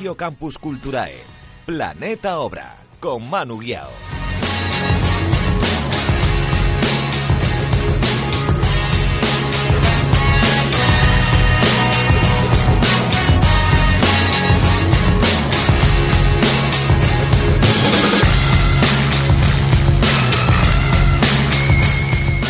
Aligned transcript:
Campus 0.00 0.56
Culturae, 0.56 1.14
Planeta 1.66 2.38
Obra, 2.38 2.74
con 3.00 3.28
Manu 3.28 3.58
Guiao. 3.58 3.90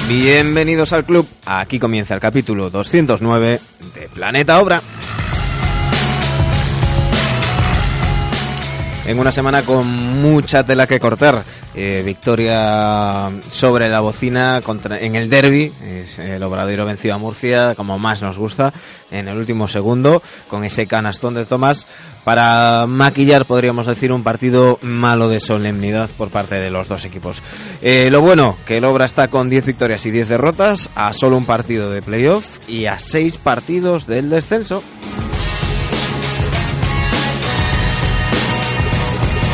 Bienvenidos 0.08 0.92
al 0.92 1.04
club. 1.04 1.26
Aquí 1.46 1.80
comienza 1.80 2.14
el 2.14 2.20
capítulo 2.20 2.70
209 2.70 3.60
de 3.94 4.08
Planeta 4.08 4.60
Obra. 4.60 4.80
En 9.10 9.18
una 9.18 9.32
semana 9.32 9.62
con 9.62 9.88
mucha 10.22 10.62
tela 10.62 10.86
que 10.86 11.00
cortar. 11.00 11.42
Eh, 11.74 12.00
victoria 12.06 13.28
sobre 13.50 13.88
la 13.88 13.98
bocina 13.98 14.60
contra, 14.62 15.00
en 15.00 15.16
el 15.16 15.28
derby. 15.28 15.72
Es 15.84 16.20
el 16.20 16.40
Obradero 16.44 16.84
vencido 16.84 17.16
a 17.16 17.18
Murcia, 17.18 17.74
como 17.74 17.98
más 17.98 18.22
nos 18.22 18.38
gusta, 18.38 18.72
en 19.10 19.26
el 19.26 19.36
último 19.36 19.66
segundo, 19.66 20.22
con 20.46 20.64
ese 20.64 20.86
canastón 20.86 21.34
de 21.34 21.44
Tomás 21.44 21.88
para 22.22 22.86
maquillar, 22.86 23.46
podríamos 23.46 23.86
decir, 23.86 24.12
un 24.12 24.22
partido 24.22 24.78
malo 24.80 25.28
de 25.28 25.40
solemnidad 25.40 26.08
por 26.16 26.28
parte 26.28 26.60
de 26.60 26.70
los 26.70 26.86
dos 26.86 27.04
equipos. 27.04 27.42
Eh, 27.82 28.10
lo 28.12 28.20
bueno, 28.20 28.56
que 28.64 28.78
el 28.78 28.84
Obra 28.84 29.06
está 29.06 29.26
con 29.26 29.50
10 29.50 29.66
victorias 29.66 30.06
y 30.06 30.12
10 30.12 30.28
derrotas, 30.28 30.88
a 30.94 31.12
solo 31.14 31.36
un 31.36 31.46
partido 31.46 31.90
de 31.90 32.00
playoff 32.00 32.46
y 32.68 32.86
a 32.86 33.00
6 33.00 33.38
partidos 33.38 34.06
del 34.06 34.30
descenso. 34.30 34.84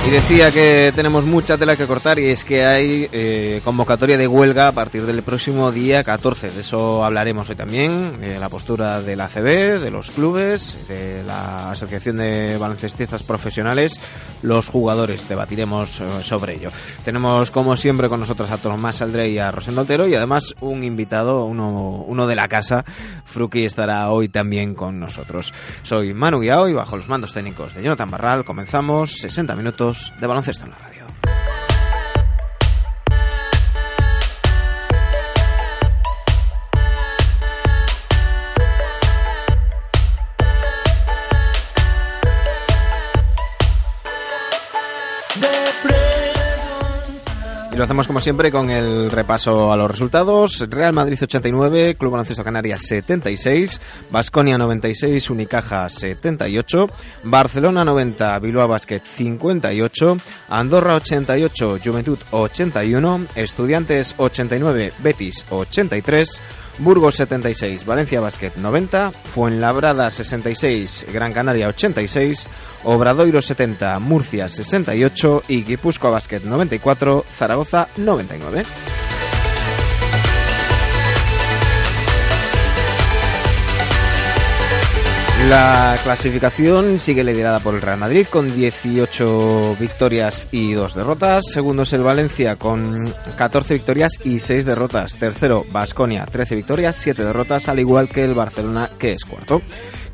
Y 0.06 0.10
decía 0.10 0.52
que 0.52 0.92
tenemos 0.94 1.24
mucha 1.24 1.58
tela 1.58 1.74
que 1.74 1.84
cortar 1.84 2.20
y 2.20 2.30
es 2.30 2.44
que 2.44 2.64
hay 2.64 3.08
eh, 3.10 3.60
convocatoria 3.64 4.16
de 4.16 4.28
huelga 4.28 4.68
a 4.68 4.72
partir 4.72 5.04
del 5.04 5.24
próximo 5.24 5.72
día 5.72 6.04
14. 6.04 6.52
De 6.52 6.60
eso 6.60 7.04
hablaremos 7.04 7.50
hoy 7.50 7.56
también, 7.56 8.20
la 8.38 8.48
postura 8.48 9.02
de 9.02 9.16
la 9.16 9.24
ACB, 9.24 9.80
de 9.80 9.90
los 9.90 10.12
clubes, 10.12 10.78
de 10.86 11.24
la 11.24 11.72
Asociación 11.72 12.18
de 12.18 12.56
Baloncestistas 12.56 13.24
Profesionales, 13.24 14.00
los 14.42 14.68
jugadores. 14.68 15.28
Debatiremos 15.28 16.00
eh, 16.00 16.04
sobre 16.22 16.54
ello. 16.54 16.70
Tenemos 17.04 17.50
como 17.50 17.76
siempre 17.76 18.08
con 18.08 18.20
nosotros 18.20 18.48
a 18.52 18.58
Tomás 18.58 19.02
Aldrey 19.02 19.32
y 19.32 19.38
a 19.40 19.50
Rosendo 19.50 19.80
Altero 19.80 20.06
y 20.06 20.14
además 20.14 20.54
un 20.60 20.84
invitado, 20.84 21.44
uno, 21.46 22.04
uno 22.06 22.28
de 22.28 22.36
la 22.36 22.46
casa. 22.46 22.84
Fruki 23.24 23.64
estará 23.64 24.08
hoy 24.10 24.28
también 24.28 24.76
con 24.76 25.00
nosotros. 25.00 25.52
Soy 25.82 26.14
Manu 26.14 26.38
Guiao 26.38 26.68
y 26.68 26.74
bajo 26.74 26.96
los 26.96 27.08
mandos 27.08 27.32
técnicos 27.32 27.74
de 27.74 27.82
Jonathan 27.82 28.08
Barral 28.08 28.44
comenzamos 28.44 29.10
60 29.18 29.56
minutos 29.56 29.95
de 30.20 30.26
baloncesto 30.26 30.64
en 30.64 30.70
la 30.70 30.78
radio. 30.78 30.95
Lo 47.76 47.84
hacemos 47.84 48.06
como 48.06 48.20
siempre 48.20 48.50
con 48.50 48.70
el 48.70 49.10
repaso 49.10 49.70
a 49.70 49.76
los 49.76 49.90
resultados. 49.90 50.64
Real 50.70 50.94
Madrid 50.94 51.18
89, 51.22 51.96
Club 51.96 52.12
Baloncesto 52.12 52.42
Canarias 52.42 52.80
76, 52.86 53.82
Basconia 54.10 54.56
96, 54.56 55.28
Unicaja 55.28 55.86
78, 55.90 56.86
Barcelona 57.24 57.84
90, 57.84 58.38
Bilbao 58.38 58.66
Basket 58.66 59.02
58, 59.04 60.16
Andorra 60.48 60.96
88, 60.96 61.78
Juventud 61.84 62.18
81, 62.30 63.26
Estudiantes 63.34 64.14
89, 64.16 64.94
Betis 65.00 65.44
83, 65.50 66.40
Burgos 66.78 67.14
76, 67.16 67.84
Valencia 67.84 68.20
Basket 68.20 68.54
90, 68.56 69.10
Fuenlabrada 69.10 70.10
66, 70.10 71.06
Gran 71.12 71.32
Canaria 71.32 71.68
86, 71.68 72.48
Obradoiro 72.84 73.40
70, 73.40 73.98
Murcia 73.98 74.48
68 74.48 75.44
y 75.48 75.64
Guipúzcoa 75.64 76.10
Basket 76.10 76.42
94, 76.42 77.24
Zaragoza 77.38 77.88
99. 77.96 78.64
La 85.44 85.96
clasificación 86.02 86.98
sigue 86.98 87.22
liderada 87.22 87.60
por 87.60 87.76
el 87.76 87.82
Real 87.82 87.98
Madrid 87.98 88.26
con 88.28 88.52
18 88.52 89.76
victorias 89.78 90.48
y 90.50 90.72
2 90.72 90.94
derrotas. 90.94 91.44
Segundo 91.52 91.82
es 91.82 91.92
el 91.92 92.02
Valencia 92.02 92.56
con 92.56 93.14
14 93.36 93.74
victorias 93.74 94.12
y 94.24 94.40
6 94.40 94.64
derrotas. 94.64 95.16
Tercero, 95.16 95.64
Basconia, 95.70 96.26
13 96.26 96.56
victorias, 96.56 96.96
7 96.96 97.22
derrotas, 97.22 97.68
al 97.68 97.78
igual 97.78 98.08
que 98.08 98.24
el 98.24 98.34
Barcelona, 98.34 98.90
que 98.98 99.12
es 99.12 99.24
cuarto. 99.24 99.62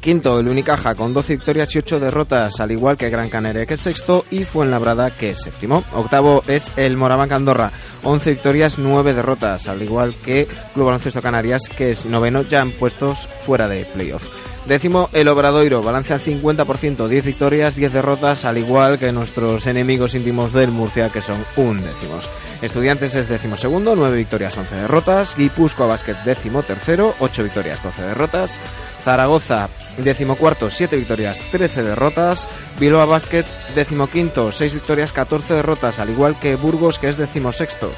Quinto, 0.00 0.38
el 0.38 0.48
Unicaja 0.48 0.96
con 0.96 1.14
12 1.14 1.36
victorias 1.36 1.74
y 1.74 1.78
8 1.78 2.00
derrotas, 2.00 2.60
al 2.60 2.72
igual 2.72 2.98
que 2.98 3.08
Gran 3.08 3.30
Canaria, 3.30 3.64
que 3.64 3.74
es 3.74 3.80
sexto, 3.80 4.26
y 4.30 4.44
Fuenlabrada, 4.44 5.16
que 5.16 5.30
es 5.30 5.42
séptimo. 5.44 5.84
Octavo 5.94 6.42
es 6.48 6.72
el 6.76 6.96
Morabanca 6.96 7.36
Andorra, 7.36 7.70
11 8.02 8.30
victorias, 8.32 8.78
9 8.78 9.14
derrotas, 9.14 9.68
al 9.68 9.80
igual 9.80 10.16
que 10.16 10.46
Club 10.74 10.86
Baloncesto 10.86 11.22
Canarias, 11.22 11.68
que 11.68 11.92
es 11.92 12.04
noveno, 12.04 12.42
ya 12.42 12.60
en 12.60 12.72
puestos 12.72 13.28
fuera 13.46 13.68
de 13.68 13.84
playoff. 13.84 14.28
Décimo, 14.66 15.10
el 15.12 15.26
Obradoiro, 15.26 15.82
balance 15.82 16.14
al 16.14 16.20
50%, 16.20 17.08
10 17.08 17.24
victorias, 17.24 17.74
10 17.74 17.92
derrotas, 17.92 18.44
al 18.44 18.58
igual 18.58 18.96
que 18.96 19.10
nuestros 19.10 19.66
enemigos 19.66 20.14
íntimos 20.14 20.52
del 20.52 20.70
Murcia, 20.70 21.08
que 21.08 21.20
son 21.20 21.44
un 21.56 21.82
décimos. 21.82 22.28
Estudiantes 22.62 23.16
es 23.16 23.28
décimo 23.28 23.56
segundo, 23.56 23.96
9 23.96 24.16
victorias, 24.16 24.56
11 24.56 24.76
derrotas. 24.76 25.36
Guipúzcoa 25.36 25.88
Basket, 25.88 26.14
décimo 26.24 26.62
tercero, 26.62 27.16
8 27.18 27.42
victorias, 27.42 27.82
12 27.82 28.02
derrotas. 28.02 28.60
Zaragoza, 29.04 29.68
décimo 29.98 30.36
cuarto, 30.36 30.70
7 30.70 30.96
victorias, 30.96 31.40
13 31.50 31.82
derrotas. 31.82 32.46
Bilbao 32.78 33.08
Basket, 33.08 33.44
décimo 33.74 34.06
quinto, 34.06 34.52
6 34.52 34.74
victorias, 34.74 35.12
14 35.12 35.54
derrotas, 35.54 35.98
al 35.98 36.10
igual 36.10 36.38
que 36.38 36.54
Burgos, 36.54 37.00
que 37.00 37.08
es 37.08 37.16
décimo 37.16 37.50
sexto. 37.50 37.90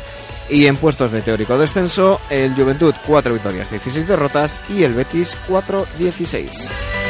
Y 0.49 0.67
en 0.67 0.77
puestos 0.77 1.11
de 1.11 1.23
teórico 1.23 1.59
descenso, 1.59 2.21
el 2.31 2.55
Juventud 2.55 2.95
4 3.07 3.33
victorias, 3.33 3.71
16 3.71 4.07
derrotas 4.07 4.63
y 4.69 4.83
el 4.83 4.95
Betis 4.95 5.37
4-16. 5.49 7.04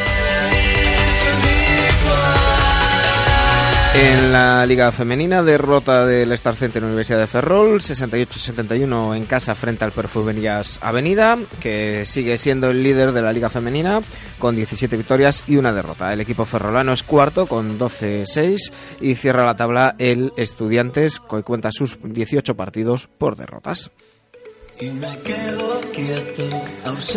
En 3.95 4.33
la 4.33 4.67
Liga 4.67 4.91
Femenina, 4.91 5.45
derrota 5.45 6.05
del 6.05 6.33
Star 6.33 6.57
Center 6.57 6.83
Universidad 6.83 7.21
de 7.21 7.29
Ferrol, 7.29 7.81
68-71 7.81 9.17
en 9.17 9.25
casa 9.25 9.55
frente 9.55 9.85
al 9.85 9.93
Perfumerías 9.93 10.81
Avenida, 10.83 11.39
que 11.61 12.05
sigue 12.05 12.37
siendo 12.37 12.71
el 12.71 12.83
líder 12.83 13.13
de 13.13 13.23
la 13.23 13.33
Liga 13.33 13.51
Femenina 13.51 14.01
con 14.41 14.57
17 14.57 14.97
victorias 14.97 15.45
y 15.47 15.59
una 15.59 15.73
derrota. 15.73 16.13
El 16.13 16.21
equipo 16.21 16.45
ferrolano 16.45 16.93
es 16.93 17.05
cuarto 17.05 17.47
con 17.47 17.79
12-6 17.79 18.73
y 19.01 19.15
cierra 19.15 19.45
la 19.45 19.55
tabla 19.55 19.95
el 19.99 20.33
Estudiantes, 20.37 21.21
que 21.21 21.45
cuenta 21.45 21.71
sus 21.71 21.97
18 22.03 22.57
partidos 22.57 23.07
por 23.07 23.37
derrotas. 23.37 23.93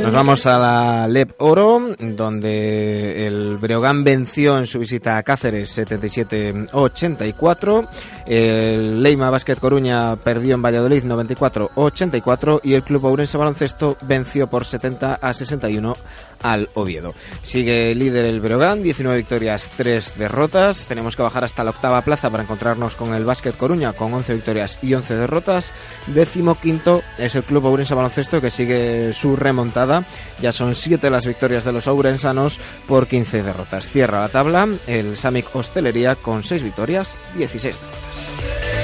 Nos 0.03 0.13
vamos 0.13 0.45
a 0.45 0.59
la 0.59 1.07
LEP 1.07 1.41
Oro, 1.41 1.95
donde 1.97 3.25
el 3.25 3.57
Breogán 3.57 4.03
venció 4.03 4.59
en 4.59 4.67
su 4.67 4.77
visita 4.77 5.17
a 5.17 5.23
Cáceres 5.23 5.75
77-84. 5.75 7.87
El 8.27 9.01
Leima 9.01 9.31
Basket 9.31 9.55
Coruña 9.55 10.15
perdió 10.17 10.53
en 10.53 10.61
Valladolid 10.61 11.03
94-84 11.03 12.59
y 12.63 12.75
el 12.75 12.83
Club 12.83 13.05
Ourense 13.05 13.39
Baloncesto 13.39 13.97
venció 14.01 14.45
por 14.47 14.63
70 14.63 15.15
a 15.15 15.33
61 15.33 15.93
al 16.41 16.69
Oviedo. 16.73 17.13
Sigue 17.41 17.93
líder 17.95 18.25
el 18.25 18.39
Breogán, 18.39 18.83
19 18.83 19.17
victorias, 19.17 19.71
3 19.77 20.13
derrotas. 20.17 20.85
Tenemos 20.85 21.15
que 21.15 21.23
bajar 21.23 21.43
hasta 21.43 21.63
la 21.63 21.71
octava 21.71 22.01
plaza 22.01 22.29
para 22.29 22.43
encontrarnos 22.43 22.95
con 22.95 23.13
el 23.13 23.25
Basket 23.25 23.53
Coruña 23.53 23.93
con 23.93 24.13
11 24.13 24.35
victorias 24.35 24.79
y 24.81 24.93
11 24.93 25.15
derrotas. 25.15 25.73
Décimo 26.07 26.55
quinto 26.55 27.03
es 27.17 27.35
el 27.35 27.43
Club 27.43 27.65
Ourense 27.65 27.93
Baloncesto 27.93 28.41
que 28.41 28.51
sigue 28.51 29.13
su 29.13 29.35
remontada. 29.35 30.05
Ya 30.41 30.51
son 30.51 30.75
7 30.75 31.09
las 31.09 31.25
victorias 31.25 31.63
de 31.63 31.71
los 31.71 31.87
ourensanos 31.87 32.59
por 32.87 33.07
15 33.07 33.43
derrotas. 33.43 33.89
Cierra 33.89 34.21
la 34.21 34.29
tabla 34.29 34.67
el 34.87 35.17
Samic 35.17 35.55
Hostelería 35.55 36.15
con 36.15 36.43
6 36.43 36.63
victorias, 36.63 37.17
16 37.35 37.75
derrotas. 37.79 38.76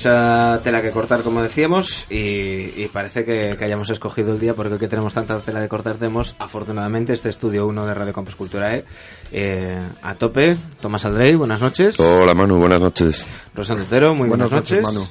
Mucha 0.00 0.62
tela 0.64 0.80
que 0.80 0.92
cortar, 0.92 1.22
como 1.22 1.42
decíamos, 1.42 2.06
y, 2.08 2.86
parece 2.86 3.22
que, 3.22 3.54
hayamos 3.62 3.90
escogido 3.90 4.32
el 4.32 4.40
día 4.40 4.54
porque 4.54 4.72
hoy 4.72 4.78
que 4.78 4.88
tenemos 4.88 5.12
tanta 5.12 5.38
tela 5.42 5.60
de 5.60 5.68
cortar 5.68 5.96
tenemos, 5.96 6.36
afortunadamente, 6.38 7.12
este 7.12 7.28
estudio 7.28 7.66
1 7.66 7.84
de 7.84 7.92
Radio 7.92 8.14
Campus 8.14 8.34
Culturae 8.34 8.86
eh, 9.30 9.78
a 10.00 10.14
tope. 10.14 10.56
Tomás 10.80 11.04
Aldrey, 11.04 11.34
buenas 11.34 11.60
noches. 11.60 12.00
Hola 12.00 12.32
Manu, 12.32 12.56
buenas 12.56 12.80
noches. 12.80 13.26
Rosando 13.54 13.84
Tero, 13.84 14.14
muy 14.14 14.26
buenas, 14.26 14.50
noches. 14.50 14.82
Manu. 14.82 15.06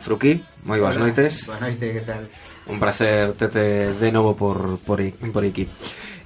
Fruki, 0.00 0.44
muy 0.64 0.80
buenas 0.80 0.98
noches. 0.98 1.46
Buenas 1.46 1.74
noches, 1.74 1.92
¿qué 1.92 2.00
tal? 2.00 2.28
Un 2.66 2.80
placer 2.80 3.34
tenerte 3.34 3.92
de 3.92 4.10
nuevo 4.10 4.34
por, 4.34 4.78
por, 4.78 5.00
por 5.32 5.44
aquí. 5.44 5.68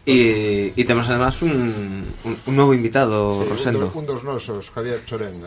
Y, 0.04 0.70
tenemos 0.84 1.08
además 1.08 1.40
un, 1.43 2.04
un, 2.25 2.56
nuevo 2.56 2.75
invitado, 2.75 3.44
Rosendo. 3.44 3.93
Un, 3.94 4.04
dos 4.04 4.25
nosos, 4.25 4.69
Javier 4.70 5.04
Chorenga. 5.04 5.46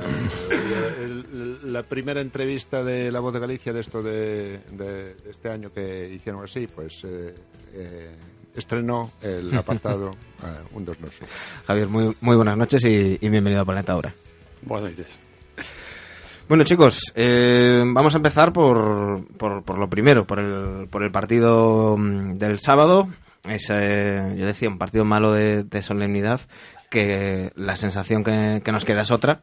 Eh, 0.49 1.23
la 1.65 1.83
primera 1.83 2.21
entrevista 2.21 2.81
de 2.81 3.11
La 3.11 3.19
Voz 3.19 3.33
de 3.33 3.39
Galicia 3.41 3.73
de 3.73 3.81
esto 3.81 4.01
de, 4.01 5.15
este 5.29 5.49
año 5.49 5.73
que 5.73 6.09
hicieron 6.13 6.41
así, 6.41 6.67
pues 6.67 7.03
eh, 7.03 7.35
eh, 7.73 8.15
estrenó 8.55 9.11
el 9.21 9.55
apartado 9.57 10.11
Un 10.71 10.85
dos 10.85 11.01
nosos. 11.01 11.27
Javier, 11.67 11.89
muy, 11.89 12.15
muy 12.21 12.37
buenas 12.37 12.57
noches 12.57 12.85
y, 12.85 13.17
bienvenido 13.27 13.61
a 13.61 13.65
Planeta 13.65 13.91
Ahora. 13.91 14.13
Buenas 14.61 14.91
noches. 14.91 15.19
Bueno 16.47 16.63
chicos, 16.63 17.11
vamos 17.13 18.13
a 18.13 18.17
empezar 18.17 18.53
por, 18.53 19.25
por, 19.35 19.63
por, 19.63 19.79
lo 19.79 19.89
primero, 19.89 20.25
por 20.25 20.39
el, 20.39 20.87
por 20.87 21.03
el 21.03 21.11
partido 21.11 21.97
mm, 21.97 22.35
del 22.35 22.59
sábado, 22.59 23.09
es, 23.47 23.68
yo 23.68 24.45
decía, 24.45 24.69
un 24.69 24.77
partido 24.77 25.06
malo 25.06 25.31
de, 25.33 25.81
solemnidad, 25.81 26.42
que 26.89 27.51
la 27.56 27.75
sensación 27.75 28.24
que, 28.24 28.71
nos 28.71 28.86
queda 28.86 29.01
es 29.01 29.12
otra, 29.12 29.42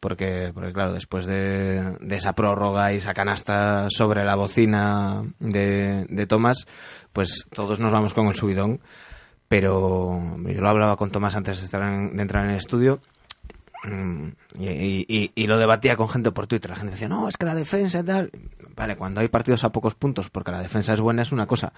porque, 0.00 0.50
porque 0.54 0.72
claro, 0.72 0.92
después 0.92 1.26
de, 1.26 1.96
esa 2.10 2.34
prórroga 2.34 2.92
y 2.92 2.96
esa 2.96 3.14
canasta 3.14 3.88
sobre 3.90 4.24
la 4.24 4.34
bocina 4.34 5.22
de, 5.38 6.06
de 6.08 6.26
Tomás, 6.26 6.66
pues 7.12 7.46
todos 7.54 7.78
nos 7.78 7.92
vamos 7.92 8.14
con 8.14 8.26
el 8.26 8.34
subidón. 8.34 8.80
Pero 9.52 10.18
yo 10.46 10.60
lo 10.62 10.68
hablaba 10.70 10.96
con 10.96 11.10
Tomás 11.10 11.36
antes 11.36 11.58
de, 11.58 11.66
estar 11.66 11.82
de 11.82 12.22
entrar 12.22 12.44
en 12.44 12.52
el 12.52 12.56
estudio 12.56 13.02
mm, 13.84 14.28
y, 14.58 15.30
y, 15.34 15.46
lo 15.46 15.58
debatía 15.58 15.94
con 15.94 16.08
gente 16.08 16.32
por 16.32 16.46
Twitter. 16.46 16.70
La 16.70 16.76
gente 16.78 16.92
decía, 16.92 17.10
no, 17.10 17.28
es 17.28 17.36
que 17.36 17.44
la 17.44 17.54
defensa 17.54 17.98
y 17.98 18.02
tal. 18.02 18.30
Vale, 18.74 18.96
cuando 18.96 19.20
hay 19.20 19.28
partidos 19.28 19.62
a 19.64 19.70
pocos 19.70 19.94
puntos, 19.94 20.30
porque 20.30 20.52
la 20.52 20.62
defensa 20.62 20.94
es 20.94 21.02
buena, 21.02 21.20
es 21.20 21.32
una 21.32 21.44
cosa 21.44 21.74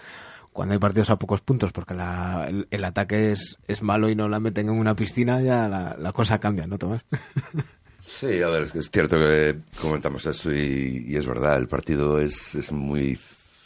cuando 0.55 0.73
hay 0.73 0.79
partidos 0.79 1.11
a 1.11 1.17
pocos 1.17 1.41
puntos, 1.41 1.73
porque 1.73 1.95
el, 1.95 2.85
ataque 2.85 3.33
es, 3.33 3.59
es, 3.67 3.83
malo 3.83 4.09
y 4.09 4.15
no 4.15 4.29
la 4.29 4.39
meten 4.39 4.69
en 4.69 4.79
una 4.79 4.95
piscina, 4.95 5.43
ya 5.43 5.69
la, 5.69 6.13
cosa 6.13 6.39
cambia, 6.39 6.67
¿no, 6.67 6.79
Tomás? 6.79 7.05
Sí, 8.07 8.43
a 8.43 8.49
ver, 8.49 8.65
es 8.75 8.91
cierto 8.91 9.17
que 9.17 9.61
comentamos 9.81 10.27
eso 10.27 10.53
y, 10.53 11.17
es 11.17 11.27
verdad, 11.27 11.57
el 11.57 11.69
partido 11.69 12.21
es, 12.21 12.55
es, 12.55 12.71
muy 12.71 13.19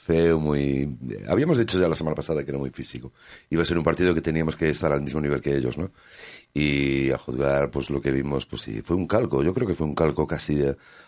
feo, 0.09 0.41
muy... 0.41 0.89
Habíamos 1.29 1.59
dicho 1.59 1.79
ya 1.79 1.87
la 1.87 1.95
semana 1.95 2.15
pasada 2.17 2.43
que 2.43 2.51
era 2.51 2.59
muy 2.59 2.71
físico. 2.71 3.13
Iba 3.51 3.61
a 3.61 3.67
ser 3.67 3.77
un 3.77 3.85
partido 3.85 4.15
que 4.15 4.23
teníamos 4.23 4.57
que 4.57 4.71
estar 4.71 4.91
al 4.91 5.03
mismo 5.03 5.21
nivel 5.21 5.43
que 5.43 5.55
ellos, 5.55 5.77
¿no? 5.77 5.91
Y 6.55 7.11
a 7.11 7.19
juzgar, 7.19 7.71
pues 7.71 7.91
lo 7.91 8.01
que 8.01 8.11
vimos, 8.11 8.47
pues 8.47 8.63
sí, 8.63 8.81
fue 8.81 8.97
un 8.97 9.07
calco. 9.07 9.43
Yo 9.43 9.53
creo 9.53 9.69
que 9.69 9.75
fue 9.75 9.87
un 9.87 9.95
calco 9.95 10.27
casi 10.27 10.65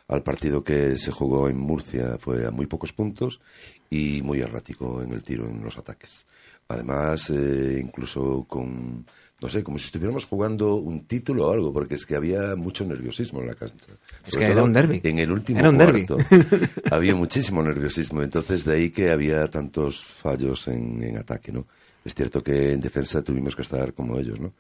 al 0.06 0.22
partido 0.22 0.62
que 0.62 0.96
se 0.98 1.12
jugó 1.12 1.48
en 1.48 1.56
Murcia. 1.56 2.18
Fue 2.18 2.46
a 2.46 2.50
muy 2.50 2.66
pocos 2.66 2.92
puntos 2.92 3.40
y 3.88 4.20
muy 4.20 4.40
errático 4.40 5.00
en 5.00 5.12
el 5.12 5.24
tiro, 5.24 5.48
en 5.48 5.64
los 5.64 5.78
ataques. 5.78 6.26
Además, 6.68 7.30
eh, 7.30 7.80
incluso 7.82 8.44
con, 8.46 9.06
no 9.40 9.48
sé, 9.48 9.62
como 9.62 9.78
si 9.78 9.86
estuviéramos 9.86 10.26
jugando 10.26 10.76
un 10.76 11.06
título 11.06 11.48
o 11.48 11.52
algo, 11.52 11.72
porque 11.72 11.94
es 11.94 12.04
que 12.04 12.14
había 12.14 12.56
mucho 12.56 12.84
nerviosismo 12.84 13.40
en 13.40 13.48
la 13.48 13.54
cancha. 13.54 13.92
Es 14.26 14.36
que 14.36 14.44
era 14.44 14.62
un 14.62 14.72
derby. 14.72 15.00
En 15.02 15.18
el 15.18 15.32
último 15.32 15.60
era 15.60 15.70
un 15.70 15.76
cuarto 15.76 16.18
había 16.90 17.14
muchísimo 17.14 17.62
nerviosismo, 17.62 18.22
entonces 18.22 18.64
de 18.64 18.74
ahí 18.74 18.90
que 18.90 19.10
había 19.10 19.48
tantos 19.48 20.04
fallos 20.04 20.68
en, 20.68 21.02
en 21.02 21.18
ataque, 21.18 21.52
¿no? 21.52 21.66
Es 22.04 22.14
cierto 22.14 22.42
que 22.42 22.72
en 22.72 22.80
defensa 22.80 23.22
tuvimos 23.22 23.54
que 23.56 23.62
estar 23.62 23.92
como 23.94 24.18
ellos, 24.18 24.40
¿no? 24.40 24.52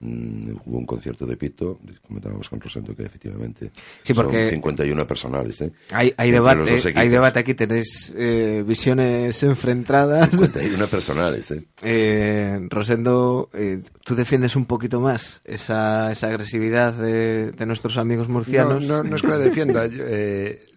Mm, 0.00 0.52
hubo 0.64 0.78
un 0.78 0.86
concierto 0.86 1.26
de 1.26 1.36
pito, 1.36 1.80
comentábamos 2.06 2.48
con 2.48 2.60
Rosendo 2.60 2.94
que 2.94 3.02
efectivamente 3.02 3.72
sí, 4.04 4.14
porque 4.14 4.44
son 4.44 4.50
51 4.50 5.06
personales. 5.08 5.60
¿eh? 5.60 5.72
Hay, 5.90 6.14
hay 6.16 6.30
debate, 6.30 6.92
hay 6.94 7.08
debate 7.08 7.40
aquí, 7.40 7.54
tenéis 7.54 8.14
eh, 8.16 8.62
visiones 8.64 9.42
enfrentadas. 9.42 10.30
51 10.30 10.86
personales. 10.86 11.50
¿eh? 11.50 11.64
eh 11.82 12.60
Rosendo, 12.70 13.50
eh, 13.52 13.82
tú 14.04 14.14
defiendes 14.14 14.54
un 14.54 14.66
poquito 14.66 15.00
más 15.00 15.42
esa, 15.44 16.12
esa 16.12 16.28
agresividad 16.28 16.92
de, 16.92 17.50
de 17.50 17.66
nuestros 17.66 17.98
amigos 17.98 18.28
murcianos. 18.28 18.86
No, 18.86 18.98
no, 18.98 19.02
no 19.02 19.16
es 19.16 19.22
que 19.22 19.28
la 19.28 19.38
defienda. 19.38 19.88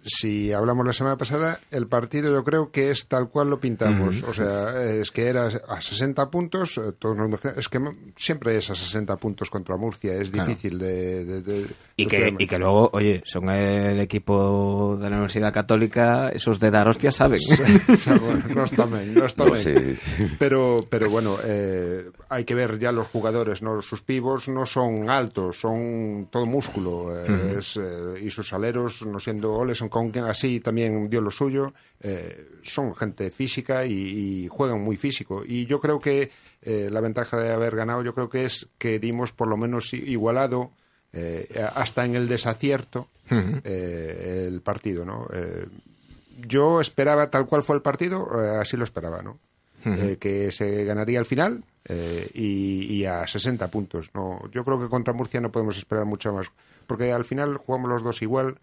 eh, 0.02 0.06
si 0.06 0.52
hablamos 0.52 0.86
la 0.86 0.94
semana 0.94 1.18
pasada, 1.18 1.60
el 1.72 1.88
partido 1.88 2.32
yo 2.32 2.44
creo 2.44 2.72
que 2.72 2.92
es 2.92 3.08
tal 3.08 3.30
cual 3.30 3.50
lo 3.50 3.60
pintamos. 3.60 4.24
O 4.24 4.34
sea, 4.34 4.84
es 4.84 5.12
que 5.12 5.28
era 5.28 5.48
a 5.68 5.82
60 5.82 6.30
puntos, 6.30 6.78
eh, 6.78 6.94
todos 6.98 7.18
nos 7.18 7.32
es 7.58 7.70
que 7.70 7.80
siempre 8.16 8.58
es 8.58 8.70
a 8.70 8.76
60 8.76 9.16
puntos 9.18 9.50
contra 9.50 9.78
Murcia, 9.78 10.14
es 10.14 10.32
difícil 10.32 10.78
de, 10.78 11.68
y, 11.96 12.06
que, 12.06 12.34
y 12.38 12.48
que 12.48 12.58
luego, 12.58 12.90
oye, 12.94 13.22
son 13.26 13.50
el 13.50 14.00
equipo 14.00 14.98
de 14.98 15.10
la 15.10 15.16
Universidad 15.16 15.54
Católica, 15.54 16.30
esos 16.30 16.60
de 16.60 16.72
dar 16.72 16.88
hostia 16.88 17.12
saben. 17.12 17.40
no 18.56 18.66
bien, 18.88 19.14
no 19.14 19.26
está 19.26 19.46
bien. 19.46 20.00
Pero, 20.40 20.86
pero 20.90 21.10
bueno, 21.10 21.38
eh, 21.44 22.10
hay 22.30 22.44
que 22.44 22.56
ver 22.56 22.80
ya 22.80 22.92
los 22.92 23.08
jugadores, 23.08 23.62
¿no? 23.62 23.82
Sus 23.82 24.02
pivos 24.02 24.48
no 24.48 24.66
son 24.66 25.10
altos, 25.10 25.60
son 25.60 26.28
todo 26.30 26.46
músculo. 26.46 27.14
Eh, 27.16 27.60
y 28.24 28.30
sus 28.30 28.54
aleros, 28.54 29.06
no 29.06 29.20
siendo 29.20 29.54
oles, 29.54 29.78
son 29.78 29.90
con 29.92 30.12
así 30.20 30.60
también 30.60 31.08
dio 31.08 31.22
lo 31.22 31.30
suyo. 31.30 31.74
Eh, 32.00 32.48
son 32.64 32.96
gente 32.96 33.30
física 33.30 33.86
y, 33.86 34.48
juegan 34.48 34.82
muy 34.82 34.98
físico. 34.98 35.44
Y 35.46 35.68
yo 35.68 35.80
creo 35.80 36.00
que 36.00 36.32
eh, 36.64 36.90
la 36.92 37.02
ventaja 37.02 37.38
de 37.38 37.52
haber 37.52 37.76
ganado, 37.76 38.04
yo 38.04 38.16
creo 38.16 38.30
que 38.30 38.46
es 38.46 38.68
que 38.80 38.98
dimos 38.98 39.32
por 39.32 39.48
lo 39.48 39.58
menos 39.58 39.94
igualado 39.94 40.72
eh, 41.14 41.48
hasta 41.76 42.06
en 42.06 42.16
el 42.16 42.28
desacierto 42.28 43.08
el 43.30 44.60
partido, 44.62 45.06
¿no? 45.06 45.26
yo 46.46 46.82
esperaba 46.82 47.30
tal 47.30 47.46
cual 47.46 47.64
fue 47.64 47.78
el 47.78 47.82
partido, 47.82 48.28
así 48.60 48.76
lo 48.76 48.84
esperaba, 48.84 49.22
¿no? 49.22 49.40
que 50.20 50.52
se 50.52 50.84
ganaría 50.84 51.18
al 51.18 51.26
final 51.26 51.64
eh, 51.86 52.30
y, 52.34 53.06
a 53.06 53.26
60 53.26 53.68
puntos. 53.70 54.12
No, 54.14 54.40
yo 54.52 54.64
creo 54.64 54.80
que 54.80 54.88
contra 54.88 55.14
Murcia 55.14 55.42
no 55.42 55.52
podemos 55.52 55.78
esperar 55.78 56.06
mucho 56.06 56.32
más, 56.32 56.48
porque 56.86 57.12
al 57.12 57.26
final 57.26 57.58
jugamos 57.58 57.90
los 57.90 58.04
dos 58.04 58.22
igual 58.22 58.60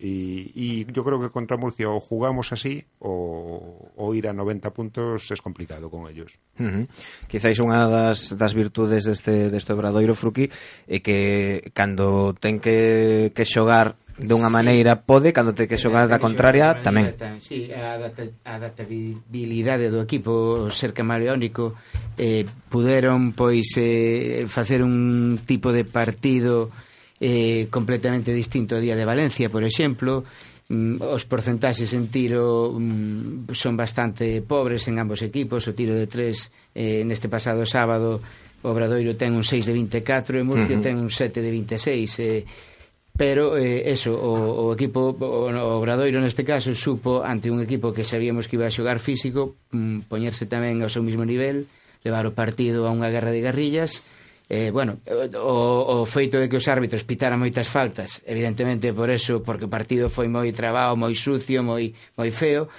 Y, 0.00 0.52
e 0.54 0.86
yo 0.92 1.02
creo 1.02 1.18
que 1.18 1.30
contra 1.30 1.56
Murcia 1.56 1.90
o 1.90 1.98
jugamos 1.98 2.52
así 2.52 2.84
o, 3.00 3.90
o 3.96 4.14
ir 4.14 4.28
a 4.28 4.32
90 4.32 4.70
puntos 4.70 5.30
es 5.30 5.42
complicado 5.42 5.90
con 5.90 6.06
ellos. 6.06 6.38
Uh 6.58 6.64
-huh. 6.64 6.84
Quizáis 7.26 7.58
unha 7.58 7.90
das, 7.90 8.30
das 8.38 8.54
virtudes 8.54 9.10
deste, 9.10 9.50
deste 9.50 9.74
Obradoiro 9.74 10.14
Fruqui 10.14 10.54
é 10.86 11.02
que 11.02 11.74
cando 11.74 12.30
ten 12.38 12.62
que, 12.62 13.34
que 13.34 13.42
xogar 13.42 13.98
dunha 14.18 14.50
maneira 14.50 15.02
pode, 15.02 15.34
cando 15.34 15.54
ten 15.54 15.70
que 15.70 15.78
xogar 15.78 16.06
da 16.06 16.22
contraria 16.22 16.78
tamén. 16.78 17.18
tamén. 17.18 17.42
Sí, 17.42 17.70
a 17.74 17.98
adaptabilidade 18.42 19.90
do 19.90 19.98
equipo 20.02 20.70
ser 20.74 20.94
camaleónico 20.94 21.74
eh, 22.18 22.46
puderon 22.70 23.34
pois 23.34 23.74
eh, 23.78 24.46
facer 24.46 24.82
un 24.82 25.42
tipo 25.46 25.74
de 25.74 25.82
partido 25.82 26.70
eh, 27.20 27.66
completamente 27.70 28.30
distinto 28.32 28.78
ao 28.78 28.82
día 28.82 28.94
de 28.94 29.08
Valencia, 29.08 29.50
por 29.50 29.66
exemplo, 29.66 30.22
mm, 30.70 31.02
os 31.02 31.26
porcentaxes 31.26 31.90
en 31.94 32.08
tiro 32.08 32.74
mm, 32.74 33.50
son 33.54 33.74
bastante 33.74 34.42
pobres 34.42 34.86
en 34.86 35.02
ambos 35.02 35.22
equipos, 35.22 35.66
o 35.66 35.74
tiro 35.74 35.98
de 35.98 36.06
tres 36.06 36.54
eh, 36.74 37.02
neste 37.02 37.26
pasado 37.26 37.66
sábado 37.66 38.22
Obradoiro 38.62 39.14
ten 39.14 39.38
un 39.38 39.46
6 39.46 39.70
de 39.70 39.72
24 40.02 40.38
e 40.38 40.42
Murcia 40.42 40.74
uh 40.74 40.82
-huh. 40.82 40.82
ten 40.82 40.98
un 40.98 41.10
7 41.10 41.38
de 41.38 41.50
26 41.50 42.18
eh, 42.18 42.42
pero 43.14 43.58
eh, 43.58 43.90
eso 43.90 44.14
o, 44.14 44.66
o 44.66 44.74
equipo 44.74 45.14
o, 45.14 45.50
o 45.50 45.70
Obradoiro 45.78 46.18
neste 46.18 46.42
caso 46.42 46.74
supo 46.74 47.22
ante 47.22 47.50
un 47.50 47.62
equipo 47.62 47.94
que 47.94 48.02
sabíamos 48.02 48.50
que 48.50 48.58
iba 48.58 48.66
a 48.66 48.74
xogar 48.74 48.98
físico 48.98 49.54
mm, 49.70 50.10
poñerse 50.10 50.50
tamén 50.50 50.82
ao 50.82 50.90
seu 50.90 51.06
mismo 51.06 51.22
nivel 51.22 51.70
levar 52.02 52.26
o 52.26 52.34
partido 52.34 52.86
a 52.86 52.94
unha 52.94 53.10
guerra 53.10 53.30
de 53.30 53.42
guerrillas 53.42 54.02
Eh, 54.48 54.70
bueno, 54.72 55.04
o, 55.36 56.00
o 56.00 56.06
feito 56.08 56.40
de 56.40 56.48
que 56.48 56.56
os 56.56 56.68
árbitros 56.72 57.04
pitaran 57.04 57.36
moitas 57.36 57.68
faltas, 57.68 58.24
evidentemente 58.24 58.96
por 58.96 59.12
eso, 59.12 59.44
porque 59.44 59.68
o 59.68 59.72
partido 59.72 60.08
foi 60.08 60.24
moi 60.24 60.48
trabado, 60.56 60.96
moi 60.96 61.12
sucio, 61.12 61.60
moi, 61.60 61.92
moi 62.16 62.32
feo, 62.32 62.72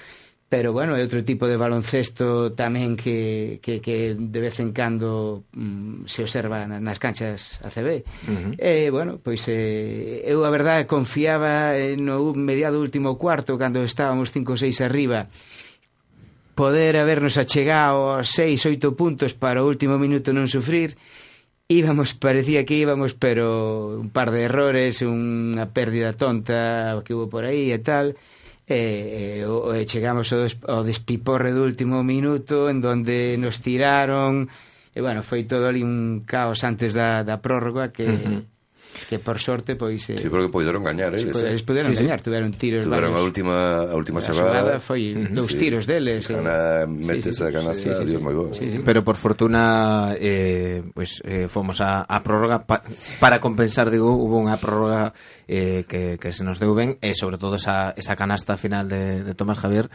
pero 0.50 0.74
bueno, 0.74 0.98
é 0.98 1.06
outro 1.06 1.22
tipo 1.22 1.46
de 1.46 1.62
baloncesto 1.62 2.58
tamén 2.58 2.98
que, 2.98 3.62
que, 3.62 3.78
que 3.86 4.18
de 4.18 4.40
vez 4.42 4.58
en 4.58 4.74
cando 4.74 5.46
mm, 5.54 6.10
se 6.10 6.26
observa 6.26 6.66
nas 6.66 6.98
canchas 6.98 7.62
ACB. 7.62 8.02
Uh 8.26 8.34
-huh. 8.34 8.52
E, 8.58 8.90
eh, 8.90 8.90
bueno, 8.90 9.22
pois 9.22 9.46
eh, 9.46 10.26
eu 10.26 10.42
a 10.42 10.50
verdade 10.50 10.90
confiaba 10.90 11.78
eh, 11.78 11.94
no 12.02 12.34
mediado 12.34 12.82
último 12.82 13.14
cuarto, 13.22 13.62
cando 13.62 13.86
estábamos 13.86 14.34
5 14.34 14.50
ou 14.50 14.58
6 14.58 14.82
arriba, 14.82 15.30
poder 16.58 16.98
habernos 16.98 17.38
achegado 17.38 18.18
a 18.18 18.26
6, 18.26 18.66
8 18.66 18.98
puntos 18.98 19.38
para 19.38 19.62
o 19.62 19.70
último 19.70 20.02
minuto 20.02 20.34
non 20.34 20.50
sufrir, 20.50 20.98
íbamos, 21.70 22.16
parecía 22.16 22.66
que 22.66 22.74
íbamos, 22.74 23.14
pero 23.14 24.00
un 24.00 24.10
par 24.10 24.32
de 24.34 24.44
errores, 24.50 25.06
unha 25.06 25.70
pérdida 25.70 26.18
tonta 26.18 26.98
que 27.06 27.14
hubo 27.14 27.30
por 27.30 27.46
aí 27.46 27.70
e 27.70 27.80
tal, 27.80 28.18
e, 28.66 29.46
e, 29.46 29.46
e 29.46 29.82
chegamos 29.86 30.34
ao, 30.34 30.50
ao 30.66 30.82
despiporre 30.82 31.54
do 31.54 31.62
último 31.62 32.02
minuto 32.02 32.74
en 32.74 32.82
donde 32.82 33.38
nos 33.38 33.62
tiraron. 33.62 34.50
E 34.92 35.00
bueno, 35.00 35.22
foi 35.22 35.46
todo 35.46 35.70
ali 35.70 35.86
un 35.86 36.26
caos 36.26 36.66
antes 36.66 36.98
da, 36.98 37.22
da 37.22 37.38
prórroga 37.38 37.94
que 37.94 38.06
uh 38.10 38.18
-huh 38.18 38.59
que 39.10 39.20
por 39.20 39.40
sorte 39.40 39.76
pois 39.76 40.10
eh, 40.10 40.18
Sí, 40.18 40.30
porque 40.30 40.50
poderon 40.50 40.84
gañar 40.84 41.14
eles. 41.14 41.36
Eh, 41.38 41.50
eles 41.50 41.64
poderon 41.64 41.96
sí, 41.96 42.04
gañar, 42.04 42.20
sí. 42.20 42.26
tuveron 42.26 42.52
tiros 42.52 42.86
tuveron 42.86 43.12
varios. 43.12 43.22
a 43.22 43.26
última 43.26 43.56
a 43.86 43.96
última 43.96 44.22
xogada. 44.22 44.80
foi 44.80 45.14
uh 45.14 45.30
-huh. 45.30 45.34
dous 45.34 45.52
sí. 45.52 45.58
tiros 45.58 45.86
deles. 45.86 46.26
Sí, 46.26 46.34
eh. 46.34 46.38
cana, 46.38 46.86
metes 46.88 47.38
sí, 47.38 47.44
sí, 47.44 47.44
a 47.44 47.52
canasta, 47.52 47.84
sí, 47.84 47.90
sí, 47.96 48.06
Dios 48.06 48.20
sí. 48.20 48.26
moi 48.26 48.36
bo. 48.36 48.54
Sí, 48.54 48.72
sí. 48.72 48.80
Pero 48.84 49.04
por 49.04 49.16
fortuna 49.16 50.16
eh 50.18 50.82
pues, 50.94 51.22
eh 51.24 51.48
fomos 51.48 51.82
a 51.82 52.04
a 52.04 52.18
prórroga 52.24 52.66
pa, 52.66 52.82
para 53.20 53.40
compensar, 53.40 53.90
digo, 53.94 54.10
hubo 54.14 54.42
unha 54.42 54.58
prórroga 54.58 55.14
eh 55.48 55.86
que 55.86 56.18
que 56.18 56.34
se 56.34 56.44
nos 56.44 56.58
deu 56.58 56.74
ben 56.74 56.98
e 57.02 57.14
sobre 57.14 57.38
todo 57.38 57.56
esa 57.62 57.94
esa 57.96 58.18
canasta 58.18 58.58
final 58.58 58.90
de 58.90 59.24
de 59.24 59.34
Tomás 59.38 59.60
Javier 59.62 59.90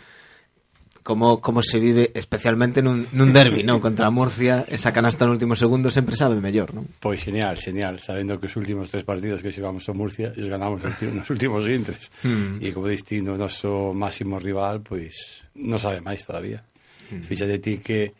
como, 1.05 1.41
como 1.41 1.63
se 1.63 1.79
vive 1.79 2.11
especialmente 2.17 2.81
nun, 2.81 3.05
nun 3.13 3.31
derbi, 3.37 3.61
non? 3.61 3.77
Contra 3.79 4.09
Murcia, 4.09 4.65
esa 4.65 4.89
canasta 4.89 5.29
no 5.29 5.37
último 5.37 5.53
segundo 5.53 5.93
sempre 5.93 6.17
sabe 6.17 6.41
mellor, 6.41 6.73
non? 6.73 6.89
Pois 6.97 7.21
genial, 7.21 7.61
genial, 7.61 8.01
sabendo 8.01 8.41
que 8.41 8.49
os 8.49 8.57
últimos 8.57 8.89
tres 8.89 9.05
partidos 9.05 9.45
que 9.45 9.53
xogamos 9.53 9.85
a 9.85 9.93
Murcia 9.93 10.33
os 10.33 10.49
ganamos 10.49 10.81
nos 10.81 11.29
últimos 11.29 11.69
intres. 11.69 12.09
Mm. 12.25 12.65
E 12.65 12.73
como 12.73 12.89
destino 12.89 13.37
o 13.37 13.39
noso 13.39 13.93
máximo 13.93 14.41
rival, 14.41 14.81
pois 14.81 15.45
non 15.61 15.77
sabe 15.77 16.01
máis 16.01 16.25
todavía. 16.25 16.65
Mm. 17.13 17.21
Fíxate 17.29 17.61
ti 17.61 17.85
que 17.85 18.17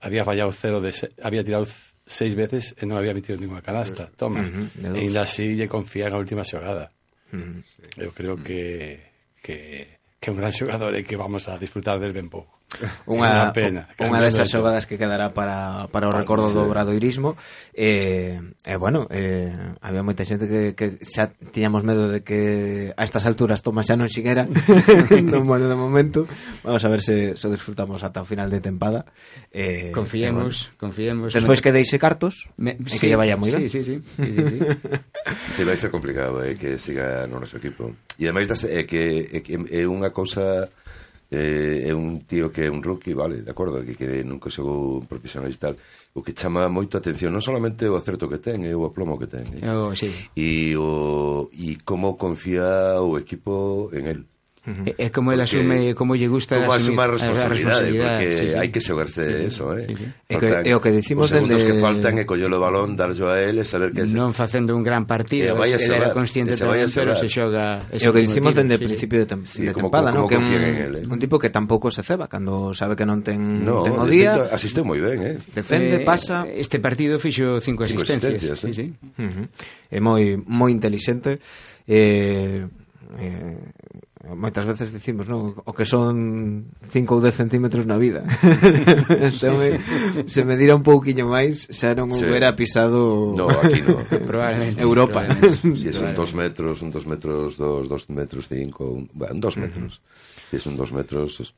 había 0.00 0.24
fallado 0.24 0.48
cero 0.56 0.80
de 0.80 0.96
se, 0.96 1.12
había 1.20 1.44
tirado 1.44 1.68
seis 2.08 2.32
veces 2.32 2.72
e 2.80 2.88
non 2.88 2.96
había 2.96 3.12
metido 3.12 3.36
ninguna 3.36 3.60
canasta. 3.60 4.08
Hmm. 4.08 4.16
Toma, 4.16 4.40
mm 4.40 4.72
-hmm, 4.80 4.96
e 4.96 5.08
ainda 5.08 5.28
así 5.28 5.52
lle 5.56 5.68
confía 5.68 6.08
na 6.08 6.16
última 6.16 6.40
xogada. 6.40 6.88
Mm 7.36 7.40
-hmm. 7.40 8.00
Eu 8.00 8.16
creo 8.16 8.36
mm 8.36 8.40
-hmm. 8.40 8.48
que 8.48 8.60
que 9.44 9.58
que 10.24 10.32
un 10.32 10.40
gran 10.40 10.56
xogador 10.56 10.96
e 10.96 11.04
que 11.04 11.20
vamos 11.20 11.52
a 11.52 11.60
disfrutar 11.60 12.00
del 12.00 12.16
ben 12.16 12.32
Unha, 13.06 13.30
unha 13.30 13.54
pena. 13.54 13.82
Unha 14.02 14.18
desas 14.18 14.50
xogadas 14.50 14.90
que 14.90 14.98
quedará 14.98 15.30
para, 15.30 15.86
para 15.94 16.10
o 16.10 16.12
recordo 16.12 16.50
do 16.50 16.66
obradoirismo. 16.66 17.38
E, 17.70 18.40
eh, 18.66 18.76
bueno, 18.76 19.06
eh, 19.14 19.54
había 19.78 20.02
moita 20.02 20.26
xente 20.26 20.50
que, 20.50 20.74
que 20.74 20.98
xa 21.06 21.30
tiñamos 21.54 21.86
medo 21.86 22.10
de 22.10 22.26
que 22.26 22.90
a 22.98 23.02
estas 23.06 23.26
alturas 23.30 23.62
Tomás 23.62 23.86
xa 23.86 23.94
non 23.94 24.10
xiguera 24.10 24.50
non 25.32 25.46
bueno 25.46 25.70
de 25.70 25.78
momento. 25.78 26.26
Vamos 26.66 26.82
a 26.82 26.90
ver 26.90 27.00
se, 27.00 27.38
se 27.38 27.46
disfrutamos 27.46 28.02
ata 28.02 28.24
o 28.24 28.26
final 28.26 28.50
de 28.50 28.58
tempada. 28.58 29.06
Eh, 29.54 29.94
confiemos, 29.94 30.74
bueno. 30.74 30.80
confiemos. 30.80 31.28
Despois 31.30 31.62
que 31.62 31.70
deixe 31.70 31.96
cartos 32.02 32.50
Me, 32.58 32.74
e 32.74 32.90
sí, 32.90 32.98
que 32.98 33.06
lle 33.06 33.18
vaya 33.18 33.38
moi 33.38 33.54
ben. 33.54 33.70
sí, 33.70 33.70
sí, 33.70 33.86
sí, 33.86 33.94
sí, 34.18 34.30
sí, 34.34 34.44
sí. 34.50 34.58
sí 35.54 35.60
vai 35.62 35.78
ser 35.78 35.94
complicado 35.94 36.42
eh, 36.42 36.58
que 36.58 36.74
siga 36.82 37.30
no 37.30 37.38
noso 37.38 37.62
equipo. 37.62 37.94
E 38.18 38.26
ademais 38.26 38.50
das, 38.50 38.66
é 38.66 38.82
eh, 38.82 38.84
que, 38.84 39.30
é, 39.30 39.38
eh, 39.38 39.42
que 39.46 39.54
é 39.54 39.86
eh, 39.86 39.86
unha 39.86 40.10
cousa 40.10 40.66
eh, 41.34 41.90
é 41.90 41.92
un 41.94 42.22
tío 42.22 42.54
que 42.54 42.66
é 42.66 42.70
un 42.70 42.78
rookie, 42.78 43.12
vale, 43.12 43.42
de 43.42 43.50
acordo, 43.50 43.82
que, 43.82 43.98
que 43.98 44.22
nunca 44.22 44.54
chegou 44.54 45.02
un 45.02 45.06
e 45.58 45.58
tal, 45.58 45.74
o 46.14 46.22
que 46.22 46.30
chama 46.30 46.70
moito 46.70 46.94
atención 46.94 47.34
non 47.34 47.42
solamente 47.42 47.90
o 47.90 47.98
acerto 47.98 48.30
que 48.30 48.38
ten, 48.38 48.62
é 48.62 48.72
o 48.78 48.86
aplomo 48.86 49.18
que 49.18 49.26
ten. 49.26 49.50
Eh? 49.58 49.66
Oh, 49.66 49.90
sí. 49.98 50.14
E 50.38 50.78
o 50.78 51.50
e 51.50 51.82
como 51.82 52.14
confía 52.14 53.02
o 53.02 53.18
equipo 53.18 53.90
en 53.90 54.06
él. 54.06 54.20
E, 54.64 54.96
eh, 54.96 54.96
é 54.96 55.06
eh, 55.06 55.10
como 55.12 55.28
el 55.28 55.40
asume, 55.44 55.92
como 55.92 56.16
lle 56.16 56.24
gusta 56.24 56.56
Como 56.56 56.72
asumir, 56.72 57.04
a 57.04 57.12
responsabilidade, 57.12 57.92
responsabilidade, 57.92 58.16
porque 58.16 58.28
sí, 58.32 58.44
sí. 58.48 58.56
hai 58.56 58.68
que 58.72 58.80
xogarse 58.80 59.20
sí, 59.20 59.52
eso, 59.52 59.76
eh. 59.76 59.84
Sí, 59.84 59.92
sí. 59.92 60.06
E, 60.24 60.34
que, 60.40 60.48
e 60.64 60.72
o 60.72 60.80
que 60.80 60.88
decimos 60.88 61.28
os 61.28 61.36
segundos 61.36 61.60
dende... 61.60 61.68
que 61.68 61.84
faltan 61.84 62.16
é 62.16 62.24
collelo 62.24 62.56
o 62.56 62.64
balón, 62.64 62.96
darlo 62.96 63.28
a 63.28 63.36
él 63.44 63.60
e 63.60 63.68
saber 63.68 63.92
que... 63.92 64.08
Non 64.08 64.32
facendo 64.32 64.72
un 64.72 64.80
gran 64.80 65.04
partido, 65.04 65.52
se 65.68 65.76
xogar, 65.76 66.08
era 66.08 66.16
consciente 66.16 66.56
se 66.56 66.64
tamén, 66.64 66.88
pero 66.88 67.12
se 67.12 67.28
xoga... 67.28 67.92
E 67.92 68.08
o 68.08 68.12
que 68.16 68.24
dicimos 68.24 68.56
dende 68.56 68.76
o 68.76 68.80
sí, 68.80 68.88
principio 68.88 69.20
de, 69.20 69.26
tem 69.28 69.44
sí, 69.44 69.68
de 69.68 69.76
como, 69.76 69.92
tempada, 69.92 70.16
como, 70.16 70.24
no? 70.24 70.32
que 70.32 70.40
un, 70.40 70.48
él, 70.48 70.96
eh? 70.96 71.12
un 71.12 71.20
tipo 71.20 71.36
que 71.36 71.52
tampouco 71.52 71.92
se 71.92 72.00
ceba, 72.00 72.24
cando 72.24 72.72
sabe 72.72 72.96
que 72.96 73.04
non 73.04 73.20
ten, 73.20 73.68
no, 73.68 73.84
ten 73.84 74.00
o 74.00 74.08
día... 74.08 74.48
Asiste 74.48 74.80
moi 74.80 74.96
ben, 74.96 75.20
eh. 75.28 75.36
Defende, 75.52 76.00
eh, 76.00 76.08
pasa... 76.08 76.48
Este 76.48 76.80
partido 76.80 77.20
fixo 77.20 77.60
cinco, 77.60 77.84
cinco 77.84 78.00
asistencias. 78.00 78.64
asistencias 78.64 78.64
eh? 78.64 78.72
sí, 78.72 78.72
sí. 78.72 78.86
Uh 79.20 79.28
-huh. 79.28 79.46
É 79.92 80.00
moi 80.00 80.40
moi 80.40 80.72
inteligente. 80.72 81.36
Eh, 81.84 82.64
eh, 83.20 83.60
moitas 84.32 84.64
veces 84.64 84.88
dicimos, 84.88 85.28
non? 85.28 85.52
O 85.68 85.72
que 85.76 85.84
son 85.84 86.72
5 86.80 87.12
ou 87.12 87.20
10 87.20 87.36
centímetros 87.36 87.84
na 87.84 88.00
vida. 88.00 88.24
entón, 89.28 89.60
me, 89.60 89.76
se 90.24 90.42
me 90.48 90.56
dira 90.56 90.72
un 90.72 90.80
pouquiño 90.80 91.28
máis, 91.28 91.68
xa 91.68 91.92
non 91.92 92.08
sí. 92.08 92.24
hubiera 92.24 92.56
pisado 92.56 93.36
no, 93.36 93.52
aquí 93.52 93.84
no. 93.84 94.00
probablemente, 94.30 94.80
Europa. 94.80 95.20
Probablemente. 95.28 95.76
Si 95.76 95.92
sí, 95.92 95.92
son 95.92 96.16
2 96.16 96.34
metros, 96.34 96.80
un 96.80 96.88
2 96.88 97.04
metros, 97.04 97.60
2, 97.60 97.88
2 97.88 98.10
metros 98.16 98.48
5, 98.48 98.84
un 98.84 99.04
2 99.12 99.12
bueno, 99.12 99.36
2 99.44 99.56
metros. 99.60 99.92
Uh 99.92 100.00
-huh. 100.00 100.50
Si 100.50 100.56
es 100.56 100.64
un 100.66 100.76
2 100.76 100.92
metros... 100.92 101.40
Es... 101.40 101.54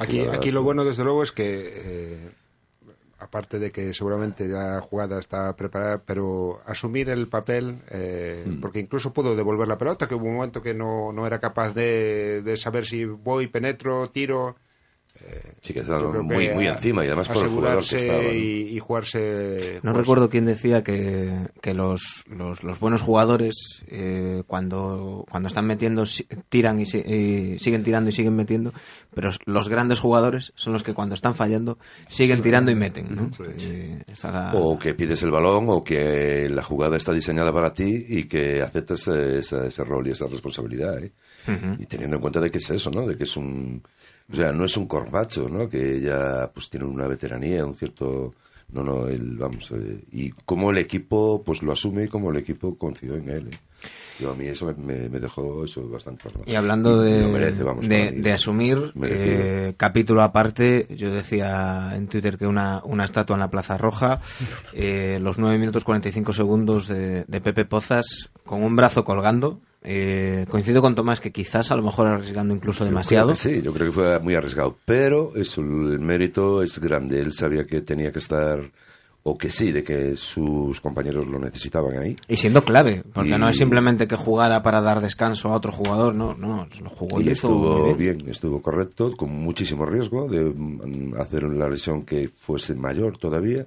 Aquí, 0.00 0.20
aquí 0.20 0.50
lo 0.50 0.62
bueno, 0.62 0.84
desde 0.84 1.04
luego, 1.04 1.22
es 1.22 1.32
que... 1.32 1.46
Eh, 1.46 2.30
aparte 3.18 3.58
de 3.58 3.70
que 3.70 3.92
seguramente 3.92 4.46
la 4.46 4.80
jugada 4.80 5.18
está 5.18 5.54
preparada, 5.56 5.98
pero 5.98 6.60
asumir 6.66 7.08
el 7.10 7.28
papel, 7.28 7.82
eh, 7.90 8.44
mm. 8.46 8.60
porque 8.60 8.80
incluso 8.80 9.12
puedo 9.12 9.34
devolver 9.34 9.66
la 9.66 9.78
pelota, 9.78 10.06
que 10.06 10.14
hubo 10.14 10.26
un 10.26 10.36
momento 10.36 10.62
que 10.62 10.74
no, 10.74 11.12
no 11.12 11.26
era 11.26 11.40
capaz 11.40 11.72
de, 11.72 12.42
de 12.42 12.56
saber 12.56 12.86
si 12.86 13.04
voy, 13.04 13.48
penetro, 13.48 14.08
tiro. 14.10 14.56
Eh, 15.20 15.54
sí, 15.60 15.74
que 15.74 15.80
estaban 15.80 16.24
muy, 16.24 16.48
muy 16.50 16.66
encima 16.66 17.04
y 17.04 17.08
además 17.08 17.28
por 17.28 17.44
el 17.44 17.50
jugador 17.50 17.84
que 17.84 17.96
estaba. 17.96 18.22
Y, 18.22 18.76
y 18.76 18.78
jugarse. 18.78 19.80
No 19.82 19.92
recuerdo 19.92 20.28
quién 20.28 20.44
decía 20.44 20.82
que, 20.84 21.48
que 21.60 21.74
los, 21.74 22.24
los, 22.28 22.62
los, 22.62 22.78
buenos 22.78 23.02
jugadores, 23.02 23.82
eh, 23.88 24.42
cuando, 24.46 25.24
cuando 25.28 25.48
están 25.48 25.66
metiendo, 25.66 26.04
tiran 26.48 26.78
y, 26.80 26.84
y, 26.84 27.58
siguen 27.58 27.82
tirando 27.82 28.10
y 28.10 28.12
siguen 28.12 28.36
metiendo, 28.36 28.72
pero 29.12 29.30
los 29.46 29.68
grandes 29.68 29.98
jugadores 30.00 30.52
son 30.54 30.72
los 30.72 30.84
que 30.84 30.94
cuando 30.94 31.14
están 31.14 31.34
fallando 31.34 31.78
siguen 32.06 32.40
tirando 32.40 32.70
y 32.70 32.76
meten. 32.76 33.14
¿no? 33.14 33.30
Sí. 33.32 33.98
la... 34.22 34.52
O 34.54 34.78
que 34.78 34.94
pides 34.94 35.22
el 35.24 35.30
balón 35.30 35.66
o 35.68 35.82
que 35.82 36.48
la 36.48 36.62
jugada 36.62 36.96
está 36.96 37.12
diseñada 37.12 37.52
para 37.52 37.72
ti 37.72 38.06
y 38.08 38.24
que 38.24 38.62
aceptas 38.62 39.08
ese, 39.08 39.66
ese 39.66 39.84
rol 39.84 40.06
y 40.06 40.10
esa 40.12 40.26
responsabilidad. 40.26 41.02
¿eh? 41.02 41.12
Uh 41.46 41.50
-huh. 41.50 41.76
Y 41.82 41.86
teniendo 41.86 42.16
en 42.16 42.22
cuenta 42.22 42.40
de 42.40 42.50
que 42.50 42.58
es 42.58 42.70
eso, 42.70 42.90
¿no? 42.90 43.06
De 43.06 43.16
que 43.16 43.24
es 43.24 43.36
un 43.36 43.82
O 44.30 44.36
sea, 44.36 44.52
no 44.52 44.64
es 44.64 44.76
un 44.76 44.86
corbacho, 44.86 45.48
¿no? 45.48 45.68
Que 45.68 46.00
ya 46.00 46.50
pues 46.52 46.68
tiene 46.68 46.86
una 46.86 47.06
veteranía, 47.06 47.64
un 47.64 47.74
cierto... 47.74 48.34
No, 48.70 48.82
no, 48.84 49.08
él, 49.08 49.38
vamos, 49.38 49.70
eh, 49.70 50.04
y 50.12 50.30
cómo 50.44 50.70
el 50.70 50.76
equipo 50.76 51.42
pues 51.42 51.62
lo 51.62 51.72
asume 51.72 52.04
y 52.04 52.08
cómo 52.08 52.30
el 52.30 52.36
equipo 52.36 52.76
confió 52.76 53.14
en 53.14 53.30
él. 53.30 53.48
¿eh? 53.50 53.58
Yo 54.20 54.32
a 54.32 54.34
mí 54.34 54.46
eso 54.46 54.66
me, 54.76 55.08
me 55.08 55.20
dejó 55.20 55.64
eso 55.64 55.88
bastante 55.88 56.28
Y 56.46 56.56
hablando 56.56 57.00
de, 57.00 58.12
de, 58.12 58.32
asumir, 58.32 58.92
eh, 59.02 59.74
capítulo 59.76 60.22
aparte, 60.22 60.88
yo 60.90 61.12
decía 61.12 61.92
en 61.94 62.08
Twitter 62.08 62.36
que 62.36 62.46
una, 62.46 62.82
una 62.84 63.04
estatua 63.04 63.34
en 63.36 63.40
la 63.40 63.50
Plaza 63.50 63.78
Roja, 63.78 64.20
eh, 64.72 65.18
los 65.20 65.38
9 65.38 65.58
minutos 65.58 65.84
45 65.84 66.32
segundos 66.32 66.88
de, 66.88 67.24
de 67.26 67.40
Pepe 67.40 67.64
Pozas 67.64 68.30
con 68.44 68.64
un 68.64 68.74
brazo 68.74 69.04
colgando, 69.04 69.60
eh, 69.82 70.46
coincido 70.48 70.82
con 70.82 70.94
Tomás 70.94 71.20
que 71.20 71.30
quizás 71.30 71.70
a 71.70 71.76
lo 71.76 71.82
mejor 71.82 72.08
arriesgando 72.08 72.54
incluso 72.54 72.84
demasiado. 72.84 73.34
sí, 73.34 73.62
yo 73.62 73.72
creo 73.72 73.86
que 73.86 73.92
fue 73.92 74.18
muy 74.18 74.34
arriesgado, 74.34 74.76
pero 74.84 75.32
eso, 75.36 75.60
el 75.60 76.00
mérito 76.00 76.62
es 76.62 76.78
grande. 76.78 77.20
Él 77.20 77.32
sabía 77.32 77.64
que 77.64 77.80
tenía 77.82 78.12
que 78.12 78.18
estar 78.18 78.70
o 79.22 79.36
que 79.36 79.50
sí, 79.50 79.72
de 79.72 79.84
que 79.84 80.16
sus 80.16 80.80
compañeros 80.80 81.26
lo 81.26 81.38
necesitaban 81.38 81.98
ahí. 81.98 82.16
Y 82.28 82.36
siendo 82.36 82.64
clave, 82.64 83.02
porque 83.12 83.36
no 83.36 83.48
es 83.48 83.56
simplemente 83.56 84.08
que 84.08 84.16
jugara 84.16 84.62
para 84.62 84.80
dar 84.80 85.00
descanso 85.00 85.50
a 85.50 85.56
otro 85.56 85.70
jugador, 85.70 86.14
no, 86.14 86.34
no, 86.34 86.66
lo 86.80 86.90
jugó 86.90 87.20
y, 87.20 87.28
estuvo 87.28 87.94
bien. 87.94 88.28
estuvo 88.28 88.62
correcto, 88.62 89.14
con 89.16 89.30
muchísimo 89.30 89.84
riesgo 89.84 90.28
de 90.28 90.44
mm, 90.44 91.14
hacer 91.18 91.44
una 91.44 91.68
lesión 91.68 92.04
que 92.04 92.28
fuese 92.28 92.74
mayor 92.74 93.18
todavía, 93.18 93.66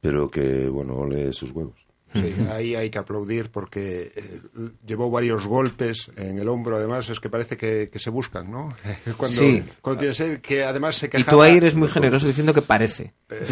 pero 0.00 0.30
que, 0.30 0.68
bueno, 0.68 0.96
ole 0.96 1.32
sus 1.32 1.50
huevos. 1.50 1.83
Sí, 2.14 2.32
ahí 2.48 2.76
hay 2.76 2.90
que 2.90 2.98
aplaudir 2.98 3.50
porque 3.50 4.12
eh, 4.14 4.40
llevó 4.86 5.10
varios 5.10 5.46
golpes 5.48 6.10
en 6.16 6.38
el 6.38 6.48
hombro, 6.48 6.76
además 6.76 7.08
es 7.08 7.18
que 7.18 7.28
parece 7.28 7.56
que, 7.56 7.90
se 7.98 8.10
buscan, 8.10 8.50
¿no? 8.50 8.68
Cuando, 9.16 9.40
sí. 9.40 9.64
cuando 9.80 10.00
tienes 10.00 10.40
que 10.40 10.62
además 10.62 10.96
se 10.96 11.10
quejaba... 11.10 11.30
Y 11.32 11.34
tú 11.34 11.42
ahí 11.42 11.56
eres 11.56 11.74
muy 11.74 11.88
generoso 11.88 12.26
diciendo 12.26 12.54
que 12.54 12.62
parece. 12.62 13.14
Eh, 13.28 13.44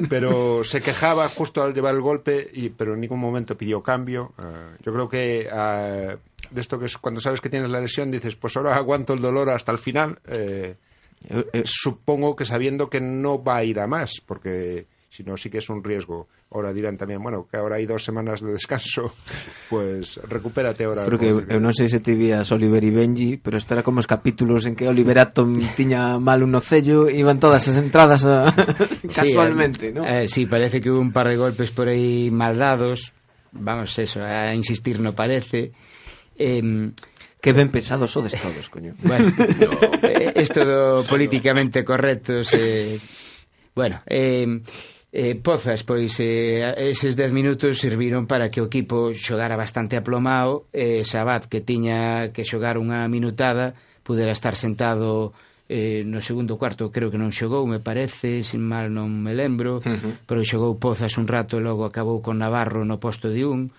pero 0.08 0.64
se 0.64 0.80
quejaba 0.80 1.28
justo 1.28 1.62
al 1.62 1.74
llevar 1.74 1.94
el 1.94 2.00
golpe, 2.00 2.48
y, 2.52 2.70
pero 2.70 2.94
en 2.94 3.00
ningún 3.00 3.20
momento 3.20 3.56
pidió 3.56 3.82
cambio. 3.82 4.32
Eh, 4.38 4.76
yo 4.82 4.92
creo 4.92 5.08
que 5.08 5.48
de 6.50 6.60
esto 6.60 6.78
que 6.78 6.86
es 6.86 6.96
cuando 6.96 7.20
sabes 7.20 7.42
que 7.42 7.50
tienes 7.50 7.68
la 7.68 7.80
lesión 7.80 8.10
dices, 8.10 8.36
pues 8.36 8.56
ahora 8.56 8.74
aguanto 8.74 9.12
el 9.12 9.20
dolor 9.20 9.50
hasta 9.50 9.72
el 9.72 9.78
final. 9.78 10.18
supongo 11.64 12.34
que 12.34 12.46
sabiendo 12.46 12.88
que 12.88 13.00
no 13.00 13.42
va 13.42 13.58
a 13.58 13.64
ir 13.64 13.80
a 13.80 13.86
más, 13.86 14.22
porque 14.24 14.86
si 15.10 15.24
no 15.24 15.36
sí 15.36 15.50
que 15.50 15.58
es 15.58 15.68
un 15.68 15.82
riesgo. 15.82 16.28
Ahora 16.52 16.72
dirán 16.72 16.96
también, 16.96 17.20
bueno, 17.20 17.46
que 17.50 17.56
ahora 17.56 17.76
hay 17.76 17.84
dos 17.84 18.04
semanas 18.04 18.40
de 18.40 18.52
descanso, 18.52 19.12
pues 19.68 20.20
recupérate 20.28 20.84
ahora. 20.84 21.04
Creo 21.04 21.18
que 21.18 21.28
eu 21.34 21.58
non 21.58 21.74
sei 21.74 21.90
se 21.90 21.98
te 21.98 22.14
vías 22.14 22.46
Oliver 22.54 22.80
e 22.86 22.94
Benji, 22.94 23.36
pero 23.42 23.58
estará 23.58 23.82
como 23.82 23.98
os 23.98 24.06
capítulos 24.06 24.70
en 24.70 24.78
que 24.78 24.86
Oliverato 24.86 25.42
tiña 25.76 26.22
mal 26.22 26.46
un 26.46 26.54
ocello 26.54 27.10
e 27.10 27.18
iban 27.18 27.42
todas 27.42 27.66
as 27.66 27.74
entradas 27.74 28.22
a... 28.22 28.54
casualmente, 29.10 29.90
sí, 29.90 29.92
¿no? 29.92 30.06
Eh, 30.06 30.30
sí, 30.30 30.46
parece 30.46 30.78
que 30.78 30.94
hubo 30.94 31.02
un 31.02 31.10
par 31.10 31.26
de 31.26 31.34
golpes 31.34 31.74
por 31.74 31.90
aí 31.90 32.30
mal 32.30 32.54
dados, 32.54 33.10
vamos, 33.50 33.98
eso, 33.98 34.22
a 34.22 34.54
insistir 34.54 35.02
no 35.02 35.12
parece. 35.12 35.74
Eh, 36.38 36.94
Que 37.40 37.56
ben 37.56 37.72
pesados 37.72 38.12
sodes 38.12 38.36
todos, 38.36 38.68
coño. 38.68 38.94
Bueno, 39.02 39.32
no, 39.32 39.72
esto 40.36 40.60
do 40.60 41.02
políticamente 41.08 41.82
correcto 41.82 42.44
se... 42.44 43.00
Bueno, 43.72 44.04
eh, 44.06 44.60
eh, 45.12 45.34
Pozas, 45.34 45.82
pois 45.82 46.14
eh, 46.22 46.62
eses 46.90 47.18
10 47.18 47.32
minutos 47.34 47.82
serviron 47.82 48.30
para 48.30 48.50
que 48.50 48.62
o 48.62 48.70
equipo 48.70 49.10
xogara 49.14 49.58
bastante 49.58 49.98
aplomado 49.98 50.70
e 50.70 51.02
eh, 51.02 51.04
Sabat, 51.04 51.50
que 51.50 51.60
tiña 51.60 52.30
que 52.30 52.46
xogar 52.46 52.78
unha 52.78 53.10
minutada, 53.10 53.74
pudera 54.06 54.30
estar 54.30 54.54
sentado 54.54 55.34
eh, 55.66 56.02
no 56.06 56.22
segundo 56.22 56.58
cuarto. 56.58 56.94
Creo 56.94 57.10
que 57.10 57.18
non 57.18 57.34
xogou, 57.34 57.66
me 57.66 57.82
parece, 57.82 58.46
sin 58.46 58.62
mal 58.62 58.90
non 58.90 59.10
me 59.10 59.34
lembro, 59.34 59.82
uh 59.82 59.86
-huh. 59.86 60.14
pero 60.26 60.46
xogou 60.46 60.78
Pozas 60.78 61.18
un 61.18 61.26
rato 61.26 61.58
e 61.58 61.62
logo 61.62 61.82
acabou 61.82 62.22
con 62.22 62.38
Navarro 62.38 62.86
no 62.86 63.02
posto 63.02 63.30
de 63.34 63.42
un, 63.42 63.74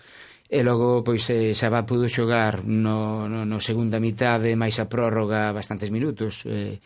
e 0.51 0.59
logo 0.67 0.99
pois 0.99 1.23
eh, 1.31 1.55
Sabat 1.55 1.87
pudo 1.87 2.11
xogar 2.11 2.67
no, 2.67 3.31
no, 3.31 3.47
no 3.47 3.57
segunda 3.63 4.03
mitad 4.03 4.43
e 4.43 4.59
máis 4.59 4.83
a 4.83 4.91
prórroga 4.91 5.55
bastantes 5.55 5.87
minutos, 5.95 6.43
eh, 6.43 6.83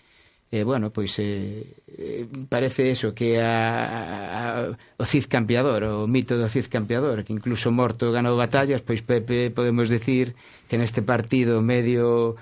eh, 0.52 0.64
bueno, 0.64 0.92
pois 0.92 1.18
eh, 1.20 1.82
eh 1.88 2.28
parece 2.48 2.92
eso 2.92 3.14
que 3.14 3.42
a, 3.42 4.70
a, 4.70 4.78
o 4.98 5.06
Cid 5.06 5.26
Campeador, 5.28 5.84
o 5.84 6.08
mito 6.08 6.38
do 6.38 6.48
Cid 6.48 6.70
Campeador, 6.70 7.26
que 7.26 7.34
incluso 7.34 7.74
morto 7.74 8.14
ganou 8.14 8.38
batallas, 8.38 8.86
pois 8.86 9.02
Pepe 9.02 9.50
podemos 9.50 9.90
decir 9.90 10.38
que 10.70 10.78
neste 10.78 11.02
partido 11.02 11.60
medio 11.66 12.38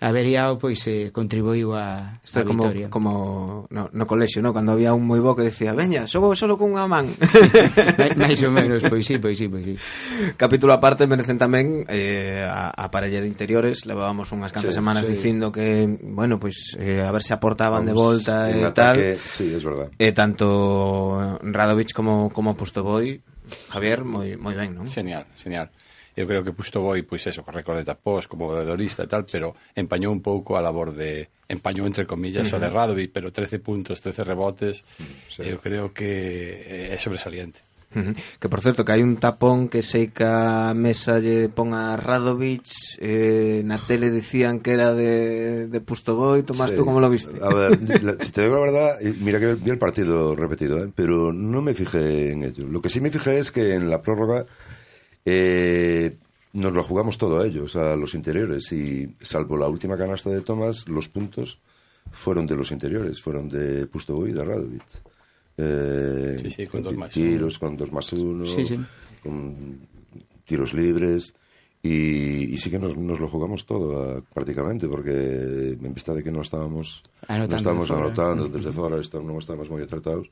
averiado, 0.00 0.58
pois 0.58 0.78
eh, 0.86 1.10
contribuiu 1.10 1.74
a, 1.74 2.18
Está 2.22 2.40
a 2.40 2.44
como, 2.46 2.62
victoria. 2.62 2.86
como 2.90 3.66
no, 3.70 3.90
no 3.90 4.04
colexio, 4.06 4.38
no? 4.42 4.54
cando 4.54 4.72
había 4.72 4.94
un 4.94 5.02
moi 5.02 5.18
bo 5.18 5.34
que 5.34 5.42
decía 5.42 5.74
veña, 5.74 6.06
xogo 6.06 6.38
solo 6.38 6.54
cunha 6.54 6.86
man. 6.86 7.10
Sí, 7.26 7.42
máis 8.20 8.38
ou 8.46 8.54
menos, 8.54 8.78
pois 8.86 9.02
sí, 9.02 9.18
pois 9.18 9.34
sí, 9.34 9.50
pois 9.50 9.66
sí. 9.66 9.74
Capítulo 10.38 10.70
aparte 10.70 11.10
merecen 11.10 11.34
tamén 11.34 11.82
eh, 11.90 12.46
a, 12.46 12.70
a 12.70 12.86
parella 12.94 13.18
de 13.18 13.26
interiores, 13.26 13.90
levábamos 13.90 14.30
unhas 14.30 14.54
cantas 14.54 14.70
sí, 14.70 14.78
semanas 14.78 15.02
sí. 15.02 15.18
dicindo 15.18 15.50
que, 15.50 15.90
bueno, 16.14 16.38
pois 16.38 16.78
pues, 16.78 16.78
eh, 16.78 17.02
a 17.02 17.10
ver 17.10 17.26
se 17.26 17.34
aportaban 17.34 17.82
Vamos, 17.82 17.90
de 17.90 17.94
volta 17.94 18.34
e 18.54 18.62
eh, 18.62 18.70
tal. 18.70 18.94
Sí, 19.18 19.50
es 19.50 19.64
verdad. 19.66 19.90
E 19.98 20.10
eh, 20.10 20.12
tanto 20.14 21.38
Radovic 21.42 21.90
como, 21.90 22.30
como 22.30 22.54
Pustoboy, 22.54 23.18
Javier, 23.72 24.04
moi, 24.04 24.38
moi 24.38 24.54
ben, 24.54 24.78
non? 24.78 24.86
Genial, 24.86 25.26
genial. 25.34 25.72
Eu 26.18 26.26
creo 26.26 26.42
que 26.42 26.50
Pusto 26.50 26.82
Boi, 26.82 27.06
pois 27.06 27.22
eso, 27.30 27.46
con 27.46 27.54
récord 27.54 27.78
de 27.78 27.86
tapós 27.86 28.26
como 28.26 28.50
vedorista 28.50 29.06
e 29.06 29.10
tal, 29.10 29.22
pero 29.22 29.54
empañou 29.78 30.10
un 30.10 30.18
pouco 30.18 30.58
a 30.58 30.64
labor 30.64 30.90
de 30.90 31.30
empañou 31.46 31.86
entre 31.86 32.10
comillas 32.10 32.50
uh 32.50 32.58
-huh. 32.58 32.58
a 32.58 32.62
de 32.66 32.68
Radovic, 32.74 33.14
pero 33.14 33.30
13 33.30 33.62
puntos, 33.62 34.02
13 34.02 34.26
rebotes, 34.26 34.82
sí. 35.30 35.46
eu 35.46 35.62
creo 35.62 35.94
que 35.94 36.90
é 36.90 36.98
sobresaliente. 36.98 37.62
Uh 37.94 38.02
-huh. 38.02 38.14
Que 38.36 38.50
por 38.50 38.60
certo 38.60 38.84
que 38.84 38.92
hai 38.92 39.00
un 39.06 39.16
tapón 39.16 39.70
que 39.70 39.80
sei 39.86 40.10
que 40.10 40.26
a 40.26 40.74
mesa 40.74 41.22
lle 41.22 41.48
pon 41.48 41.72
a 41.72 41.96
Radovic 41.96 42.98
eh, 42.98 43.62
na 43.64 43.78
tele 43.78 44.10
decían 44.10 44.58
que 44.58 44.74
era 44.74 44.92
de, 44.92 45.70
de 45.70 45.80
Pustoboy 45.80 46.42
Tomás, 46.42 46.74
sí. 46.74 46.76
tú 46.76 46.84
como 46.84 47.00
lo 47.00 47.08
viste? 47.08 47.38
A 47.40 47.48
ver, 47.48 47.78
la, 48.04 48.12
si 48.20 48.28
te 48.34 48.42
digo 48.42 48.60
la 48.60 48.66
verdad 48.68 48.90
mira 49.24 49.40
que 49.40 49.54
vi 49.54 49.70
el 49.70 49.80
partido 49.80 50.36
repetido 50.36 50.84
¿eh? 50.84 50.92
pero 50.92 51.32
no 51.32 51.62
me 51.62 51.72
fijé 51.72 52.32
en 52.32 52.44
ello 52.44 52.68
lo 52.68 52.82
que 52.82 52.90
sí 52.90 53.00
me 53.00 53.10
fijé 53.10 53.38
es 53.38 53.48
que 53.50 53.72
en 53.72 53.88
la 53.88 54.02
prórroga 54.02 54.44
Eh, 55.30 56.16
nos 56.54 56.72
lo 56.72 56.82
jugamos 56.82 57.18
todo 57.18 57.40
a 57.40 57.46
ellos, 57.46 57.76
a 57.76 57.94
los 57.96 58.14
interiores, 58.14 58.72
y 58.72 59.14
salvo 59.20 59.58
la 59.58 59.68
última 59.68 59.98
canasta 59.98 60.30
de 60.30 60.40
Tomás, 60.40 60.88
los 60.88 61.08
puntos 61.08 61.60
fueron 62.10 62.46
de 62.46 62.56
los 62.56 62.72
interiores, 62.72 63.20
fueron 63.20 63.46
de 63.46 63.86
Pustovoy 63.86 64.30
y 64.30 64.32
de 64.32 64.44
Radovic. 64.44 64.82
Eh, 65.58 66.38
sí, 66.40 66.50
sí, 66.50 66.66
con 66.66 66.82
dos 66.82 66.96
más 66.96 67.10
tiros, 67.10 67.58
con 67.58 67.76
dos 67.76 67.92
más 67.92 68.10
uno, 68.14 68.46
sí, 68.46 68.64
sí. 68.64 68.78
con 69.22 69.80
tiros 70.46 70.72
libres. 70.72 71.34
Y, 71.82 72.54
y, 72.54 72.58
sí 72.58 72.70
que 72.70 72.78
nos, 72.78 72.96
nos, 72.96 73.20
lo 73.20 73.28
jugamos 73.28 73.66
todo 73.66 74.02
a, 74.02 74.20
prácticamente 74.22 74.88
porque 74.88 75.76
en 75.80 75.94
vista 75.94 76.12
de 76.12 76.24
que 76.24 76.32
no 76.32 76.40
estábamos 76.40 77.04
anotando, 77.28 77.48
no 77.48 77.56
estábamos 77.56 77.90
anotando 77.90 78.48
desde 78.48 78.72
fuera, 78.72 78.96
no 79.22 79.38
estábamos 79.38 79.70
muy 79.70 79.82
acertados 79.82 80.28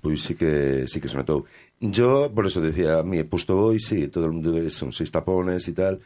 pois 0.00 0.22
sí 0.22 0.34
que 0.34 0.86
sí 0.88 1.00
que 1.00 1.08
se 1.08 1.16
notou. 1.16 1.44
Yo, 1.80 2.30
por 2.32 2.46
eso 2.46 2.60
decía, 2.60 3.02
mi 3.02 3.18
he 3.18 3.24
puesto 3.24 3.58
hoy, 3.58 3.80
sí, 3.80 4.08
todo 4.08 4.26
el 4.26 4.32
mundo 4.32 4.70
son 4.70 4.92
seis 4.92 5.10
tapones 5.10 5.68
y 5.68 5.72
tal. 5.72 6.00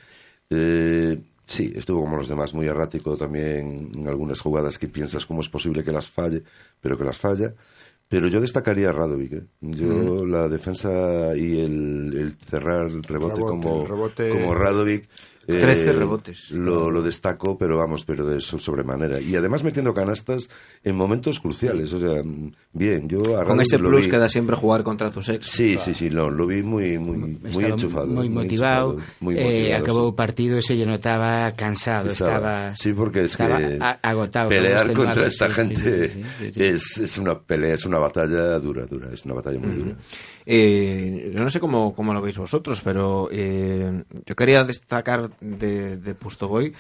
Eh, 0.51 1.19
sí, 1.45 1.73
estuvo 1.75 2.01
como 2.03 2.17
los 2.17 2.29
demás, 2.29 2.55
muy 2.55 2.67
errático 2.67 3.17
también 3.17 3.91
en 3.95 4.09
algunas 4.09 4.41
jugadas 4.41 4.79
que 4.79 4.89
piensas 4.89 5.27
cómo 5.27 5.41
es 5.41 5.49
posible 5.49 5.85
que 5.85 5.93
las 5.93 6.09
falle, 6.09 6.43
pero 6.81 6.99
que 6.99 7.05
las 7.05 7.19
falla. 7.19 7.55
Pero 8.07 8.29
yo 8.29 8.41
destacaría 8.41 8.91
a 8.91 8.93
Radovic. 8.93 9.33
¿eh? 9.33 9.43
Yo 9.61 9.87
mm. 9.87 10.31
la 10.31 10.49
defensa 10.49 11.35
y 11.37 11.61
el, 11.61 12.15
el 12.17 12.37
cerrar 12.37 12.87
el 12.87 13.03
rebote, 13.03 13.37
rebote 13.37 13.41
como, 13.41 13.83
el 13.83 13.89
rebote... 13.89 14.29
como 14.31 14.55
Radovic 14.55 15.09
13 15.47 15.91
eh, 15.91 15.93
rebotes. 15.93 16.51
Lo, 16.51 16.91
lo, 16.91 17.03
destaco, 17.03 17.57
pero 17.59 17.77
vamos, 17.77 18.05
pero 18.05 18.27
de 18.27 18.41
sobremanera. 18.41 19.21
Y 19.21 19.37
además 19.37 19.65
metiendo 19.65 19.95
canastas 19.95 20.49
en 20.83 20.97
momentos 20.97 21.41
cruciales. 21.41 21.93
O 21.93 21.99
sea, 21.99 22.23
bien, 22.73 23.09
yo 23.09 23.39
a 23.39 23.45
Con 23.45 23.61
ese 23.61 23.79
plus 23.79 24.07
vi... 24.07 24.11
que 24.11 24.19
da 24.19 24.29
siempre 24.29 24.57
jugar 24.57 24.83
contra 24.83 25.11
tus 25.11 25.29
ex. 25.29 25.47
Sí, 25.47 25.75
claro. 25.75 25.85
sí, 25.85 25.95
sí, 25.95 26.11
lo, 26.11 26.31
lo 26.31 26.47
vi 26.47 26.63
muy, 26.63 26.99
muy, 26.99 27.17
muy 27.17 27.65
enchufado. 27.65 28.07
Muy, 28.07 28.29
muy 28.29 28.45
motivado. 28.45 28.97
Muy 29.21 29.39
eh, 29.39 29.45
motivado 29.45 29.85
acabó 29.85 30.09
el 30.09 30.15
partido 30.15 30.59
y 30.59 30.63
se 30.63 30.87
notaba 30.87 31.53
cansado. 31.53 32.09
Estaba, 32.09 32.35
estaba, 32.35 32.75
sí, 32.77 32.93
porque 32.93 33.23
es 33.23 33.37
que 33.37 33.79
agotado. 34.03 34.49
Pelear 34.49 34.93
contra 34.93 35.27
esta 35.27 35.49
sí, 35.49 35.55
gente 35.55 36.09
sí, 36.09 36.23
sí, 36.53 36.63
es, 36.63 36.99
es 36.99 37.19
una 37.19 37.39
pelea, 37.39 37.75
es 37.75 37.85
una 37.85 37.99
batalla 37.99 38.59
dura, 38.59 38.87
dura. 38.87 39.11
Es 39.13 39.25
una 39.25 39.35
batalla 39.35 39.59
muy 39.59 39.69
uh 39.69 39.73
-huh. 39.73 39.85
dura. 39.85 39.97
Eh, 40.47 41.31
yo 41.35 41.41
no 41.41 41.51
sé 41.51 41.61
cómo, 41.61 41.95
cómo, 41.95 42.13
lo 42.13 42.21
veis 42.21 42.37
vosotros, 42.37 42.81
pero 42.83 43.29
eh, 43.33 44.05
yo 44.27 44.37
quería 44.37 44.65
destacar 44.65 45.31
de, 45.41 45.97
de 45.97 46.15
Pustoboy 46.15 46.75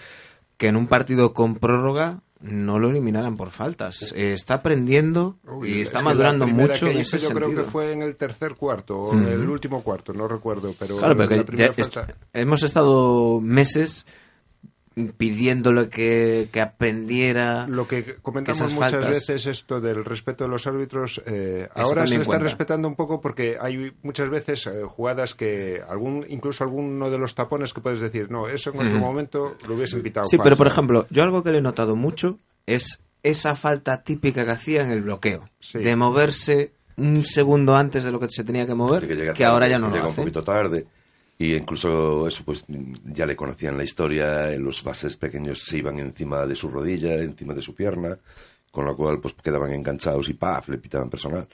que 0.57 0.68
en 0.68 0.77
un 0.77 0.87
partido 0.87 1.33
con 1.33 1.57
prórroga 1.57 2.20
no 2.40 2.79
lo 2.79 2.90
eliminaran 2.90 3.37
por 3.37 3.50
faltas. 3.50 4.12
Eh, 4.14 4.35
está 4.35 4.55
aprendiendo 4.55 5.38
Uy, 5.44 5.79
y 5.79 5.81
está 5.81 6.03
madurando 6.03 6.46
mucho 6.46 6.87
en 6.87 6.98
ese 6.98 7.18
yo 7.18 7.29
sentido. 7.29 7.50
creo 7.50 7.64
que 7.64 7.70
fue 7.70 7.92
en 7.92 8.03
el 8.03 8.16
tercer 8.16 8.55
cuarto 8.55 8.98
o 8.98 9.12
en 9.14 9.27
el 9.27 9.48
último 9.48 9.83
cuarto, 9.83 10.12
no 10.12 10.29
recuerdo, 10.29 10.74
pero 10.79 10.98
claro, 10.98 11.16
pero 11.16 11.37
la 11.37 11.57
ya, 11.57 11.72
falta... 11.72 12.14
hemos 12.33 12.62
estado 12.62 13.40
meses 13.40 14.07
pidiéndole 15.16 15.88
que, 15.88 16.48
que 16.52 16.61
aprendiera. 16.61 17.66
Lo 17.66 17.87
que 17.87 18.16
comentamos 18.22 18.72
muchas 18.72 18.92
faltas- 18.92 19.11
veces, 19.11 19.46
esto 19.46 19.80
del 19.80 20.04
respeto 20.04 20.44
de 20.44 20.50
los 20.50 20.66
árbitros, 20.66 21.22
eh, 21.26 21.68
ahora 21.74 22.07
se 22.07 22.16
está 22.16 22.38
respetando 22.38 22.87
un 22.88 22.94
poco 22.94 23.20
porque 23.20 23.57
hay 23.61 23.92
muchas 24.02 24.30
veces 24.30 24.66
eh, 24.66 24.83
jugadas 24.87 25.35
que 25.35 25.80
algún 25.88 26.24
incluso 26.28 26.64
alguno 26.64 27.11
de 27.11 27.18
los 27.18 27.35
tapones 27.35 27.72
que 27.72 27.80
puedes 27.80 28.00
decir, 28.00 28.30
no, 28.30 28.48
eso 28.48 28.70
en 28.72 28.87
otro 28.87 28.98
momento 28.98 29.57
lo 29.68 29.74
hubiesen 29.74 30.02
pitado. 30.02 30.26
Sí, 30.26 30.37
falso. 30.37 30.44
pero 30.44 30.57
por 30.57 30.66
ejemplo, 30.66 31.07
yo 31.11 31.22
algo 31.22 31.42
que 31.42 31.50
le 31.52 31.59
he 31.59 31.62
notado 31.62 31.96
mucho 31.96 32.38
es 32.66 33.00
esa 33.22 33.54
falta 33.54 34.02
típica 34.02 34.44
que 34.44 34.50
hacía 34.52 34.83
en 34.83 34.90
el 34.90 35.00
bloqueo. 35.00 35.48
Sí. 35.59 35.78
De 35.78 35.96
moverse 35.96 36.72
un 36.96 37.24
segundo 37.24 37.74
antes 37.74 38.04
de 38.04 38.12
lo 38.12 38.20
que 38.20 38.28
se 38.28 38.44
tenía 38.44 38.66
que 38.66 38.74
mover, 38.74 39.09
que, 39.09 39.16
llega 39.16 39.33
tarde, 39.33 39.44
ahora 39.46 39.66
ya 39.66 39.78
no 39.78 39.88
lo 39.88 39.92
llega 39.94 40.07
un 40.07 40.12
hace. 40.12 40.20
poquito 40.20 40.44
tarde. 40.44 40.87
Y 41.38 41.55
incluso 41.55 42.29
eso, 42.29 42.44
pues 42.44 42.64
ya 43.05 43.27
le 43.27 43.35
conocían 43.37 43.77
la 43.77 43.85
historia, 43.85 44.53
eh, 44.53 44.59
los 44.59 44.83
bases 44.85 45.16
pequeños 45.16 45.64
se 45.64 45.79
iban 45.79 45.99
encima 45.99 46.47
de 46.47 46.55
su 46.55 46.68
rodilla, 46.68 47.16
encima 47.16 47.55
de 47.55 47.62
su 47.62 47.75
pierna, 47.75 48.18
con 48.70 48.85
lo 48.85 48.97
cual 48.97 49.20
pues 49.20 49.35
quedaban 49.35 49.73
enganchados 49.73 50.29
y 50.29 50.35
¡paf! 50.35 50.68
le 50.68 50.79
pitaban 50.79 51.11
personal. 51.11 51.49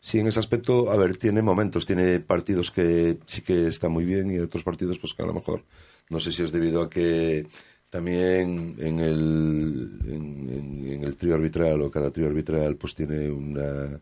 Sí, 0.00 0.18
en 0.20 0.26
ese 0.28 0.38
aspecto, 0.40 0.90
a 0.90 0.96
ver, 0.96 1.16
tiene 1.16 1.42
momentos, 1.42 1.86
tiene 1.86 2.20
partidos 2.20 2.70
que 2.70 3.18
sí 3.26 3.40
que 3.42 3.66
está 3.68 3.88
muy 3.88 4.04
bien 4.04 4.30
y 4.30 4.38
otros 4.38 4.62
partidos 4.62 4.98
pues 4.98 5.14
que 5.14 5.22
a 5.22 5.26
lo 5.26 5.34
mejor, 5.34 5.64
no 6.10 6.20
sé 6.20 6.30
si 6.30 6.42
es 6.42 6.52
debido 6.52 6.82
a 6.82 6.90
que 6.90 7.46
también 7.90 8.76
en 8.78 9.00
el, 9.00 9.98
en, 10.06 10.84
en- 10.92 11.04
el 11.04 11.16
trío 11.16 11.34
arbitral 11.34 11.80
o 11.82 11.90
cada 11.90 12.10
trío 12.10 12.26
arbitral 12.28 12.76
pues 12.76 12.94
tiene 12.94 13.30
una 13.30 14.00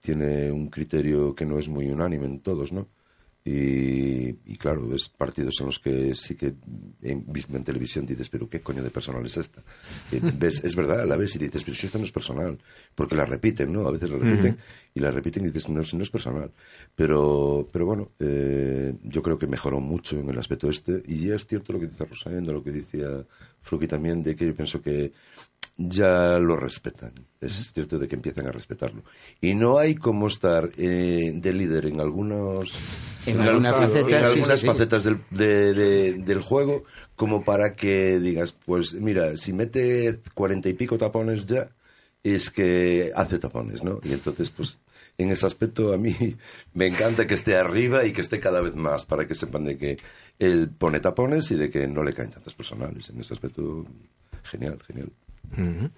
tiene 0.00 0.50
un 0.52 0.68
criterio 0.70 1.34
que 1.34 1.46
no 1.46 1.58
es 1.58 1.68
muy 1.68 1.88
unánime 1.90 2.26
en 2.26 2.40
todos, 2.40 2.72
¿no? 2.72 2.88
Y, 3.42 4.28
y 4.52 4.56
claro, 4.58 4.86
ves 4.86 5.08
partidos 5.08 5.54
en 5.60 5.66
los 5.66 5.78
que 5.78 6.14
sí 6.14 6.34
que 6.36 6.52
en, 7.02 7.24
vis- 7.26 7.48
en 7.50 7.64
televisión 7.64 8.04
dices, 8.04 8.28
pero 8.28 8.48
¿qué 8.50 8.60
coño 8.60 8.82
de 8.82 8.90
personal 8.90 9.24
es 9.24 9.38
esta? 9.38 9.62
Eh, 10.12 10.20
ves, 10.38 10.62
es 10.62 10.76
verdad, 10.76 11.06
la 11.06 11.16
ves 11.16 11.36
y 11.36 11.38
dices, 11.38 11.64
pero 11.64 11.74
si 11.74 11.86
esta 11.86 11.96
no 11.98 12.04
es 12.04 12.12
personal, 12.12 12.58
porque 12.94 13.14
la 13.14 13.24
repiten, 13.24 13.72
¿no? 13.72 13.88
A 13.88 13.92
veces 13.92 14.10
la 14.10 14.18
repiten 14.18 14.58
y 14.94 15.00
la 15.00 15.10
repiten 15.10 15.44
y 15.44 15.48
dices, 15.48 15.70
no, 15.70 15.80
no 15.80 16.02
es 16.02 16.10
personal. 16.10 16.50
Pero, 16.94 17.66
pero 17.72 17.86
bueno, 17.86 18.10
eh, 18.18 18.94
yo 19.04 19.22
creo 19.22 19.38
que 19.38 19.46
mejoró 19.46 19.80
mucho 19.80 20.18
en 20.20 20.28
el 20.28 20.38
aspecto 20.38 20.68
este 20.68 21.02
y 21.06 21.26
ya 21.26 21.34
es 21.34 21.46
cierto 21.46 21.72
lo 21.72 21.80
que 21.80 21.86
dice 21.86 22.04
Rosendo, 22.04 22.52
lo 22.52 22.62
que 22.62 22.72
decía 22.72 23.24
Fruki 23.62 23.86
también, 23.86 24.22
de 24.22 24.36
que 24.36 24.46
yo 24.46 24.54
pienso 24.54 24.82
que 24.82 25.12
ya 25.88 26.38
lo 26.38 26.56
respetan. 26.56 27.12
Es 27.40 27.72
cierto 27.72 27.98
de 27.98 28.06
que 28.06 28.16
empiezan 28.16 28.46
a 28.46 28.52
respetarlo. 28.52 29.02
Y 29.40 29.54
no 29.54 29.78
hay 29.78 29.94
como 29.94 30.26
estar 30.26 30.70
eh, 30.76 31.32
de 31.34 31.52
líder 31.54 31.86
en 31.86 32.00
algunos 32.00 32.74
En 33.26 33.40
al- 33.40 33.48
alguna 33.48 33.72
faceta, 33.72 34.08
en 34.18 34.26
sí, 34.26 34.32
algunas 34.32 34.60
sí, 34.60 34.66
sí. 34.66 34.72
facetas 34.72 35.04
del, 35.04 35.20
de- 35.30 35.72
de- 35.74 36.12
del 36.14 36.42
juego 36.42 36.84
como 37.16 37.42
para 37.44 37.74
que 37.74 38.18
digas, 38.20 38.52
pues 38.52 38.92
mira, 38.94 39.36
si 39.38 39.52
mete 39.54 40.20
cuarenta 40.34 40.68
y 40.68 40.74
pico 40.74 40.98
tapones 40.98 41.46
ya, 41.46 41.70
es 42.22 42.50
que 42.50 43.12
hace 43.14 43.38
tapones, 43.38 43.82
¿no? 43.82 44.00
Y 44.04 44.12
entonces, 44.12 44.50
pues, 44.50 44.78
en 45.16 45.30
ese 45.30 45.46
aspecto 45.46 45.94
a 45.94 45.96
mí 45.96 46.14
me 46.74 46.86
encanta 46.88 47.26
que 47.26 47.34
esté 47.34 47.56
arriba 47.56 48.04
y 48.04 48.12
que 48.12 48.20
esté 48.20 48.38
cada 48.38 48.60
vez 48.60 48.74
más 48.76 49.06
para 49.06 49.26
que 49.26 49.34
sepan 49.34 49.64
de 49.64 49.78
que 49.78 49.96
él 50.38 50.68
pone 50.76 51.00
tapones 51.00 51.50
y 51.50 51.54
de 51.56 51.70
que 51.70 51.86
no 51.88 52.02
le 52.02 52.12
caen 52.12 52.30
tantas 52.30 52.52
personales. 52.52 53.08
En 53.08 53.20
ese 53.20 53.32
aspecto, 53.32 53.86
genial, 54.42 54.78
genial. 54.86 55.10
Ujú. 55.52 55.90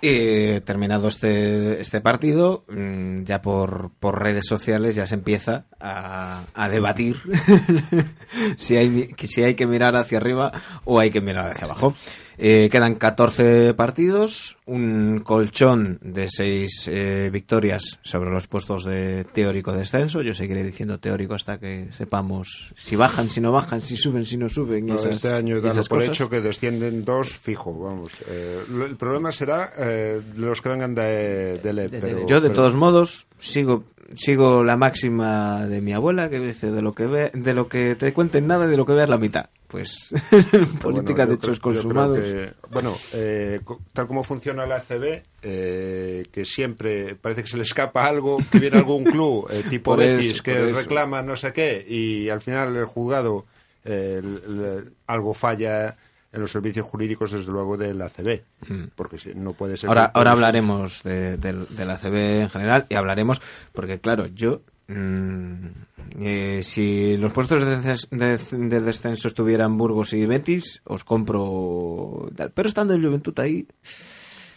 Y 0.00 0.60
terminado 0.60 1.08
este, 1.08 1.80
este 1.80 2.02
partido, 2.02 2.64
mm, 2.68 3.22
ya 3.24 3.40
por, 3.40 3.90
por 4.00 4.22
redes 4.22 4.44
sociales 4.46 4.94
ya 4.94 5.06
se 5.06 5.14
empieza 5.14 5.64
a, 5.80 6.42
a 6.52 6.68
debatir 6.68 7.22
si, 8.58 8.76
hay, 8.76 9.14
si 9.16 9.42
hay 9.42 9.54
que 9.54 9.66
mirar 9.66 9.96
hacia 9.96 10.18
arriba 10.18 10.52
o 10.84 11.00
hay 11.00 11.10
que 11.10 11.22
mirar 11.22 11.48
hacia 11.50 11.64
abajo. 11.64 11.94
Eh, 12.36 12.68
quedan 12.70 12.96
14 12.96 13.74
partidos, 13.74 14.56
un 14.66 15.20
colchón 15.24 15.98
de 16.02 16.28
6 16.28 16.88
victorias 17.30 17.98
sobre 18.02 18.30
los 18.30 18.46
puestos 18.46 18.84
de 18.84 19.24
teórico 19.32 19.72
descenso. 19.72 20.22
Yo 20.22 20.34
seguiré 20.34 20.64
diciendo 20.64 20.98
teórico 20.98 21.34
hasta 21.34 21.58
que 21.58 21.88
sepamos 21.92 22.72
si 22.76 22.96
bajan, 22.96 23.28
si 23.28 23.40
no 23.40 23.52
bajan, 23.52 23.80
si 23.80 23.96
suben, 23.96 24.24
si 24.24 24.36
no 24.36 24.48
suben. 24.48 24.86
No, 24.86 24.96
esas- 24.96 25.16
este 25.16 25.28
año 25.32 25.60
por 25.88 25.98
cosas. 25.98 26.08
hecho 26.14 26.28
que 26.28 26.40
descienden 26.40 27.04
dos 27.04 27.28
fijo, 27.38 27.78
vamos. 27.78 28.08
Eh, 28.28 28.60
el 28.88 28.96
problema 28.96 29.30
será 29.32 29.72
eh, 29.78 30.20
los 30.36 30.60
que 30.60 30.68
vengan 30.70 30.94
de, 30.94 31.58
de 31.58 31.72
LEP, 31.72 32.00
pero- 32.00 32.26
Yo, 32.26 32.40
de 32.40 32.48
pero- 32.48 32.54
todos 32.54 32.74
modos, 32.74 33.26
sigo 33.38 33.84
sigo 34.14 34.62
la 34.62 34.76
máxima 34.76 35.66
de 35.66 35.80
mi 35.80 35.92
abuela 35.92 36.28
que 36.28 36.38
dice 36.38 36.70
de 36.70 36.82
lo 36.82 36.92
que 36.92 37.06
ve, 37.06 37.30
de 37.32 37.54
lo 37.54 37.68
que 37.68 37.94
te 37.94 38.12
cuenten 38.12 38.46
nada 38.46 38.66
y 38.66 38.68
de 38.70 38.76
lo 38.76 38.84
que 38.86 38.92
veas 38.92 39.08
la 39.08 39.18
mitad. 39.18 39.46
Pues 39.74 40.10
política 40.80 41.24
Bueno, 41.24 41.26
de 41.26 41.34
hechos 41.34 41.58
creo 41.58 41.72
consumados. 41.74 42.18
que, 42.18 42.52
bueno, 42.70 42.96
eh, 43.12 43.58
tal 43.92 44.06
como 44.06 44.22
funciona 44.22 44.64
la 44.66 44.76
ACB, 44.76 45.22
eh, 45.42 46.22
que 46.30 46.44
siempre 46.44 47.16
parece 47.16 47.42
que 47.42 47.48
se 47.48 47.56
le 47.56 47.64
escapa 47.64 48.06
algo, 48.06 48.36
que 48.52 48.60
viene 48.60 48.78
algún 48.78 49.02
club 49.14 49.48
eh, 49.50 49.64
tipo 49.68 49.96
Betis 49.96 50.34
eso, 50.34 50.42
que 50.44 50.72
reclama 50.72 51.22
no 51.22 51.34
sé 51.34 51.52
qué 51.52 51.84
y 51.88 52.28
al 52.28 52.40
final 52.40 52.76
el 52.76 52.84
juzgado 52.84 53.46
eh, 53.84 54.20
el- 54.22 54.42
el- 54.64 54.92
algo 55.08 55.34
falla 55.34 55.96
en 56.32 56.40
los 56.40 56.52
servicios 56.52 56.86
jurídicos 56.86 57.32
desde 57.32 57.50
luego 57.50 57.76
de 57.76 57.94
la 57.94 58.04
ACB, 58.06 58.42
porque 58.94 59.18
si- 59.18 59.34
no 59.34 59.54
puede 59.54 59.76
ser. 59.76 59.88
Mm. 59.88 59.90
Ahora, 59.90 60.04
ahora 60.14 60.30
hablaremos 60.30 61.02
de, 61.02 61.36
del- 61.36 61.66
de 61.68 61.84
la 61.84 61.96
CB 61.98 62.42
en 62.42 62.50
general 62.50 62.86
y 62.88 62.94
hablaremos, 62.94 63.40
porque 63.72 63.98
claro, 63.98 64.26
yo, 64.26 64.60
mm, 64.88 65.66
eh, 66.20 66.60
si 66.62 67.16
los 67.16 67.32
puestos 67.32 67.64
de, 67.64 67.76
desces- 67.78 68.08
de- 68.10 68.68
de 68.68 68.80
descenso 68.80 69.28
estuvieran 69.28 69.76
Burgos 69.78 70.12
y 70.12 70.26
Betis, 70.26 70.80
os 70.84 71.04
compro. 71.04 72.30
Pero 72.54 72.68
estando 72.68 72.94
el 72.94 73.04
Juventud 73.04 73.38
ahí, 73.40 73.66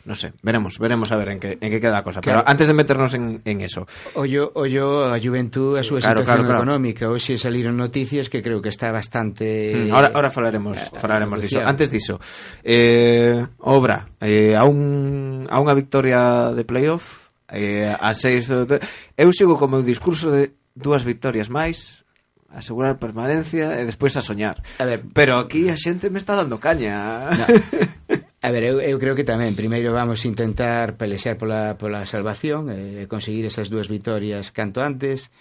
no 0.05 0.15
sé, 0.15 0.31
veremos, 0.41 0.79
veremos 0.79 1.11
a 1.11 1.17
ver 1.17 1.29
en 1.29 1.39
qué, 1.39 1.57
en 1.59 1.69
qué 1.69 1.81
queda 1.81 1.91
la 1.91 2.03
cosa. 2.03 2.21
Claro. 2.21 2.39
Pero 2.39 2.49
antes 2.49 2.67
de 2.67 2.73
meternos 2.73 3.13
en, 3.13 3.41
en 3.43 3.59
eso, 3.59 3.85
Ollo, 4.15 4.51
ollo 4.55 5.03
a 5.11 5.19
Juventud 5.19 5.75
a 5.77 5.83
súa 5.83 5.99
Claro, 5.99 6.21
situación 6.21 6.47
claro, 6.47 6.63
económica. 6.63 7.09
Hoxe 7.11 7.35
saliron 7.37 7.75
noticias 7.75 8.29
que 8.31 8.41
creo 8.41 8.61
que 8.61 8.69
está 8.69 8.91
bastante... 8.95 9.75
Mm, 9.87 9.91
Ahora, 9.91 10.11
ahora 10.15 10.29
falaremos, 10.31 10.79
eh, 10.79 10.91
falaremos 10.95 11.41
diso. 11.41 11.59
Antes 11.59 11.91
diso, 11.91 12.19
eh, 12.63 13.45
obra, 13.59 14.07
eh, 14.21 14.55
a, 14.55 14.63
un, 14.63 15.43
a 15.51 15.59
unha 15.59 15.75
victoria 15.75 16.55
de 16.55 16.63
playoff, 16.63 17.26
eh, 17.49 17.95
a 17.95 18.11
seis 18.13 18.47
do... 18.47 18.67
eu 19.15 19.29
sigo 19.31 19.55
co 19.55 19.71
meu 19.71 19.83
discurso 19.83 20.31
de 20.31 20.55
dúas 20.75 21.03
victorias 21.03 21.47
máis 21.47 22.07
asegurar 22.49 22.95
permanencia 22.97 23.75
e 23.79 23.83
despois 23.83 24.15
a 24.15 24.23
soñar. 24.23 24.63
A 24.79 24.85
ver, 24.87 25.03
pero 25.11 25.39
aquí 25.39 25.67
a 25.67 25.75
xente 25.75 26.09
me 26.09 26.19
está 26.19 26.35
dando 26.35 26.59
caña. 26.59 27.29
No. 27.31 27.45
A 28.37 28.51
ver, 28.51 28.63
eu, 28.63 28.79
eu 28.79 28.95
creo 29.01 29.17
que 29.17 29.27
tamén 29.27 29.57
primeiro 29.57 29.91
vamos 29.91 30.23
intentar 30.23 30.95
pelexar 30.95 31.35
pola, 31.35 31.75
pola 31.75 32.05
salvación 32.05 32.69
e 32.71 33.03
eh, 33.03 33.05
conseguir 33.09 33.43
esas 33.49 33.67
dúas 33.67 33.89
vitorias 33.91 34.53
canto 34.53 34.79
antes 34.79 35.33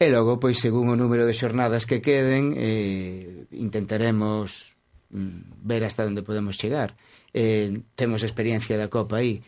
e 0.00 0.10
logo, 0.10 0.42
pois, 0.42 0.58
según 0.58 0.90
o 0.90 0.98
número 0.98 1.28
de 1.28 1.36
xornadas 1.36 1.86
que 1.86 2.02
queden 2.02 2.56
eh, 2.58 3.46
intentaremos 3.54 4.74
mm, 5.14 5.62
ver 5.62 5.86
hasta 5.86 6.02
onde 6.02 6.26
podemos 6.26 6.58
chegar. 6.58 6.98
Eh, 7.30 7.84
temos 7.94 8.26
experiencia 8.26 8.74
da 8.80 8.90
Copa 8.90 9.22
aí 9.22 9.44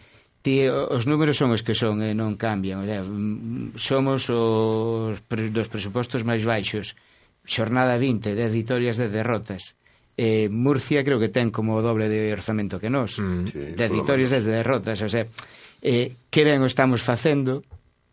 ti 0.46 0.62
os 0.70 1.10
números 1.10 1.34
son 1.34 1.50
os 1.50 1.66
que 1.66 1.74
son 1.74 1.98
e 2.06 2.14
non 2.14 2.38
cambian. 2.38 2.78
O 2.78 2.86
sea, 2.86 3.02
mm, 3.02 3.10
mm, 3.10 3.66
somos 3.74 4.30
os 4.30 5.18
dos 5.26 5.66
presupostos 5.66 6.22
máis 6.22 6.46
baixos. 6.46 6.94
Xornada 7.42 7.98
20, 7.98 8.30
10 8.38 8.54
vitorias, 8.54 8.94
10 8.94 9.10
derrotas. 9.10 9.74
Eh, 10.14 10.46
Murcia 10.46 11.02
creo 11.02 11.18
que 11.18 11.34
ten 11.34 11.50
como 11.50 11.74
o 11.74 11.82
doble 11.82 12.06
de 12.06 12.30
orzamento 12.30 12.78
que 12.78 12.86
nós. 12.86 13.18
Mm, 13.18 13.74
10 13.74 13.90
sí, 13.90 13.90
vitorias, 13.90 14.30
10 14.30 14.46
derrotas. 14.46 15.02
O 15.02 15.10
sea, 15.10 15.26
eh, 15.82 16.14
que 16.30 16.42
ben 16.46 16.62
o 16.62 16.70
estamos 16.70 17.02
facendo, 17.02 17.66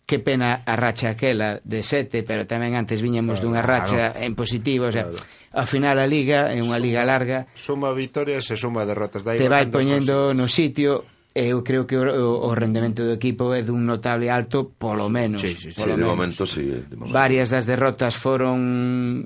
que 0.10 0.18
pena 0.18 0.66
a 0.66 0.74
racha 0.74 1.14
aquela 1.14 1.62
de 1.62 1.86
sete, 1.86 2.26
pero 2.26 2.50
tamén 2.50 2.74
antes 2.74 2.98
viñamos 2.98 3.40
claro, 3.40 3.46
dunha 3.46 3.62
racha 3.62 4.18
claro. 4.18 4.26
en 4.26 4.34
positivo, 4.34 4.90
o 4.90 4.94
sea, 4.94 5.06
claro. 5.06 5.22
ao 5.54 5.70
final 5.70 6.02
a 6.02 6.10
liga 6.10 6.50
é 6.50 6.60
unha 6.66 6.82
liga 6.82 7.06
larga. 7.06 7.46
Suma 7.54 7.94
vitorias 7.94 8.50
e 8.50 8.58
suma 8.58 8.90
derrotas. 8.90 9.22
Dai 9.22 9.38
te 9.38 9.48
vai 9.48 9.70
poñendo 9.70 10.34
no 10.34 10.50
sitio, 10.50 11.13
eu 11.34 11.66
creo 11.66 11.90
que 11.90 11.98
o, 11.98 12.46
o 12.46 12.52
rendemento 12.54 13.02
do 13.02 13.18
equipo 13.18 13.58
é 13.58 13.66
dun 13.66 13.90
notable 13.90 14.30
alto, 14.30 14.70
polo 14.70 15.10
menos. 15.10 15.42
Sí, 15.42 15.58
sí, 15.58 15.74
sí, 15.74 15.82
polo 15.82 15.94
sí, 15.94 15.98
menos. 15.98 16.00
de 16.00 16.06
momento 16.06 16.42
sí. 16.46 16.66
De 16.70 16.96
momento. 16.96 17.14
Varias 17.14 17.50
das 17.50 17.66
derrotas 17.66 18.14
foron 18.14 19.26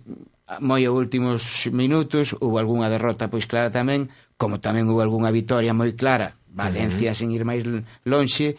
moi 0.63 0.87
últimos 0.87 1.67
minutos, 1.75 2.31
houve 2.39 2.63
algunha 2.63 2.87
derrota 2.87 3.27
pois 3.27 3.43
clara 3.43 3.67
tamén, 3.67 4.07
como 4.39 4.63
tamén 4.63 4.87
houve 4.87 5.03
algunha 5.03 5.27
vitoria 5.35 5.75
moi 5.75 5.91
clara, 5.99 6.39
Valencia 6.47 7.11
uh 7.11 7.13
-huh. 7.13 7.19
sen 7.19 7.35
ir 7.35 7.43
máis 7.43 7.67
lonxe, 8.07 8.55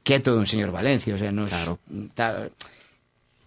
que 0.00 0.16
é 0.16 0.20
todo 0.24 0.40
un 0.40 0.48
señor 0.48 0.72
Valencia, 0.72 1.12
o 1.12 1.20
sea, 1.20 1.28
nos, 1.28 1.52
claro. 1.52 1.76
ta, 2.16 2.48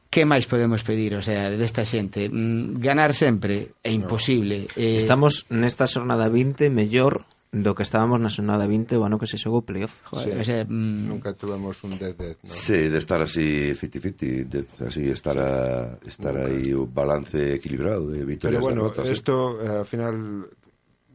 que 0.09 0.25
máis 0.25 0.45
podemos 0.45 0.85
pedir, 0.85 1.17
o 1.17 1.25
sea, 1.25 1.49
desta 1.49 1.81
xente? 1.81 2.29
Mm, 2.29 2.77
ganar 2.77 3.17
sempre 3.17 3.73
é 3.81 3.89
imposible. 3.89 4.69
Eh... 4.77 4.97
Estamos 4.97 5.49
nesta 5.49 5.89
xornada 5.89 6.29
20 6.29 6.69
mellor 6.69 7.25
do 7.51 7.73
que 7.73 7.81
estábamos 7.81 8.21
na 8.21 8.29
xornada 8.29 8.69
20 8.69 8.93
o 9.01 9.05
ano 9.09 9.17
que 9.17 9.25
se 9.25 9.41
xogou 9.41 9.65
playoff. 9.65 9.97
Joder, 10.05 10.37
sí. 10.37 10.41
ese, 10.45 10.57
mm... 10.69 11.09
Nunca 11.09 11.33
tuvemos 11.33 11.81
un 11.81 11.97
10-10, 11.97 12.45
¿no? 12.45 12.49
Sí, 12.49 12.93
de 12.93 12.99
estar 13.01 13.21
así 13.25 13.73
fiti-fiti, 13.73 14.45
así 14.85 15.09
estar, 15.09 15.37
a, 15.41 15.97
estar 16.05 16.37
Nunca. 16.37 16.45
aí 16.45 16.73
o 16.77 16.85
balance 16.85 17.57
equilibrado 17.57 18.05
de 18.13 18.21
victorias 18.21 18.61
Pero 18.61 18.69
bueno, 18.69 18.85
derrotas, 18.85 19.09
esto 19.09 19.57
eh? 19.57 19.81
al 19.81 19.89
final 19.89 20.45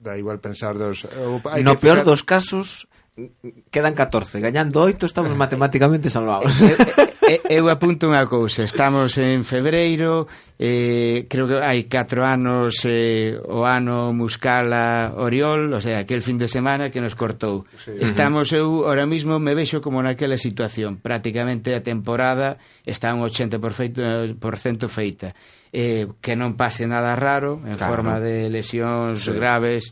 da 0.02 0.18
igual 0.18 0.42
pensar 0.42 0.74
dos... 0.74 1.06
Eh, 1.06 1.40
hay 1.54 1.62
no 1.62 1.78
que 1.78 1.86
peor 1.86 2.02
fijar... 2.02 2.04
dos 2.04 2.22
casos 2.26 2.90
quedan 3.70 3.94
14, 3.94 4.40
gañando 4.40 4.82
8 4.82 5.06
estamos 5.06 5.36
matemáticamente 5.38 6.10
salvados. 6.10 6.52
Eh, 7.28 7.40
eu 7.56 7.72
apunto 7.72 8.04
unha 8.12 8.28
cousa, 8.28 8.68
estamos 8.68 9.16
en 9.16 9.48
febreiro, 9.48 10.28
eh, 10.60 11.24
creo 11.24 11.48
que 11.48 11.56
hai 11.56 11.88
4 11.88 12.20
anos 12.20 12.84
eh, 12.84 13.32
o 13.48 13.64
ano 13.64 14.12
Muscala 14.12 15.16
Oriol, 15.16 15.72
o 15.72 15.80
sea, 15.80 16.04
aquel 16.04 16.20
fin 16.20 16.36
de 16.36 16.52
semana 16.52 16.92
que 16.92 17.00
nos 17.00 17.16
cortou. 17.16 17.64
Sí. 17.80 17.96
Estamos 17.96 18.52
eu 18.52 18.84
ahora 18.84 19.08
mismo 19.08 19.40
me 19.40 19.56
vexo 19.56 19.80
como 19.80 20.04
naquela 20.04 20.36
situación, 20.36 21.00
prácticamente 21.00 21.72
a 21.72 21.80
temporada 21.80 22.60
está 22.84 23.16
un 23.16 23.24
80% 23.24 24.36
feita. 24.92 25.32
Eh, 25.74 26.06
que 26.22 26.38
non 26.38 26.54
pase 26.54 26.86
nada 26.86 27.18
raro 27.18 27.58
en 27.66 27.74
claro. 27.74 27.98
forma 27.98 28.22
de 28.22 28.46
lesións 28.46 29.26
sí. 29.26 29.34
graves 29.34 29.90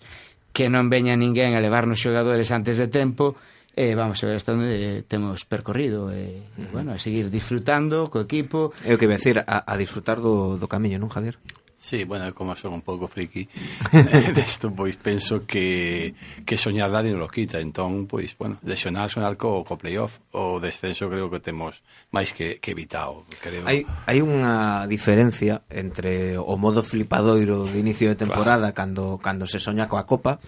que 0.52 0.68
non 0.68 0.92
veña 0.92 1.16
ninguén 1.16 1.56
a 1.56 1.64
levarnos 1.64 1.98
xogadores 1.98 2.52
antes 2.52 2.76
de 2.76 2.86
tempo, 2.92 3.34
Eh, 3.74 3.94
vamos 3.94 4.22
a 4.22 4.26
ver 4.26 4.36
hasta 4.36 4.52
onde 4.52 5.02
temos 5.08 5.48
percorrido 5.48 6.12
e, 6.12 6.44
eh, 6.44 6.60
uh 6.60 6.60
-huh. 6.60 6.72
bueno, 6.76 6.92
a 6.92 6.98
seguir 7.00 7.32
disfrutando 7.32 8.12
co 8.12 8.20
equipo. 8.20 8.76
É 8.84 8.92
o 8.92 9.00
que 9.00 9.08
decir, 9.08 9.40
a, 9.40 9.64
a 9.64 9.74
disfrutar 9.80 10.20
do, 10.20 10.60
do 10.60 10.68
camiño, 10.68 11.00
non, 11.00 11.08
Javier? 11.08 11.40
Sí, 11.82 12.04
bueno, 12.04 12.32
como 12.32 12.54
son 12.54 12.74
un 12.74 12.82
pouco 12.82 13.08
friki 13.08 13.48
eh, 13.92 14.30
desto, 14.32 14.70
pois 14.70 14.94
penso 14.94 15.42
que 15.44 16.14
que 16.46 16.54
soñar 16.54 16.94
nadie 16.94 17.10
nos 17.10 17.26
quita, 17.26 17.58
entón, 17.58 18.06
pois, 18.06 18.38
bueno, 18.38 18.62
lesionar 18.62 19.10
sonar 19.10 19.34
co, 19.34 19.66
co 19.66 19.74
playoff 19.74 20.22
o 20.30 20.62
descenso 20.62 21.10
creo 21.10 21.26
que 21.26 21.42
temos 21.42 21.82
máis 22.14 22.30
que, 22.30 22.62
que 22.62 22.70
evitado, 22.70 23.26
creo. 23.42 23.66
Hai, 23.66 23.82
hai 24.06 24.22
unha 24.22 24.86
diferencia 24.86 25.66
entre 25.66 26.38
o 26.38 26.54
modo 26.54 26.86
flipadoiro 26.86 27.66
de 27.66 27.82
inicio 27.82 28.14
de 28.14 28.20
temporada 28.20 28.70
claro. 28.70 28.78
cando, 28.78 29.04
cando 29.18 29.50
se 29.50 29.58
soña 29.58 29.90
coa 29.90 30.06
Copa 30.06 30.38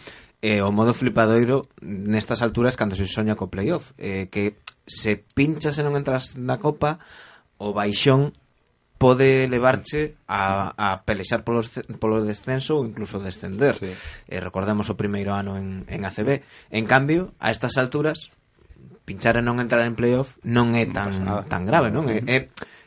eh, 0.44 0.60
o 0.60 0.68
modo 0.68 0.92
flipadoiro 0.92 1.72
nestas 1.80 2.44
alturas 2.44 2.76
cando 2.76 2.92
se 2.92 3.08
soña 3.08 3.32
co 3.32 3.48
playoff. 3.48 3.96
Eh, 3.96 4.28
que 4.28 4.60
se 4.84 5.16
pinchas 5.16 5.80
e 5.80 5.82
non 5.82 5.96
entras 5.96 6.36
na 6.36 6.60
copa 6.60 7.00
o 7.56 7.72
baixón 7.72 8.36
pode 9.00 9.48
levarche 9.48 10.20
a, 10.28 10.76
a 10.76 11.00
pelexar 11.08 11.48
polo, 11.48 11.64
polo 11.96 12.20
descenso 12.20 12.76
ou 12.76 12.84
incluso 12.84 13.24
descender. 13.24 13.80
Sí. 13.80 13.88
eh, 14.28 14.40
recordamos 14.44 14.92
o 14.92 15.00
primeiro 15.00 15.32
ano 15.32 15.56
en, 15.56 15.88
en 15.88 16.04
ACB 16.04 16.44
en 16.68 16.84
cambio, 16.84 17.32
a 17.40 17.48
estas 17.48 17.80
alturas 17.80 18.28
pinchar 19.08 19.40
e 19.40 19.42
non 19.44 19.64
entrar 19.64 19.88
en 19.88 19.96
playoff 19.96 20.36
non 20.44 20.76
é 20.76 20.84
tan, 20.84 21.08
non 21.24 21.48
tan 21.48 21.64
grave 21.64 21.88
non? 21.88 22.04
É, 22.12 22.20
é 22.28 22.38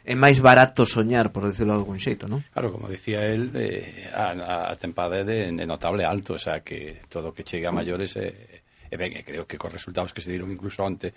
é 0.08 0.16
máis 0.16 0.40
barato 0.40 0.88
soñar, 0.88 1.36
por 1.36 1.44
decirlo 1.44 1.76
de 1.76 1.84
algún 1.84 2.00
xeito, 2.00 2.32
non? 2.32 2.40
Claro, 2.56 2.72
como 2.72 2.88
dicía 2.88 3.28
el, 3.28 3.52
eh, 3.60 4.08
a, 4.16 4.72
a 4.72 4.76
tempada 4.80 5.20
é 5.20 5.24
de, 5.28 5.52
de 5.52 5.66
notable 5.68 6.08
alto, 6.08 6.40
o 6.40 6.42
sea, 6.42 6.64
que 6.64 7.04
todo 7.12 7.36
que 7.36 7.44
chega 7.44 7.68
a 7.68 7.76
maiores 7.76 8.16
é, 8.16 8.32
eh, 8.32 8.88
e 8.88 8.96
ben, 8.96 9.12
e 9.12 9.28
creo 9.28 9.44
que 9.44 9.60
cos 9.60 9.76
resultados 9.76 10.16
que 10.16 10.24
se 10.24 10.32
dieron 10.32 10.48
incluso 10.48 10.80
ante 10.88 11.12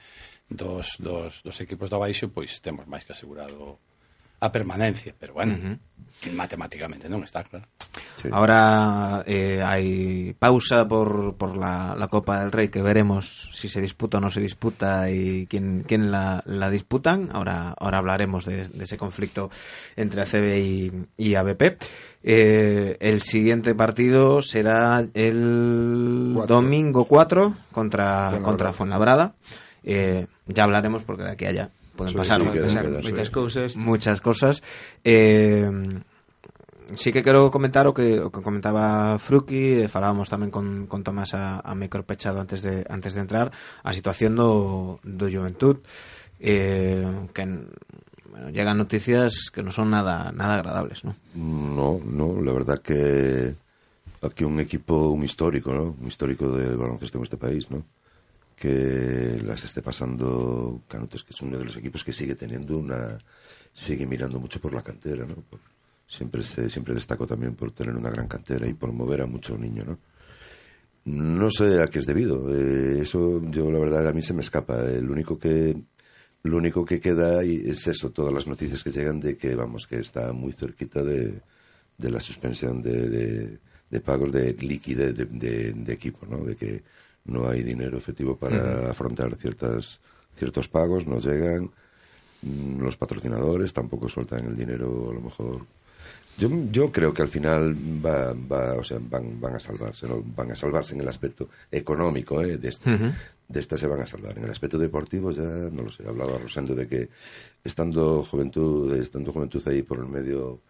dos, 0.50 0.98
dos, 0.98 1.38
dos 1.46 1.56
equipos 1.62 1.86
do 1.86 2.02
baixo, 2.02 2.34
pois 2.34 2.58
temos 2.58 2.90
máis 2.90 3.06
que 3.06 3.14
asegurado 3.14 3.78
a 4.42 4.50
permanencia, 4.50 5.14
pero 5.14 5.38
bueno, 5.38 5.54
uh 5.54 5.78
-huh. 5.78 6.34
matemáticamente 6.34 7.06
non 7.06 7.22
está 7.22 7.46
claro. 7.46 7.70
Sí. 8.22 8.28
Ahora 8.30 9.24
eh, 9.26 9.62
hai 9.64 10.36
pausa 10.38 10.86
por, 10.86 11.34
por 11.34 11.56
la, 11.56 11.96
la 11.96 12.08
Copa 12.08 12.40
del 12.40 12.52
Rey 12.52 12.68
que 12.68 12.82
veremos 12.82 13.50
si 13.52 13.68
se 13.68 13.80
disputa 13.80 14.18
o 14.18 14.20
no 14.20 14.30
se 14.30 14.40
disputa 14.40 15.10
y 15.10 15.46
quién, 15.48 15.84
quién 15.88 16.10
la, 16.10 16.42
la 16.46 16.70
disputan. 16.70 17.30
Ahora, 17.32 17.74
ahora 17.78 17.98
hablaremos 17.98 18.44
de, 18.44 18.68
de 18.68 18.84
ese 18.84 18.98
conflicto 18.98 19.50
entre 19.96 20.22
ACB 20.22 20.46
y, 20.58 20.92
y 21.16 21.34
ABP. 21.34 21.78
Eh, 22.22 22.96
el 23.00 23.22
siguiente 23.22 23.74
partido 23.74 24.42
será 24.42 25.06
el 25.14 26.32
cuatro. 26.34 26.56
domingo 26.56 27.04
4 27.06 27.56
contra, 27.72 28.04
Fuenlabrada. 28.30 28.44
contra 28.44 28.72
Fuenlabrada. 28.72 29.34
Eh, 29.82 30.26
ya 30.46 30.64
hablaremos 30.64 31.02
porque 31.02 31.24
de 31.24 31.30
aquí 31.30 31.46
a 31.46 31.48
allá 31.48 31.70
pueden 31.96 32.14
pasar, 32.14 32.40
sí, 32.40 32.46
pueden 32.46 32.66
pasar 32.66 32.88
muchas 33.02 33.30
cousas, 33.30 33.76
muchas 33.76 34.20
cosas. 34.20 34.62
Eh, 35.04 35.70
sí 36.94 37.12
que 37.12 37.22
quero 37.22 37.50
comentar 37.50 37.86
o 37.86 37.94
que, 37.94 38.18
comentaba 38.30 39.18
Fruki, 39.18 39.84
e 39.84 39.92
falábamos 39.92 40.30
tamén 40.30 40.50
con, 40.50 40.86
Tomás 41.04 41.34
a, 41.34 41.60
a 41.60 41.72
antes 41.74 42.60
de, 42.62 42.86
antes 42.88 43.12
de 43.14 43.20
entrar, 43.20 43.52
a 43.82 43.90
situación 43.94 44.34
do 44.36 44.98
Juventud, 45.02 45.82
eh, 46.40 47.04
que 47.34 47.42
bueno, 48.30 48.48
llegan 48.54 48.78
noticias 48.78 49.50
que 49.50 49.62
non 49.62 49.74
son 49.74 49.90
nada 49.90 50.30
nada 50.30 50.58
agradables, 50.58 51.02
¿no? 51.02 51.18
No, 51.34 51.98
no, 52.00 52.38
la 52.40 52.52
verdad 52.54 52.78
que 52.80 53.54
aquí 54.22 54.44
un 54.44 54.60
equipo, 54.60 55.10
un 55.10 55.22
histórico, 55.26 55.74
¿no? 55.74 55.96
Un 55.98 56.06
histórico 56.06 56.48
del 56.50 56.78
baloncesto 56.78 57.18
en 57.18 57.24
este 57.24 57.36
país, 57.36 57.70
¿no? 57.70 57.84
que 58.60 59.40
las 59.42 59.64
esté 59.64 59.80
pasando 59.80 60.82
Canutos, 60.86 61.24
que 61.24 61.32
es 61.32 61.40
uno 61.40 61.56
de 61.56 61.64
los 61.64 61.76
equipos 61.78 62.04
que 62.04 62.12
sigue 62.12 62.34
teniendo 62.34 62.76
una. 62.76 63.16
sigue 63.72 64.06
mirando 64.06 64.38
mucho 64.38 64.60
por 64.60 64.74
la 64.74 64.82
cantera, 64.82 65.24
¿no? 65.24 65.36
Siempre, 66.10 66.42
se, 66.42 66.68
siempre 66.68 66.92
destaco 66.92 67.26
también 67.26 67.54
por 67.54 67.70
tener 67.70 67.94
una 67.94 68.10
gran 68.10 68.26
cantera 68.26 68.66
y 68.66 68.74
por 68.74 68.92
mover 68.92 69.22
a 69.22 69.26
muchos 69.26 69.58
niños, 69.58 69.86
¿no? 69.86 69.98
No 71.04 71.50
sé 71.50 71.80
a 71.80 71.86
qué 71.86 72.00
es 72.00 72.06
debido. 72.06 72.54
Eh, 72.54 73.00
eso, 73.00 73.40
yo 73.44 73.70
la 73.70 73.78
verdad, 73.78 74.06
a 74.08 74.12
mí 74.12 74.20
se 74.20 74.34
me 74.34 74.40
escapa. 74.40 74.80
El 74.82 75.08
único 75.08 75.38
que. 75.38 75.80
Lo 76.42 76.56
único 76.56 76.84
que 76.86 77.00
queda 77.00 77.44
y 77.44 77.56
es 77.68 77.86
eso, 77.86 78.10
todas 78.10 78.32
las 78.32 78.46
noticias 78.46 78.82
que 78.82 78.90
llegan 78.90 79.20
de 79.20 79.36
que, 79.36 79.54
vamos, 79.54 79.86
que 79.86 79.98
está 79.98 80.32
muy 80.32 80.54
cerquita 80.54 81.02
de, 81.02 81.42
de 81.98 82.10
la 82.10 82.18
suspensión 82.18 82.80
de, 82.80 83.10
de, 83.10 83.58
de 83.90 84.00
pagos 84.00 84.32
de 84.32 84.54
liquidez 84.54 85.14
de, 85.14 85.92
equipo, 85.92 86.24
¿no? 86.26 86.38
De 86.38 86.56
que 86.56 86.82
no 87.26 87.46
hay 87.46 87.62
dinero 87.62 87.98
efectivo 87.98 88.36
para 88.36 88.56
uh 88.56 88.86
-huh. 88.86 88.90
afrontar 88.90 89.36
ciertas, 89.36 90.00
ciertos 90.34 90.66
pagos, 90.68 91.06
no 91.06 91.18
llegan, 91.18 91.70
mm, 92.40 92.80
los 92.80 92.96
patrocinadores 92.96 93.74
tampoco 93.74 94.08
sueltan 94.08 94.46
el 94.46 94.56
dinero 94.56 95.10
a 95.10 95.14
lo 95.14 95.20
mejor 95.20 95.66
Yo, 96.40 96.48
yo 96.72 96.90
creo 96.90 97.12
que 97.12 97.20
al 97.20 97.28
final 97.28 97.76
va, 98.02 98.32
va, 98.32 98.72
o 98.72 98.82
sea, 98.82 98.98
van, 98.98 99.38
van 99.38 99.56
a 99.56 99.60
salvarse, 99.60 100.08
¿no? 100.08 100.24
van 100.24 100.50
a 100.50 100.54
salvarse 100.54 100.94
en 100.94 101.02
el 101.02 101.08
aspecto 101.08 101.50
económico 101.70 102.40
¿eh? 102.40 102.56
de, 102.56 102.68
este, 102.68 102.88
uh 102.88 102.96
-huh. 102.96 103.12
de 103.46 103.60
esta 103.60 103.76
se 103.76 103.86
van 103.86 104.00
a 104.00 104.06
salvar. 104.06 104.38
En 104.38 104.44
el 104.44 104.50
aspecto 104.50 104.78
deportivo 104.78 105.32
ya 105.32 105.42
no 105.42 105.82
lo 105.82 105.90
sé. 105.90 106.08
Hablaba 106.08 106.38
Rosendo 106.38 106.74
de 106.74 106.88
que 106.88 107.10
estando 107.62 108.22
juventud, 108.22 108.90
estando 108.96 109.32
juventud 109.34 109.62
ahí 109.68 109.82
por 109.82 109.98
el 109.98 110.06
medio 110.06 110.60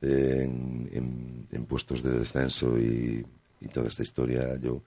eh, 0.00 0.40
en, 0.42 0.90
en, 0.92 1.46
en, 1.52 1.64
puestos 1.66 2.02
de 2.02 2.18
descenso 2.18 2.76
y, 2.76 3.24
y 3.60 3.68
toda 3.68 3.86
esta 3.86 4.02
historia, 4.02 4.58
yo 4.60 4.82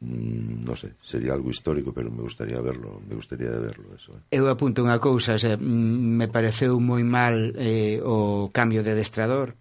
mm, 0.00 0.64
no 0.64 0.74
sé, 0.74 0.94
sería 1.00 1.32
algo 1.34 1.50
histórico, 1.50 1.92
pero 1.92 2.10
me 2.10 2.22
gustaría 2.22 2.60
verlo, 2.60 3.00
me 3.08 3.14
gustaría 3.14 3.50
verlo 3.50 3.94
eso. 3.94 4.18
Eh. 4.18 4.34
Eu 4.34 4.50
apunto 4.50 4.82
unha 4.82 4.98
cousa, 4.98 5.38
se, 5.38 5.54
mm, 5.54 6.18
me 6.18 6.26
pareceu 6.26 6.82
moi 6.82 7.06
mal 7.06 7.54
eh, 7.54 8.02
o 8.02 8.50
cambio 8.50 8.82
de 8.82 8.90
adestrador 8.90 9.54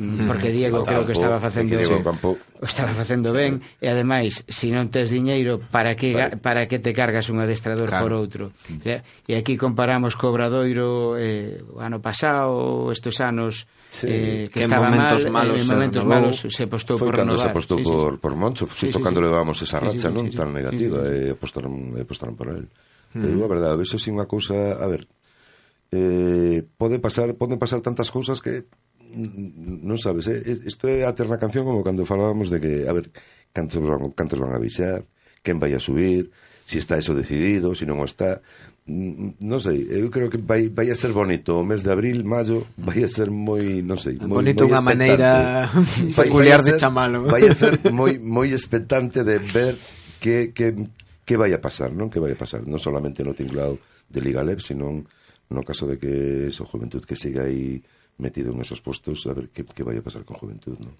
porque 0.00 0.50
Diego 0.50 0.84
creo 0.84 1.04
que 1.04 1.12
estaba 1.12 1.38
facendo 1.38 1.76
o 1.76 2.64
estaba 2.64 2.92
facendo 2.96 3.32
ben 3.32 3.60
e 3.78 3.86
ademais 3.92 4.40
se 4.48 4.72
non 4.72 4.88
tes 4.88 5.12
diñeiro 5.12 5.60
para 5.60 5.94
que 5.94 6.16
para 6.40 6.64
que 6.64 6.80
te 6.80 6.96
cargas 6.96 7.28
un 7.28 7.44
adestrador 7.44 7.92
claro. 7.92 8.04
por 8.08 8.12
outro 8.16 8.44
e 8.88 9.32
aquí 9.36 9.60
comparamos 9.60 10.16
co 10.16 10.32
Obradoiro 10.32 11.20
eh, 11.20 11.60
o 11.68 11.84
ano 11.84 12.00
pasado 12.00 12.88
estes 12.88 13.20
anos 13.20 13.68
Sí, 13.92 14.06
eh, 14.08 14.48
que, 14.48 14.60
que 14.60 14.64
en 14.64 14.70
momentos 14.72 15.28
mal, 15.28 15.52
eh, 15.52 15.52
malos, 15.52 15.60
en 15.60 15.68
momentos 15.68 16.04
malos 16.08 16.36
se 16.48 16.64
apostou 16.64 16.96
por 16.96 17.12
renovar. 17.12 17.44
Se 17.44 17.52
apostou 17.52 17.76
sí, 17.76 17.84
por, 17.84 18.16
sí. 18.16 18.20
por 18.24 18.32
Moncho, 18.32 18.64
sí, 18.64 18.88
sí, 18.88 18.96
cando 19.04 19.20
sí. 19.20 19.28
levamos 19.28 19.60
esa 19.60 19.84
racha 19.84 20.08
sí, 20.08 20.08
sí, 20.08 20.16
non 20.16 20.32
sí, 20.32 20.32
tan 20.32 20.48
negativa, 20.48 21.04
sí, 21.04 21.12
sí. 21.12 21.28
e 21.28 21.36
apostaron, 21.36 21.92
apostaron 22.00 22.32
por 22.32 22.56
él. 22.56 22.72
Mm. 23.12 23.36
Eu, 23.36 23.44
a 23.44 23.52
verdade, 23.52 23.76
vexo 23.76 24.00
sin 24.00 24.16
unha 24.16 24.24
cousa... 24.24 24.80
A 24.80 24.88
ver, 24.88 25.04
eh, 25.92 26.64
pode 26.80 26.96
pasar, 27.04 27.36
poden 27.36 27.60
pasar 27.60 27.84
tantas 27.84 28.08
cousas 28.08 28.40
que 28.40 28.64
non 29.14 29.98
sabes, 30.00 30.26
eh? 30.28 30.40
isto 30.64 30.88
é 30.88 31.04
a 31.04 31.12
terna 31.12 31.36
canción 31.36 31.68
como 31.68 31.84
cando 31.84 32.08
falábamos 32.08 32.48
de 32.48 32.58
que, 32.58 32.72
a 32.88 32.92
ver, 32.92 33.12
cantos 33.52 33.78
van, 33.78 34.10
cantos 34.16 34.40
van 34.40 34.52
a 34.52 34.58
avisar, 34.58 35.04
quen 35.44 35.60
vai 35.60 35.76
a 35.76 35.80
subir, 35.80 36.32
se 36.64 36.72
si 36.72 36.78
está 36.78 36.96
eso 36.96 37.14
decidido, 37.14 37.74
se 37.74 37.84
si 37.84 37.84
non 37.86 38.00
o 38.00 38.06
está. 38.06 38.40
Mm, 38.82 39.38
non 39.38 39.62
sei, 39.62 39.86
eu 39.86 40.10
creo 40.10 40.26
que 40.26 40.42
vai, 40.42 40.66
vai 40.66 40.90
a 40.90 40.98
ser 40.98 41.14
bonito 41.14 41.54
o 41.54 41.62
mes 41.62 41.86
de 41.86 41.90
abril, 41.94 42.26
maio, 42.26 42.66
vai 42.80 43.04
a 43.04 43.10
ser 43.10 43.30
moi, 43.30 43.84
non 43.84 44.00
sei, 44.00 44.18
moi 44.18 44.42
bonito 44.42 44.66
unha 44.66 44.82
maneira 44.82 45.70
peculiar 46.18 46.64
de 46.64 46.80
chamalo. 46.80 47.28
Vai 47.28 47.46
a 47.46 47.54
ser 47.54 47.78
moi 47.94 48.18
moi 48.18 48.50
expectante 48.50 49.22
de 49.22 49.38
ver 49.38 49.78
que 50.18 50.50
que 50.50 50.74
que 51.22 51.38
vai 51.38 51.54
a 51.54 51.62
pasar, 51.62 51.94
non? 51.94 52.10
Que 52.10 52.18
vai 52.18 52.34
a 52.34 52.38
pasar, 52.38 52.66
non 52.66 52.82
solamente 52.82 53.22
no 53.22 53.36
tinglado 53.36 53.78
de 54.10 54.18
Liga 54.18 54.42
Leb, 54.42 54.58
sino 54.58 55.06
no 55.52 55.62
caso 55.62 55.86
de 55.86 55.98
que 55.98 56.48
eso 56.48 56.64
juventud 56.64 57.04
que 57.04 57.14
siga 57.14 57.44
aí 57.44 57.82
metido 58.18 58.52
en 58.52 58.60
esos 58.60 58.80
puestos, 58.80 59.26
a 59.26 59.32
ver 59.32 59.48
qué, 59.48 59.64
qué 59.64 59.82
vaya 59.82 60.00
a 60.00 60.02
pasar 60.02 60.24
con 60.24 60.36
Juventud, 60.36 60.78
¿no? 60.78 60.90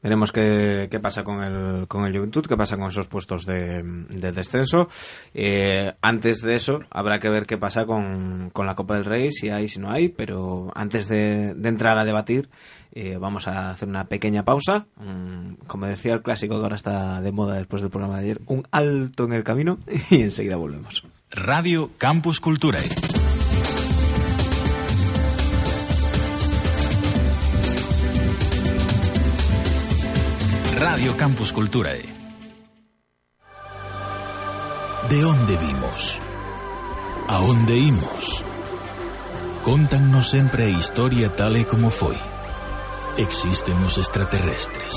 Veremos 0.00 0.30
qué, 0.30 0.86
qué, 0.88 1.00
pasa 1.00 1.24
con 1.24 1.42
el, 1.42 1.88
con 1.88 2.06
el 2.06 2.16
Juventud, 2.16 2.46
qué 2.46 2.56
pasa 2.56 2.76
con 2.76 2.86
esos 2.86 3.08
puestos 3.08 3.44
de, 3.46 3.82
de 3.82 4.30
descenso. 4.30 4.88
Eh, 5.34 5.92
antes 6.00 6.40
de 6.40 6.54
eso, 6.54 6.80
habrá 6.90 7.18
que 7.18 7.28
ver 7.28 7.46
qué 7.46 7.58
pasa 7.58 7.84
con, 7.84 8.50
con, 8.52 8.66
la 8.66 8.76
Copa 8.76 8.94
del 8.94 9.04
Rey, 9.04 9.32
si 9.32 9.48
hay, 9.48 9.68
si 9.68 9.80
no 9.80 9.90
hay, 9.90 10.08
pero 10.08 10.70
antes 10.76 11.08
de, 11.08 11.52
de 11.54 11.68
entrar 11.68 11.98
a 11.98 12.04
debatir, 12.04 12.48
eh, 12.92 13.16
vamos 13.18 13.48
a 13.48 13.70
hacer 13.70 13.88
una 13.88 14.04
pequeña 14.04 14.44
pausa. 14.44 14.86
Um, 14.96 15.56
como 15.66 15.86
decía 15.86 16.14
el 16.14 16.22
clásico 16.22 16.56
que 16.56 16.62
ahora 16.62 16.76
está 16.76 17.20
de 17.20 17.32
moda 17.32 17.56
después 17.56 17.82
del 17.82 17.90
programa 17.90 18.18
de 18.18 18.24
ayer, 18.24 18.40
un 18.46 18.66
alto 18.70 19.24
en 19.24 19.32
el 19.32 19.44
camino 19.44 19.78
y 20.10 20.22
enseguida 20.22 20.56
volvemos. 20.56 21.04
Radio 21.30 21.90
Campus 21.98 22.40
Cultura. 22.40 22.78
Radio 30.80 31.16
Campus 31.16 31.52
Culturae. 31.52 32.04
De 35.08 35.24
onde 35.24 35.56
vimos? 35.56 36.20
A 37.26 37.40
onde 37.40 37.76
imos? 37.76 38.44
Contannos 39.64 40.30
sempre 40.30 40.62
a 40.62 40.68
historia 40.68 41.30
tal 41.34 41.56
e 41.56 41.66
como 41.66 41.90
foi. 41.90 42.14
Existen 43.18 43.82
os 43.82 43.98
extraterrestres. 43.98 44.94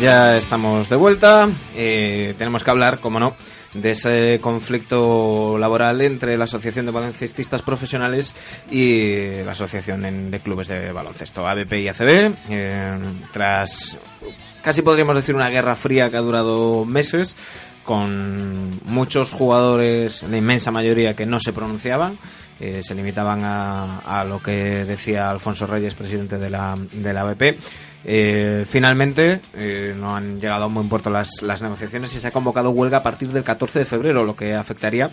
Ya 0.02 0.36
estamos 0.36 0.90
de 0.90 0.96
vuelta. 0.96 1.48
Eh, 1.76 2.34
tenemos 2.40 2.64
que 2.64 2.72
hablar, 2.72 2.98
como 2.98 3.20
no, 3.20 3.36
de 3.76 3.92
ese 3.92 4.40
conflicto 4.42 5.60
laboral 5.60 6.02
entre 6.02 6.40
la 6.40 6.46
Asociación 6.46 6.88
de 6.88 6.92
Baloncestistas 6.92 7.62
Profesionales 7.62 8.36
y 8.72 9.44
la 9.46 9.52
Asociación 9.52 10.32
de 10.32 10.40
Clubes 10.40 10.70
de 10.70 10.92
Baloncesto, 10.92 11.48
ABP 11.48 11.74
y 11.74 11.88
ACB. 11.88 12.34
Eh, 12.50 12.98
tras 13.32 13.96
casi 14.64 14.82
podríamos 14.82 15.16
decir 15.16 15.36
una 15.36 15.50
guerra 15.50 15.76
fría 15.76 16.10
que 16.10 16.18
ha 16.18 16.22
durado 16.22 16.84
meses, 16.84 17.36
con 17.86 18.80
muchos 18.86 19.34
jugadores, 19.34 20.24
la 20.24 20.38
inmensa 20.38 20.72
mayoría, 20.72 21.16
que 21.16 21.28
no 21.28 21.40
se 21.40 21.54
pronunciaban. 21.54 22.18
Eh, 22.60 22.82
se 22.84 22.96
limitaban 22.96 23.44
a, 23.44 24.00
a, 24.00 24.24
lo 24.24 24.42
que 24.42 24.84
decía 24.86 25.30
Alfonso 25.30 25.68
Reyes, 25.68 25.94
presidente 25.94 26.40
de 26.40 26.50
la, 26.50 26.76
de 26.92 27.14
la 27.14 27.22
ABP. 27.22 27.58
Eh, 28.04 28.66
finalmente 28.68 29.42
eh, 29.56 29.94
no 29.96 30.16
han 30.16 30.40
llegado 30.40 30.64
a 30.64 30.68
un 30.68 30.74
buen 30.74 30.90
puerto 30.90 31.10
las, 31.12 31.42
las, 31.44 31.62
negociaciones 31.62 32.16
y 32.16 32.20
se 32.20 32.28
ha 32.28 32.32
convocado 32.32 32.72
huelga 32.72 33.00
a 33.00 33.04
partir 33.04 33.30
del 33.30 33.44
14 33.44 33.80
de 33.80 33.86
febrero, 33.86 34.26
lo 34.26 34.36
que 34.36 34.56
afectaría 34.56 35.12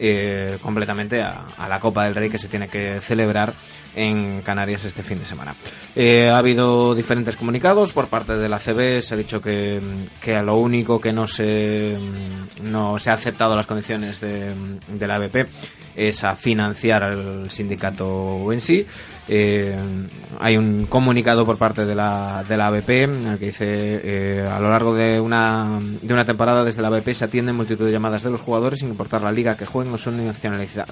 eh, 0.00 0.58
completamente 0.60 1.22
a, 1.22 1.44
a, 1.56 1.68
la 1.68 1.78
Copa 1.78 2.04
del 2.04 2.16
Rey 2.16 2.30
que 2.30 2.38
se 2.38 2.48
tiene 2.48 2.66
que 2.66 3.00
celebrar 3.00 3.54
en 3.94 4.42
Canarias 4.42 4.84
este 4.84 5.02
fin 5.02 5.18
de 5.18 5.26
semana. 5.26 5.54
Eh, 5.94 6.28
ha 6.28 6.38
habido 6.38 6.94
diferentes 6.94 7.36
comunicados 7.36 7.92
por 7.92 8.08
parte 8.08 8.36
de 8.36 8.48
la 8.48 8.58
CB, 8.58 9.02
se 9.02 9.14
ha 9.14 9.16
dicho 9.16 9.40
que, 9.40 9.80
que 10.20 10.42
lo 10.42 10.56
único 10.56 11.00
que 11.00 11.12
no 11.12 11.26
se, 11.26 11.96
no 12.62 12.98
se 12.98 13.10
ha 13.10 13.14
aceptado 13.14 13.56
las 13.56 13.66
condiciones 13.66 14.20
de, 14.20 14.52
de 14.88 15.06
la 15.06 15.16
ABP 15.16 15.46
es 15.96 16.24
a 16.24 16.34
financiar 16.34 17.02
al 17.02 17.50
sindicato 17.50 18.52
en 18.52 18.60
sí. 18.60 18.86
Eh, 19.26 19.74
hay 20.38 20.56
un 20.56 20.86
comunicado 20.86 21.46
por 21.46 21.56
parte 21.56 21.86
de 21.86 21.94
la, 21.94 22.44
de 22.46 22.56
la 22.56 22.66
ABP 22.66 22.90
en 22.90 23.26
el 23.26 23.38
que 23.38 23.46
dice 23.46 23.64
eh, 23.66 24.46
a 24.46 24.60
lo 24.60 24.68
largo 24.68 24.94
de 24.94 25.18
una, 25.18 25.78
de 25.80 26.12
una 26.12 26.26
temporada 26.26 26.62
desde 26.62 26.82
la 26.82 26.88
ABP 26.88 27.14
se 27.14 27.24
atienden 27.24 27.56
multitud 27.56 27.86
de 27.86 27.92
llamadas 27.92 28.22
de 28.22 28.30
los 28.30 28.42
jugadores 28.42 28.80
sin 28.80 28.90
importar 28.90 29.22
la 29.22 29.32
liga 29.32 29.56
que 29.56 29.66
jueguen 29.66 29.94
o 29.94 29.98
su 29.98 30.10
nacionalidad. 30.10 30.88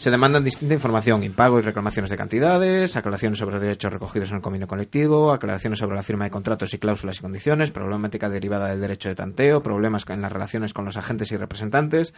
Se 0.00 0.10
demandan 0.10 0.42
distinta 0.42 0.72
información, 0.72 1.22
impago 1.22 1.58
y 1.58 1.62
reclamaciones 1.62 2.10
de 2.10 2.16
cantidades, 2.16 2.96
aclaraciones 2.96 3.38
sobre 3.38 3.56
los 3.56 3.60
derechos 3.60 3.92
recogidos 3.92 4.30
en 4.30 4.36
el 4.36 4.40
convenio 4.40 4.66
colectivo, 4.66 5.30
aclaraciones 5.30 5.78
sobre 5.78 5.94
la 5.94 6.02
firma 6.02 6.24
de 6.24 6.30
contratos 6.30 6.72
y 6.72 6.78
cláusulas 6.78 7.18
y 7.18 7.20
condiciones, 7.20 7.70
problemática 7.70 8.30
derivada 8.30 8.68
del 8.68 8.80
derecho 8.80 9.10
de 9.10 9.14
tanteo, 9.14 9.62
problemas 9.62 10.06
en 10.08 10.22
las 10.22 10.32
relaciones 10.32 10.72
con 10.72 10.86
los 10.86 10.96
agentes 10.96 11.30
y 11.32 11.36
representantes, 11.36 12.14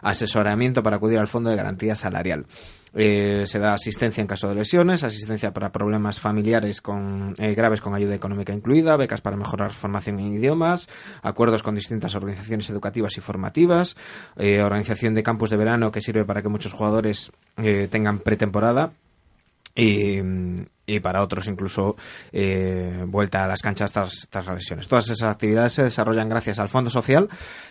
asesoramiento 0.00 0.84
para 0.84 0.98
acudir 0.98 1.18
al 1.18 1.26
fondo 1.26 1.50
de 1.50 1.56
garantía 1.56 1.96
salarial. 1.96 2.46
Eh, 2.94 3.44
se 3.46 3.58
da 3.58 3.74
asistencia 3.74 4.20
en 4.20 4.26
caso 4.26 4.48
de 4.48 4.54
lesiones, 4.54 5.02
asistencia 5.02 5.52
para 5.52 5.72
problemas 5.72 6.20
familiares 6.20 6.80
con, 6.80 7.34
eh, 7.38 7.54
graves 7.54 7.80
con 7.80 7.94
ayuda 7.94 8.14
económica 8.14 8.52
incluida, 8.52 8.96
becas 8.96 9.20
para 9.20 9.36
mejorar 9.36 9.72
formación 9.72 10.20
en 10.20 10.34
idiomas, 10.34 10.88
acuerdos 11.22 11.62
con 11.62 11.74
distintas 11.74 12.14
organizaciones 12.14 12.70
educativas 12.70 13.16
y 13.16 13.20
formativas, 13.20 13.96
eh, 14.36 14.62
organización 14.62 15.14
de 15.14 15.22
campus 15.22 15.50
de 15.50 15.56
verano 15.56 15.90
que 15.90 16.00
sirve 16.00 16.24
para 16.24 16.42
que 16.42 16.48
muchos 16.48 16.72
jugadores 16.72 17.32
eh, 17.56 17.88
tengan 17.90 18.18
pretemporada. 18.18 18.92
Y, 19.76 20.20
para 21.02 21.22
otros 21.22 21.48
incluso 21.48 21.96
eh, 22.30 23.04
vuelta 23.08 23.42
a 23.42 23.48
las 23.48 23.60
canchas 23.60 23.90
tras, 23.90 24.28
tras 24.30 24.46
las 24.46 24.56
lesiones. 24.56 24.86
Todas 24.86 25.06
esas 25.06 25.30
actividades 25.30 25.72
se 25.72 25.82
desarrollan 25.82 26.28
gracias 26.28 26.60
al 26.60 26.68
Fondo 26.68 26.90
Social 26.90 27.28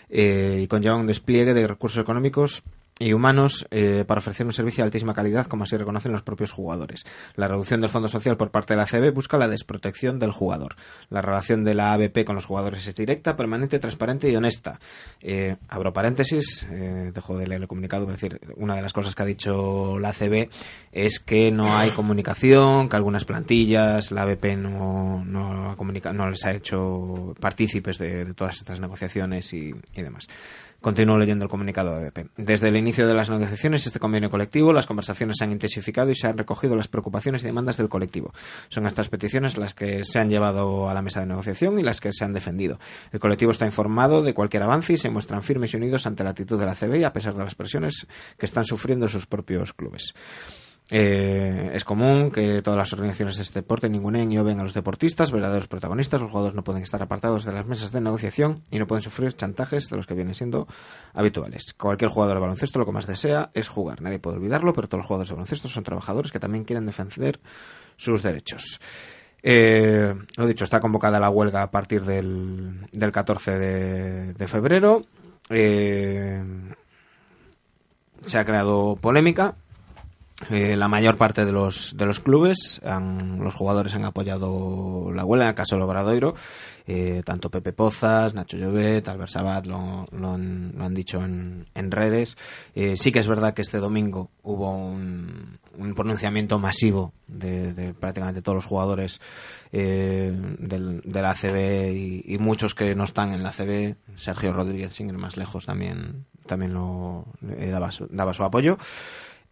eh, 0.10 0.60
y 0.64 0.68
conllevan 0.68 1.02
un 1.02 1.08
despliegue 1.08 1.54
de 1.54 1.66
recursos 1.66 2.02
económicos 2.02 2.64
y 3.00 3.14
humanos 3.14 3.66
eh, 3.72 4.06
para 4.08 4.20
ofrecer 4.20 4.46
un 4.46 4.54
servicio 4.54 4.84
de 4.84 4.88
altísima 4.88 5.14
calidad, 5.14 5.48
como 5.48 5.64
así 5.64 5.76
reconocen 5.78 6.12
los 6.12 6.22
propios 6.22 6.52
jugadores. 6.52 7.06
La 7.36 7.48
reducción 7.48 7.82
del 7.82 7.90
fondo 7.90 8.08
social 8.08 8.38
por 8.38 8.52
parte 8.52 8.74
de 8.74 8.78
la 8.78 8.86
CB 8.86 9.14
busca 9.14 9.38
la 9.38 9.48
desprotección 9.48 10.20
del 10.20 10.32
jugador. 10.32 10.76
La 11.10 11.22
relación 11.22 11.64
de 11.64 11.74
la 11.74 11.94
ABP 11.94 12.24
con 12.26 12.36
los 12.36 12.46
jugadores 12.46 12.86
es 12.88 12.96
directa, 12.96 13.36
permanente, 13.36 13.80
transparente 13.80 14.30
y 14.30 14.36
honesta. 14.36 14.80
Eh, 15.22 15.58
abro 15.70 15.92
paréntesis, 15.92 16.68
eh, 16.72 17.12
dejo 17.14 17.38
de 17.38 17.48
leer 17.48 17.62
el 17.62 17.68
comunicado, 17.68 18.06
es 18.06 18.22
decir, 18.22 18.40
una 18.56 18.76
de 18.76 18.82
las 18.82 18.94
cosas 18.94 19.16
que 19.16 19.24
ha 19.24 19.26
dicho 19.26 19.98
la 20.00 20.14
CB 20.14 20.50
es 20.92 21.20
que 21.20 21.52
no 21.52 21.76
hay 21.76 21.90
comunicación, 21.92 22.90
que 22.90 22.96
algunas 22.96 23.26
plantillas, 23.26 24.12
la 24.12 24.24
ABP 24.24 24.56
no, 24.58 25.24
no, 25.26 25.76
no 25.76 26.30
les 26.30 26.46
ha 26.46 26.52
hecho 26.52 27.34
partícipes 27.40 27.98
de, 27.98 28.34
todas 28.34 28.58
estas 28.58 28.80
negociaciones 28.80 29.54
y, 29.54 29.74
y 29.94 30.02
demás. 30.02 30.28
Continúo 30.84 31.18
leyendo 31.18 31.46
el 31.46 31.50
comunicado 31.50 31.96
de 31.96 32.10
BP. 32.10 32.32
Desde 32.36 32.68
el 32.68 32.76
inicio 32.76 33.08
de 33.08 33.14
las 33.14 33.30
negociaciones, 33.30 33.88
este 33.88 34.00
convenio 34.00 34.30
colectivo, 34.30 34.74
las 34.74 34.86
conversaciones 34.86 35.38
se 35.38 35.46
han 35.46 35.54
intensificado 35.54 36.12
y 36.12 36.16
se 36.16 36.28
han 36.28 36.38
recogido 36.38 36.76
las 36.76 36.90
preocupaciones 36.90 37.42
y 37.42 37.46
demandas 37.46 37.78
del 37.78 37.88
colectivo. 37.88 38.34
Son 38.68 38.86
estas 38.86 39.08
peticiones 39.08 39.58
las 39.58 39.76
que 39.76 40.04
se 40.04 40.20
han 40.20 40.30
llevado 40.30 40.90
a 40.90 40.94
la 40.94 41.02
mesa 41.02 41.22
de 41.22 41.28
negociación 41.28 41.80
y 41.80 41.84
las 41.84 42.02
que 42.02 42.12
se 42.12 42.26
han 42.26 42.34
defendido. 42.34 42.80
El 43.14 43.22
colectivo 43.22 43.54
está 43.54 43.66
informado 43.66 44.24
de 44.24 44.34
cualquier 44.34 44.64
avance 44.64 44.92
y 44.92 44.98
se 44.98 45.10
muestran 45.10 45.42
firmes 45.42 45.74
y 45.74 45.78
unidos 45.78 46.06
ante 46.06 46.26
la 46.26 46.32
actitud 46.32 46.60
de 46.60 46.66
la 46.66 46.76
CBI 46.76 47.06
a 47.06 47.14
pesar 47.14 47.34
de 47.34 47.46
las 47.46 47.56
presiones 47.56 48.06
que 48.38 48.46
están 48.46 48.66
sufriendo 48.66 49.08
sus 49.08 49.26
propios 49.26 49.72
clubes. 49.72 50.14
Eh, 50.90 51.72
es 51.74 51.86
común 51.86 52.30
que 52.30 52.62
todas 52.62 52.78
las 52.78 52.94
organizaciones 52.94 53.38
de 53.38 53.44
este 53.44 53.60
deporte 53.60 53.90
ningunen 53.90 54.32
y 54.32 54.38
ven 54.38 54.60
a 54.60 54.64
los 54.64 54.74
deportistas, 54.74 55.32
verdaderos 55.32 55.68
protagonistas. 55.68 56.22
Los 56.22 56.32
jugadores 56.32 56.56
no 56.56 56.64
pueden 56.64 56.84
estar 56.84 57.02
apartados 57.02 57.46
de 57.46 57.54
las 57.54 57.66
mesas 57.66 57.92
de 57.92 58.02
negociación 58.02 58.64
y 58.70 58.80
no 58.80 58.88
pueden 58.88 59.02
sufrir 59.02 59.34
chantajes 59.34 59.90
de 59.90 59.98
los 59.98 60.06
que 60.06 60.14
vienen 60.14 60.36
siendo 60.36 60.68
habituales. 61.14 61.74
Cualquier 61.74 62.12
jugador 62.12 62.36
de 62.36 62.42
baloncesto 62.42 62.80
lo 62.80 62.86
que 62.86 62.92
más 62.92 63.08
desea 63.08 63.50
es 63.54 63.70
jugar. 63.70 64.02
Nadie 64.02 64.20
puede 64.20 64.38
olvidarlo, 64.38 64.74
pero 64.74 64.88
todos 64.88 65.00
los 65.00 65.08
jugadores 65.08 65.30
de 65.30 65.36
baloncesto 65.36 65.70
son 65.70 65.84
trabajadores 65.84 66.32
que 66.32 66.40
también 66.40 66.66
quieren 66.66 66.86
defender 66.86 67.40
sus 67.96 68.22
derechos. 68.22 68.80
Eh, 69.42 70.14
lo 70.38 70.48
dicho, 70.48 70.64
está 70.64 70.80
convocada 70.80 71.20
la 71.20 71.30
huelga 71.30 71.64
a 71.64 71.72
partir 71.72 72.04
del, 72.04 72.88
del 72.92 73.12
14 73.12 73.58
de, 73.58 74.48
febrero. 74.48 75.06
Eh, 75.50 76.42
se 78.26 78.38
ha 78.38 78.46
creado 78.46 78.96
polémica 78.96 79.56
eh, 80.50 80.76
la 80.76 80.88
mayor 80.88 81.18
parte 81.18 81.46
de 81.46 81.52
los, 81.52 81.96
de 81.96 82.06
los 82.06 82.20
clubes, 82.20 82.82
los 82.84 83.54
jugadores 83.54 83.94
han 83.96 84.06
apoyado 84.06 85.12
la 85.14 85.26
huelga, 85.26 85.46
en 85.46 85.50
el 85.50 85.56
caso 85.56 85.76
del 85.76 85.84
Obradoiro, 85.84 86.34
eh, 86.86 87.22
tanto 87.26 87.50
Pepe 87.50 87.74
Pozas, 87.74 88.34
Nacho 88.34 88.58
Llobet, 88.58 89.08
Albert 89.08 89.32
Sabat 89.32 89.66
lo, 89.66 90.08
lo, 90.12 90.34
han, 90.34 90.94
dicho 90.94 91.24
en, 91.24 91.68
en 91.74 91.92
redes. 91.92 92.38
Eh, 92.76 92.96
sí 92.98 93.12
que 93.12 93.20
es 93.20 93.28
verdad 93.28 93.54
que 93.54 93.62
este 93.62 93.78
domingo 93.78 94.32
hubo 94.44 94.76
un, 94.76 95.60
un 95.78 95.94
pronunciamiento 95.94 96.60
masivo 96.60 97.14
de, 97.28 97.94
prácticamente 98.00 98.42
todos 98.42 98.58
los 98.58 98.66
jugadores 98.66 99.22
del, 99.72 101.02
de 101.04 101.22
la 101.22 101.32
ACB 101.32 102.26
y, 102.26 102.38
muchos 102.38 102.76
que 102.76 102.96
no 102.96 103.06
están 103.06 103.34
en 103.34 103.44
la 103.44 103.50
ACB. 103.50 103.96
Sergio 104.16 104.54
Rodríguez, 104.54 104.94
sin 104.94 105.10
ir 105.10 105.18
más 105.18 105.38
lejos, 105.38 105.66
también, 105.66 106.26
también 106.46 106.74
lo, 106.74 107.26
daba, 107.42 107.90
daba 108.10 108.34
su 108.34 108.44
apoyo. 108.44 108.78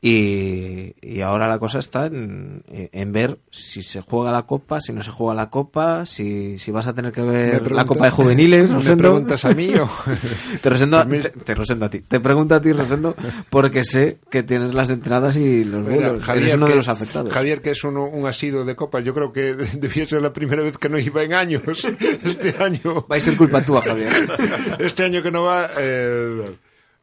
Y, 0.03 0.95
y, 0.99 1.21
ahora 1.21 1.47
la 1.47 1.59
cosa 1.59 1.77
está 1.77 2.07
en, 2.07 2.63
en, 2.67 3.11
ver 3.11 3.37
si 3.51 3.83
se 3.83 4.01
juega 4.01 4.31
la 4.31 4.47
Copa, 4.47 4.79
si 4.79 4.93
no 4.93 5.03
se 5.03 5.11
juega 5.11 5.35
la 5.35 5.51
Copa, 5.51 6.07
si, 6.07 6.57
si 6.57 6.71
vas 6.71 6.87
a 6.87 6.95
tener 6.95 7.11
que 7.11 7.21
ver 7.21 7.71
la 7.71 7.85
Copa 7.85 8.05
de 8.05 8.11
Juveniles. 8.11 8.71
¿Me 8.83 8.97
preguntas 8.97 9.45
a 9.45 9.53
mí 9.53 9.75
o...? 9.75 9.87
te, 10.61 10.69
Rosendo, 10.71 11.05
te, 11.05 11.29
te, 11.29 11.53
Rosendo 11.53 11.85
a 11.85 11.89
ti. 11.91 11.99
Te 11.99 12.19
pregunto 12.19 12.55
a 12.55 12.61
ti, 12.61 12.73
Rosendo, 12.73 13.15
porque 13.51 13.83
sé 13.83 14.17
que 14.31 14.41
tienes 14.41 14.73
las 14.73 14.89
entradas 14.89 15.37
y 15.37 15.65
los 15.65 15.83
vuelos. 15.83 16.23
Javier, 16.23 16.45
Eres 16.45 16.55
uno 16.55 16.67
de 16.67 16.75
los 16.77 16.87
afectados. 16.87 17.31
Javier, 17.31 17.61
que 17.61 17.69
es 17.69 17.83
uno, 17.83 18.05
un 18.05 18.25
asido 18.25 18.65
de 18.65 18.75
Copa, 18.75 19.01
yo 19.01 19.13
creo 19.13 19.31
que 19.31 19.53
debía 19.75 20.07
ser 20.07 20.23
la 20.23 20.33
primera 20.33 20.63
vez 20.63 20.79
que 20.79 20.89
no 20.89 20.97
iba 20.97 21.21
en 21.21 21.33
años. 21.33 21.61
Este 22.23 22.55
año... 22.57 23.05
Va 23.05 23.17
a 23.17 23.19
ser 23.19 23.37
culpa 23.37 23.61
tuya, 23.61 23.81
Javier. 23.81 24.11
Este 24.79 25.03
año 25.03 25.21
que 25.21 25.29
no 25.29 25.43
va... 25.43 25.69
Eh, 25.77 26.51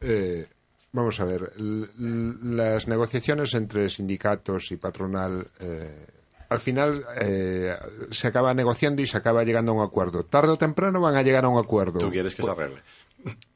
eh, 0.01 0.47
Vamos 0.93 1.21
a 1.21 1.25
ver, 1.25 1.53
las 1.59 2.89
negociaciones 2.89 3.53
entre 3.55 3.91
sindicatos 3.91 4.73
y 4.73 4.77
patronal 4.77 5.47
eh, 5.61 6.07
al 6.49 6.61
final 6.61 7.05
eh, 7.21 7.77
se 8.11 8.29
acaba 8.29 8.55
negociando 8.55 9.03
y 9.03 9.07
se 9.07 9.19
acaba 9.19 9.45
llegando 9.45 9.73
a 9.73 9.75
un 9.75 9.83
acuerdo. 9.83 10.25
Tarde 10.25 10.53
o 10.53 10.57
temprano 10.57 11.01
van 11.01 11.17
a 11.17 11.23
llegar 11.23 11.45
a 11.45 11.49
un 11.49 11.59
acuerdo. 11.59 11.99
¿Tú 11.99 12.11
quieres 12.11 12.35
que 12.35 12.43
se 12.43 12.51
arregle? 12.51 12.81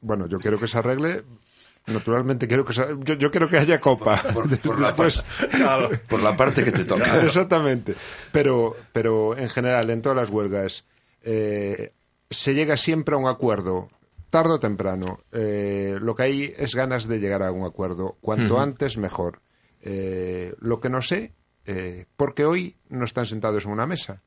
Bueno, 0.01 0.27
yo 0.27 0.39
quiero 0.39 0.59
que 0.59 0.67
se 0.67 0.77
arregle. 0.77 1.23
Naturalmente 1.87 2.47
quiero 2.47 2.63
que 2.63 2.73
se, 2.73 2.85
yo, 2.99 3.15
yo 3.15 3.31
quiero 3.31 3.49
que 3.49 3.57
haya 3.57 3.79
copa. 3.81 4.21
Por, 4.33 4.79
la, 4.79 4.95
pues, 4.95 5.23
por 6.07 6.21
la 6.21 6.37
parte 6.37 6.63
que 6.63 6.71
te 6.71 6.85
toca. 6.85 7.21
Exactamente. 7.25 7.95
Pero, 8.31 8.75
pero 8.93 9.35
en 9.35 9.49
general, 9.49 9.89
en 9.89 10.01
todas 10.01 10.17
las 10.17 10.29
huelgas, 10.29 10.85
eh, 11.23 11.93
se 12.29 12.53
llega 12.53 12.77
siempre 12.77 13.15
a 13.15 13.17
un 13.17 13.27
acuerdo 13.27 13.89
tarde 14.33 14.55
o 14.55 14.59
temprano, 14.59 15.19
eh, 15.31 15.95
lo 16.01 16.15
que 16.15 16.23
hay 16.23 16.53
es 16.57 16.73
ganas 16.73 17.07
de 17.07 17.19
llegar 17.19 17.43
a 17.43 17.51
un 17.51 17.67
acuerdo. 17.67 18.17
Cuanto 18.19 18.59
antes, 18.59 18.97
mejor. 18.97 19.41
Eh, 19.79 20.55
lo 20.57 20.79
que 20.79 20.89
no 20.89 21.03
sé, 21.03 21.35
eh, 21.67 22.07
porque 22.17 22.43
hoy 22.43 22.75
no 22.89 23.05
están 23.05 23.27
sentados 23.27 23.65
en 23.65 23.73
una 23.73 23.85
mesa. 23.85 24.23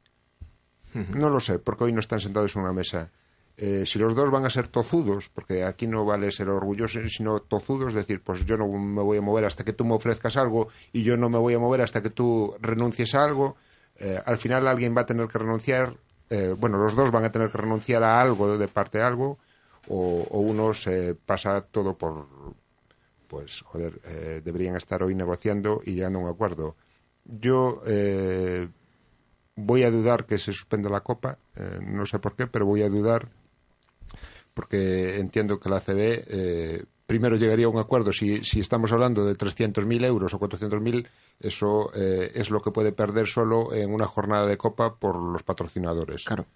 No 0.95 1.29
lo 1.29 1.41
sé, 1.41 1.59
porque 1.59 1.85
hoy 1.85 1.93
no 1.93 1.99
están 1.99 2.21
sentados 2.21 2.55
en 2.55 2.63
una 2.63 2.73
mesa. 2.73 3.11
si 3.57 3.99
los 3.99 4.15
dos 4.15 4.31
van 4.31 4.45
a 4.45 4.51
ser 4.51 4.69
tozudos, 4.69 5.29
porque 5.29 5.65
aquí 5.65 5.89
no 5.89 6.05
vale 6.05 6.31
ser 6.31 6.51
orgullosos, 6.51 7.11
sino 7.13 7.41
tozudos, 7.41 7.93
decir, 7.93 8.23
pues 8.23 8.47
yo 8.47 8.57
no 8.57 8.69
me 8.69 9.03
voy 9.03 9.19
a 9.19 9.21
mover 9.21 9.45
hasta 9.45 9.65
que 9.65 9.73
tú 9.73 9.85
me 9.85 9.95
ofrezcas 9.95 10.37
algo 10.37 10.69
y 10.93 11.03
yo 11.03 11.17
no 11.17 11.29
me 11.29 11.39
voy 11.39 11.55
a 11.55 11.59
mover 11.59 11.81
hasta 11.81 12.01
que 12.01 12.11
tú 12.11 12.55
renuncies 12.61 13.15
a 13.17 13.25
algo, 13.25 13.57
al 14.25 14.39
final 14.39 14.69
alguien 14.69 14.95
va 14.97 15.01
a 15.01 15.07
tener 15.07 15.27
que 15.27 15.39
renunciar, 15.39 15.97
bueno, 16.59 16.79
los 16.79 16.95
dos 16.95 17.11
van 17.11 17.25
a 17.25 17.33
tener 17.33 17.51
que 17.51 17.59
renunciar 17.59 18.05
a 18.05 18.21
algo 18.21 18.57
de 18.57 18.69
parte 18.69 18.99
de 18.99 19.05
algo, 19.05 19.39
o, 19.89 20.41
uno 20.41 20.75
se 20.75 21.15
pasa 21.15 21.61
todo 21.61 21.97
por, 21.97 22.27
pues, 23.29 23.63
joder, 23.63 24.01
eh, 24.05 24.43
deberían 24.45 24.77
estar 24.77 25.03
hoy 25.03 25.15
negociando 25.15 25.81
y 25.85 25.95
llegando 25.95 26.19
a 26.19 26.23
un 26.23 26.29
acuerdo. 26.29 26.77
Yo 27.25 27.83
eh, 27.87 28.69
voy 29.57 29.83
a 29.83 29.91
dudar 29.91 30.27
que 30.27 30.39
se 30.39 30.53
suspenda 30.53 30.91
la 30.91 31.01
Copa, 31.01 31.39
eh, 31.57 31.79
no 31.83 32.07
sé 32.07 32.19
por 32.19 32.37
qué, 32.37 32.47
pero 32.47 32.67
voy 32.67 32.83
a 32.83 32.89
dudar 32.89 33.29
porque 34.55 35.19
entiendo 35.19 35.61
que 35.61 35.69
la 35.69 35.81
CB 35.81 36.87
primero 37.07 37.37
llegaría 37.37 37.67
a 37.67 37.69
un 37.69 37.79
acuerdo. 37.79 38.13
Si, 38.13 38.45
si 38.45 38.61
estamos 38.61 38.93
hablando 38.93 39.25
de 39.25 39.35
300.000 39.35 40.05
euros 40.05 40.35
o 40.35 40.41
400.000, 40.41 41.07
eso 41.41 41.91
eh, 41.95 42.33
es 42.35 42.51
lo 42.51 42.61
que 42.61 42.73
puede 42.73 42.93
perder 42.93 43.27
solo 43.27 43.73
en 43.73 43.93
una 43.93 44.07
jornada 44.07 44.47
de 44.47 44.57
Copa 44.57 44.97
por 44.97 45.17
los 45.17 45.43
patrocinadores. 45.43 46.25
Claro. 46.25 46.47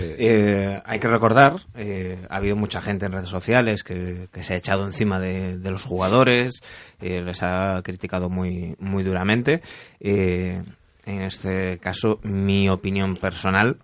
Eh, 0.00 0.16
eh, 0.18 0.82
hay 0.84 0.98
que 0.98 1.08
recordar, 1.08 1.60
ha 2.28 2.36
habido 2.36 2.56
mucha 2.56 2.80
gente 2.80 3.06
en 3.06 3.12
redes 3.12 3.28
sociales 3.28 3.84
que, 3.84 4.28
se 4.40 4.54
ha 4.54 4.56
echado 4.56 4.84
encima 4.84 5.20
de, 5.20 5.58
los 5.70 5.84
jugadores, 5.84 6.62
les 7.00 7.42
ha 7.42 7.80
criticado 7.84 8.28
muy, 8.28 8.74
muy 8.80 9.04
duramente. 9.04 9.62
en 10.00 10.64
este 11.06 11.78
caso, 11.78 12.18
mi 12.22 12.68
opinión 12.68 13.16
personal 13.16 13.78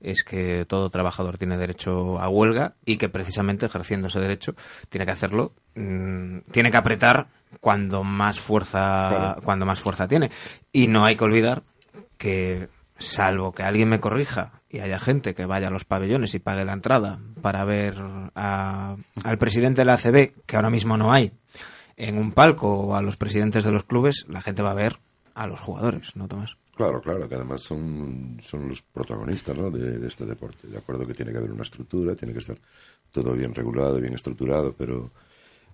es 0.00 0.24
que 0.24 0.64
todo 0.64 0.90
trabajador 0.90 1.38
tiene 1.38 1.58
derecho 1.58 2.18
a 2.18 2.28
huelga 2.28 2.74
y 2.84 2.96
que 2.96 3.08
precisamente 3.08 3.66
ejerciendo 3.66 4.08
ese 4.08 4.20
derecho 4.20 4.54
tiene 4.88 5.06
que 5.06 5.12
hacerlo, 5.12 5.52
mm, 5.74 6.38
tiene 6.50 6.70
que 6.70 6.76
apretar 6.76 7.28
cuando 7.60 8.04
más 8.04 8.40
fuerza 8.40 9.36
cuando 9.44 9.66
más 9.66 9.80
fuerza 9.80 10.08
tiene 10.08 10.30
y 10.72 10.88
no 10.88 11.04
hay 11.04 11.16
que 11.16 11.24
olvidar 11.24 11.62
que 12.18 12.68
salvo 12.98 13.52
que 13.52 13.62
alguien 13.62 13.88
me 13.88 14.00
corrija 14.00 14.52
y 14.68 14.80
haya 14.80 14.98
gente 14.98 15.34
que 15.34 15.46
vaya 15.46 15.68
a 15.68 15.70
los 15.70 15.84
pabellones 15.84 16.34
y 16.34 16.38
pague 16.38 16.64
la 16.64 16.72
entrada 16.72 17.18
para 17.40 17.64
ver 17.64 17.96
al 18.34 19.38
presidente 19.38 19.82
de 19.82 19.84
la 19.84 19.94
ACB, 19.94 20.32
que 20.44 20.56
ahora 20.56 20.70
mismo 20.70 20.96
no 20.96 21.12
hay, 21.12 21.32
en 21.96 22.18
un 22.18 22.32
palco 22.32 22.68
o 22.72 22.94
a 22.94 23.02
los 23.02 23.16
presidentes 23.16 23.64
de 23.64 23.72
los 23.72 23.84
clubes, 23.84 24.26
la 24.28 24.42
gente 24.42 24.62
va 24.62 24.72
a 24.72 24.74
ver 24.74 24.98
a 25.34 25.46
los 25.46 25.60
jugadores, 25.60 26.14
¿no, 26.16 26.28
Tomás? 26.28 26.56
Claro, 26.76 27.00
claro, 27.00 27.26
que 27.26 27.34
además 27.34 27.62
son, 27.62 28.36
son 28.42 28.68
los 28.68 28.82
protagonistas 28.82 29.56
¿no? 29.56 29.70
de, 29.70 30.06
este 30.06 30.26
deporte. 30.26 30.68
De 30.68 30.76
acuerdo 30.76 31.06
que 31.06 31.14
tiene 31.14 31.32
que 31.32 31.38
haber 31.38 31.50
una 31.50 31.62
estructura, 31.62 32.14
tiene 32.14 32.34
que 32.34 32.40
estar 32.40 32.58
todo 33.10 33.32
bien 33.32 33.54
regulado, 33.54 33.98
bien 33.98 34.12
estructurado, 34.12 34.74
pero, 34.76 35.10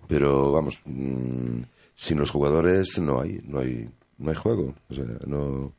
pero 0.07 0.53
vamos, 0.53 0.79
mm, 0.85 1.61
sin 1.93 2.19
los 2.19 2.31
jugadores 2.31 2.99
no 2.99 3.19
hay, 3.19 3.41
no 3.43 3.59
hay, 3.59 3.89
no 4.17 4.29
hay 4.29 4.35
juego. 4.37 4.75
O 4.87 4.93
sea, 4.93 5.03
no, 5.27 5.73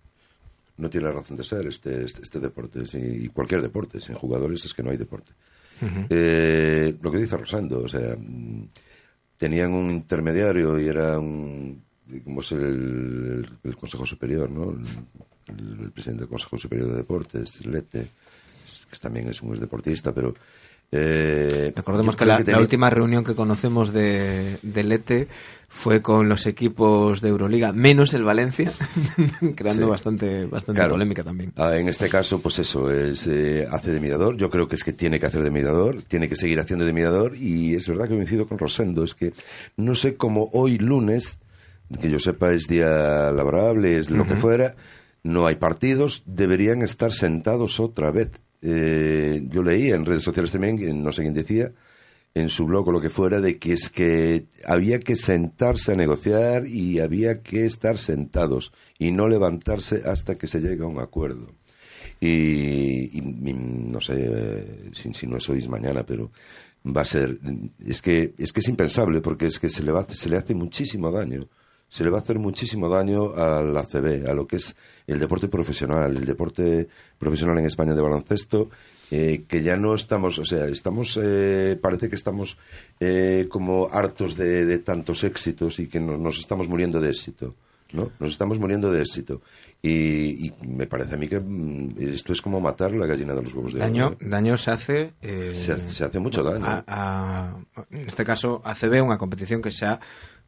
no 0.76 0.90
tiene 0.90 1.10
razón 1.10 1.38
de 1.38 1.44
ser 1.44 1.66
este, 1.68 2.04
este, 2.04 2.22
este 2.22 2.38
deporte, 2.38 2.82
y 2.92 3.28
cualquier 3.28 3.62
deporte. 3.62 4.00
Sin 4.00 4.16
jugadores 4.16 4.62
es 4.66 4.74
que 4.74 4.82
no 4.82 4.90
hay 4.90 4.98
deporte. 4.98 5.32
Eh, 6.10 6.96
lo 7.00 7.10
que 7.10 7.18
dice 7.18 7.38
Rosando, 7.38 7.82
o 7.82 7.88
sea, 7.88 8.14
mm, 8.14 8.68
tenían 9.38 9.72
un 9.72 9.90
intermediario 9.90 10.78
y 10.78 10.86
era 10.86 11.18
un 11.18 11.82
como 12.22 12.40
es 12.40 12.52
el, 12.52 13.48
Consejo 13.78 14.06
Superior, 14.06 14.50
¿no? 14.50 14.74
El, 15.48 15.90
presidente 15.92 16.22
del 16.22 16.28
Consejo 16.28 16.58
Superior 16.58 16.88
de 16.90 16.96
Deportes, 16.96 17.64
Lete, 17.66 18.08
que 18.90 18.98
también 18.98 19.28
es 19.28 19.42
un 19.42 19.58
deportista, 19.58 20.12
pero 20.12 20.34
Eh, 20.96 21.72
Recordemos 21.74 22.14
que 22.14 22.24
la, 22.24 22.38
última 22.58 22.88
reunión 22.88 23.24
que 23.24 23.34
conocemos 23.34 23.92
de, 23.92 24.58
de 24.62 24.82
Lete 24.84 25.26
fue 25.68 26.00
con 26.02 26.28
los 26.28 26.46
equipos 26.46 27.20
de 27.20 27.30
Euroliga, 27.30 27.72
menos 27.72 28.14
el 28.14 28.22
Valencia, 28.22 28.70
creando 29.56 29.88
bastante, 29.88 30.46
bastante 30.46 30.86
polémica 30.86 31.24
también. 31.24 31.52
Ah, 31.56 31.76
en 31.76 31.88
este 31.88 32.08
caso, 32.08 32.40
pues 32.40 32.60
eso, 32.60 32.92
es, 32.92 33.26
eh, 33.26 33.66
hace 33.68 33.90
de 33.90 34.00
mediador. 34.00 34.36
Yo 34.36 34.50
creo 34.50 34.68
que 34.68 34.76
es 34.76 34.84
que 34.84 34.92
tiene 34.92 35.18
que 35.18 35.26
hacer 35.26 35.42
de 35.42 35.50
mediador, 35.50 36.02
tiene 36.02 36.28
que 36.28 36.36
seguir 36.36 36.60
haciendo 36.60 36.84
de 36.84 36.92
mediador. 36.92 37.36
Y 37.36 37.74
es 37.74 37.88
verdad 37.88 38.08
que 38.08 38.14
coincido 38.14 38.46
con 38.46 38.58
Rosendo, 38.58 39.02
es 39.02 39.16
que 39.16 39.32
no 39.76 39.96
sé 39.96 40.16
cómo 40.16 40.48
hoy 40.52 40.78
lunes, 40.78 41.38
que 42.00 42.10
yo 42.10 42.18
sepa 42.18 42.52
es 42.52 42.66
día 42.66 43.30
laborable, 43.32 43.98
es 43.98 44.10
lo 44.10 44.26
que 44.26 44.36
fuera, 44.36 44.74
no 45.22 45.46
hay 45.46 45.56
partidos, 45.56 46.22
deberían 46.26 46.82
estar 46.82 47.12
sentados 47.12 47.80
otra 47.80 48.10
vez. 48.10 48.30
Eh, 48.62 49.42
yo 49.48 49.62
leí 49.62 49.90
en 49.90 50.04
redes 50.04 50.22
sociales 50.22 50.52
también, 50.52 51.02
no 51.02 51.12
sé 51.12 51.22
quién 51.22 51.34
decía, 51.34 51.72
en 52.34 52.48
su 52.48 52.66
blog 52.66 52.88
o 52.88 52.92
lo 52.92 53.00
que 53.00 53.10
fuera, 53.10 53.40
de 53.40 53.58
que 53.58 53.72
es 53.72 53.90
que 53.90 54.46
había 54.66 55.00
que 55.00 55.16
sentarse 55.16 55.92
a 55.92 55.96
negociar 55.96 56.66
y 56.66 56.98
había 56.98 57.42
que 57.42 57.66
estar 57.66 57.98
sentados 57.98 58.72
y 58.98 59.12
no 59.12 59.28
levantarse 59.28 60.02
hasta 60.04 60.34
que 60.34 60.46
se 60.46 60.60
llegue 60.60 60.82
a 60.82 60.88
un 60.88 60.98
acuerdo. 60.98 61.48
Y, 62.20 63.20
no 63.22 64.00
sé 64.00 64.90
si, 64.92 65.12
si, 65.12 65.26
no 65.26 65.36
es 65.36 65.48
hoy 65.50 65.66
mañana, 65.68 66.04
pero 66.04 66.30
va 66.86 67.02
a 67.02 67.04
ser 67.04 67.38
es 67.86 68.02
que 68.02 68.34
es 68.38 68.52
que 68.52 68.60
es 68.60 68.68
impensable 68.68 69.20
porque 69.20 69.46
es 69.46 69.58
que 69.58 69.70
se 69.70 69.82
le 69.82 69.90
va 69.90 70.06
se 70.08 70.28
le 70.28 70.36
hace 70.36 70.54
muchísimo 70.54 71.10
daño 71.10 71.48
se 71.94 72.02
le 72.02 72.10
va 72.10 72.18
a 72.18 72.22
hacer 72.22 72.40
muchísimo 72.40 72.88
daño 72.88 73.36
a 73.36 73.62
la 73.62 73.84
CB, 73.84 74.28
a 74.28 74.34
lo 74.34 74.48
que 74.48 74.56
es 74.56 74.74
el 75.06 75.20
deporte 75.20 75.46
profesional, 75.46 76.16
el 76.16 76.24
deporte 76.24 76.88
profesional 77.16 77.56
en 77.60 77.66
España 77.66 77.94
de 77.94 78.02
baloncesto 78.02 78.68
eh, 79.12 79.44
que 79.46 79.62
ya 79.62 79.76
no 79.76 79.94
estamos, 79.94 80.40
o 80.40 80.44
sea, 80.44 80.66
estamos, 80.66 81.16
eh, 81.22 81.78
parece 81.80 82.08
que 82.08 82.16
estamos 82.16 82.58
eh, 82.98 83.46
como 83.48 83.88
hartos 83.92 84.34
de, 84.34 84.76
tantos 84.80 85.22
éxitos 85.22 85.78
y 85.78 85.86
que 85.86 86.00
nos 86.00 86.40
estamos 86.40 86.66
muriendo 86.66 87.00
de 87.00 87.10
éxito. 87.10 87.54
¿no? 87.92 88.10
Nos 88.18 88.32
estamos 88.32 88.58
muriendo 88.58 88.90
de 88.90 89.00
éxito. 89.00 89.40
Y, 89.80 90.52
me 90.66 90.88
parece 90.88 91.14
a 91.14 91.18
mí 91.18 91.28
que 91.28 91.38
mm, 91.38 91.94
esto 92.00 92.32
es 92.32 92.42
como 92.42 92.60
matar 92.60 92.92
la 92.92 93.06
gallina 93.06 93.34
de 93.34 93.42
los 93.44 93.54
huevos 93.54 93.74
de 93.74 93.78
daño, 93.78 94.08
oro. 94.08 94.16
Daño 94.20 94.56
se 94.56 94.70
hace... 94.72 95.12
se, 95.52 96.04
hace 96.04 96.18
mucho 96.18 96.42
daño. 96.42 96.84
en 97.90 98.08
este 98.08 98.24
caso, 98.24 98.62
ACB, 98.64 99.00
una 99.00 99.16
competición 99.16 99.62
que 99.62 99.70
se 99.70 99.86
ha 99.86 100.00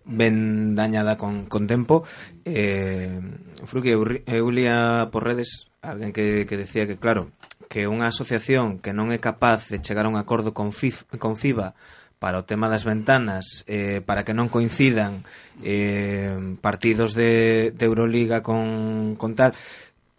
ben 0.07 0.75
dañada 0.79 1.19
con, 1.19 1.47
con 1.47 1.67
tempo 1.67 2.05
eh, 2.47 3.21
Fruki 3.65 3.91
Eulia 3.91 5.11
por 5.11 5.27
redes 5.27 5.67
alguén 5.83 6.15
que, 6.15 6.47
que 6.47 6.57
decía 6.57 6.87
que 6.87 6.97
claro 6.97 7.35
que 7.69 7.91
unha 7.91 8.07
asociación 8.07 8.79
que 8.79 8.95
non 8.95 9.11
é 9.11 9.19
capaz 9.19 9.67
de 9.69 9.83
chegar 9.83 10.07
a 10.07 10.13
un 10.13 10.17
acordo 10.17 10.55
con, 10.55 10.71
FIF, 10.71 11.05
con 11.19 11.35
FIBA 11.35 11.75
para 12.23 12.39
o 12.41 12.47
tema 12.47 12.71
das 12.71 12.87
ventanas 12.87 13.67
eh, 13.67 14.01
para 14.01 14.23
que 14.23 14.33
non 14.33 14.49
coincidan 14.49 15.27
eh, 15.61 16.33
partidos 16.63 17.13
de, 17.13 17.75
de 17.75 17.85
Euroliga 17.85 18.41
con, 18.47 19.19
con 19.19 19.35
tal 19.35 19.53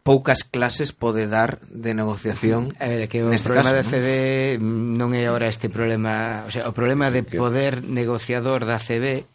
poucas 0.07 0.47
clases 0.47 0.95
pode 0.95 1.27
dar 1.27 1.59
de 1.67 1.91
negociación. 1.91 2.71
A 2.79 2.87
ver, 2.87 3.11
que 3.11 3.27
o 3.27 3.31
problema 3.43 3.75
caso, 3.75 3.75
da 3.75 3.83
CB 3.83 4.55
non? 4.63 5.11
non 5.11 5.19
é 5.19 5.27
agora 5.27 5.51
este 5.51 5.67
problema, 5.67 6.47
o 6.47 6.51
sea, 6.51 6.63
o 6.67 6.71
problema 6.71 7.11
de 7.11 7.27
poder 7.27 7.83
negociador 7.83 8.63
da 8.63 8.79
CB 8.79 9.27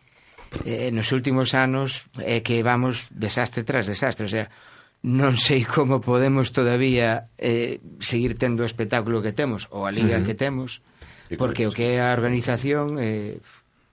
eh, 0.64 0.90
nos 0.92 1.12
últimos 1.12 1.55
anos 1.57 2.07
é 2.20 2.38
eh, 2.38 2.42
que 2.44 2.62
vamos 2.62 3.09
desastre 3.11 3.64
tras 3.64 3.88
desastre, 3.88 4.26
o 4.26 4.32
sea, 4.32 4.53
non 5.03 5.34
sei 5.34 5.66
como 5.66 5.98
podemos 5.98 6.55
todavía 6.55 7.26
eh, 7.34 7.82
seguir 7.98 8.38
tendo 8.38 8.62
o 8.62 8.68
espectáculo 8.68 9.18
que 9.18 9.34
temos 9.34 9.66
ou 9.74 9.82
a 9.82 9.90
liga 9.90 10.22
sí. 10.22 10.30
que 10.30 10.38
temos 10.38 10.78
porque 11.34 11.66
o 11.66 11.74
que 11.74 11.98
é 11.98 12.05
a 12.05 12.14
organización 12.14 13.03
eh, 13.03 13.42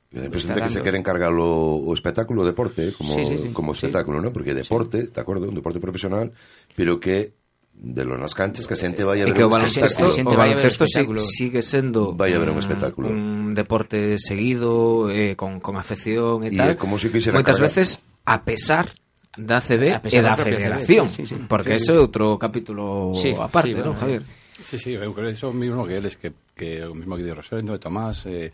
Me 0.10 0.26
da 0.26 0.58
que 0.58 0.74
se 0.74 0.82
queren 0.82 1.06
cargar 1.06 1.34
o, 1.34 1.82
o 1.82 1.92
espectáculo 1.94 2.42
o 2.42 2.46
deporte 2.46 2.90
eh, 2.90 2.94
como, 2.98 3.14
sí, 3.14 3.26
sí, 3.26 3.38
sí, 3.38 3.48
como 3.54 3.78
espectáculo, 3.78 4.18
sí. 4.18 4.26
¿no? 4.26 4.34
Porque 4.34 4.58
deporte, 4.58 5.06
sí. 5.06 5.14
de 5.14 5.22
acordo, 5.22 5.46
un 5.46 5.54
deporte 5.54 5.78
profesional, 5.78 6.34
pero 6.74 6.98
que 6.98 7.38
de 7.80 8.04
lo 8.04 8.20
nas 8.20 8.36
canchas 8.36 8.68
que 8.68 8.76
a 8.76 8.80
xente 8.80 9.08
vai 9.08 9.24
a 9.24 9.26
ver 9.26 9.32
e 9.32 9.38
que 9.40 9.44
o 9.44 9.48
baloncesto, 9.48 10.12
o 10.12 10.36
baloncesto 10.36 10.84
si, 10.84 11.00
sigue 11.16 11.64
sendo 11.64 12.12
vai 12.12 12.36
a 12.36 12.40
ver 12.40 12.52
un, 12.52 12.60
espectáculo. 12.60 13.08
un 13.08 13.56
deporte 13.56 14.20
seguido 14.20 15.08
eh, 15.08 15.40
con, 15.40 15.64
con 15.64 15.80
afección 15.80 16.44
e, 16.44 16.52
e 16.52 16.60
tal. 16.60 16.76
Eh, 16.76 16.78
como 16.78 17.00
si 17.00 17.08
moitas 17.08 17.56
cagar. 17.56 17.72
veces 17.72 18.04
a 18.28 18.44
pesar 18.44 18.92
da 19.32 19.64
CB 19.64 20.04
e 20.12 20.20
da, 20.20 20.36
federación 20.36 21.08
sí, 21.08 21.24
sí, 21.24 21.32
sí, 21.32 21.36
porque 21.48 21.80
sí, 21.80 21.88
ese 21.88 21.96
é 21.96 22.04
outro 22.04 22.36
capítulo 22.36 23.16
sí, 23.16 23.32
aparte, 23.32 23.72
sí, 23.72 23.80
non, 23.80 23.96
Javier? 23.96 24.28
Sí, 24.60 24.76
sí, 24.76 24.92
eu 25.00 25.16
creo 25.16 25.32
eso 25.32 25.56
mismo 25.56 25.88
que 25.88 25.96
eles 25.96 26.20
que, 26.20 26.36
que 26.52 26.84
o 26.84 26.92
mismo 26.92 27.16
que 27.16 27.24
di 27.24 27.32
Rosendo 27.32 27.72
e 27.72 27.80
Tomás 27.80 28.28
eh, 28.28 28.52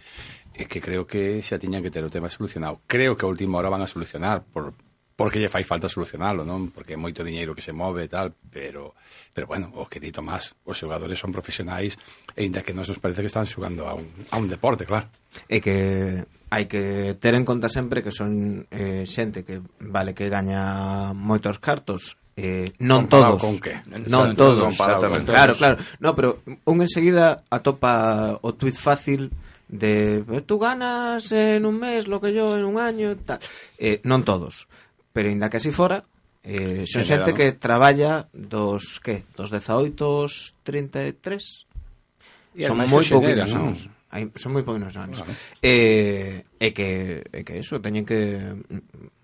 que 0.54 0.78
creo 0.78 1.10
que 1.10 1.42
xa 1.42 1.58
tiñan 1.58 1.82
que 1.82 1.90
ter 1.90 2.06
o 2.06 2.14
tema 2.14 2.30
solucionado. 2.30 2.86
Creo 2.86 3.18
que 3.18 3.26
a 3.26 3.32
última 3.34 3.58
hora 3.58 3.74
van 3.74 3.82
a 3.82 3.90
solucionar 3.90 4.46
por, 4.46 4.78
porque 5.16 5.40
lle 5.40 5.48
fai 5.48 5.64
falta 5.64 5.88
solucionalo, 5.88 6.44
non? 6.44 6.76
Porque 6.76 6.94
é 6.94 7.00
moito 7.00 7.24
diñeiro 7.24 7.56
que 7.56 7.64
se 7.64 7.72
move 7.72 8.04
e 8.04 8.12
tal, 8.12 8.36
pero 8.52 8.94
pero 9.32 9.48
bueno, 9.48 9.72
o 9.80 9.88
que 9.88 10.04
dito 10.04 10.20
máis, 10.20 10.56
os 10.68 10.76
xogadores 10.76 11.20
son 11.20 11.32
profesionais, 11.32 11.96
e 12.36 12.44
inda 12.44 12.64
que 12.64 12.76
nos 12.76 12.92
nos 12.92 13.00
parece 13.00 13.24
que 13.24 13.32
están 13.32 13.48
xogando 13.48 13.88
a 13.88 13.96
un, 13.96 14.08
a 14.32 14.36
un 14.38 14.52
deporte, 14.52 14.84
claro. 14.84 15.08
E 15.48 15.64
que 15.64 16.24
hai 16.52 16.68
que 16.68 17.16
ter 17.20 17.34
en 17.36 17.48
conta 17.48 17.72
sempre 17.72 18.04
que 18.04 18.12
son 18.12 18.68
eh, 18.72 19.08
xente 19.08 19.48
que 19.48 19.64
vale 19.80 20.12
que 20.12 20.28
gaña 20.28 21.16
moitos 21.16 21.60
cartos 21.64 22.20
Eh, 22.36 22.68
non 22.84 23.08
Comparado 23.08 23.40
todos 23.40 23.44
con 23.48 23.56
que? 23.64 23.80
non 24.12 24.36
todos 24.36 24.76
claro, 25.24 25.56
claro, 25.56 25.80
no, 26.04 26.12
pero 26.20 26.44
un 26.68 26.84
enseguida 26.84 27.48
atopa 27.48 28.44
o 28.44 28.52
tuit 28.52 28.76
fácil 28.76 29.32
de 29.72 30.20
eh, 30.20 30.44
tú 30.44 30.60
ganas 30.60 31.32
en 31.32 31.64
un 31.64 31.80
mes 31.80 32.12
lo 32.12 32.20
que 32.20 32.36
yo 32.36 32.60
en 32.60 32.68
un 32.68 32.76
año 32.76 33.16
tal. 33.24 33.40
Eh, 33.80 34.04
non 34.04 34.28
todos 34.28 34.68
pero 35.16 35.32
aínda 35.32 35.48
que 35.48 35.64
así 35.64 35.72
fora, 35.72 36.04
eh, 36.44 36.84
son 36.84 37.08
xente 37.08 37.32
que 37.32 37.56
traballa 37.56 38.28
dos, 38.36 39.00
que? 39.00 39.24
Dos 39.32 39.48
18 39.48 40.60
33. 40.60 42.60
E 42.60 42.68
son 42.68 42.84
moi 42.84 43.08
pouquinos 43.08 43.56
anos. 43.56 43.88
Hai, 44.12 44.28
son 44.36 44.52
moi 44.52 44.68
pouquinos 44.68 44.92
anos. 45.00 45.24
Vale. 45.24 45.40
Eh, 45.64 46.44
e 46.60 46.68
que, 46.76 47.24
e 47.32 47.48
que 47.48 47.64
eso, 47.64 47.80
teñen 47.80 48.04
que... 48.04 48.44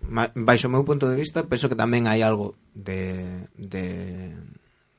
Baixo 0.08 0.68
o 0.68 0.72
meu 0.72 0.80
punto 0.80 1.12
de 1.12 1.20
vista, 1.20 1.44
penso 1.44 1.68
que 1.68 1.76
tamén 1.76 2.08
hai 2.08 2.24
algo 2.24 2.56
de, 2.72 3.52
de, 3.52 4.32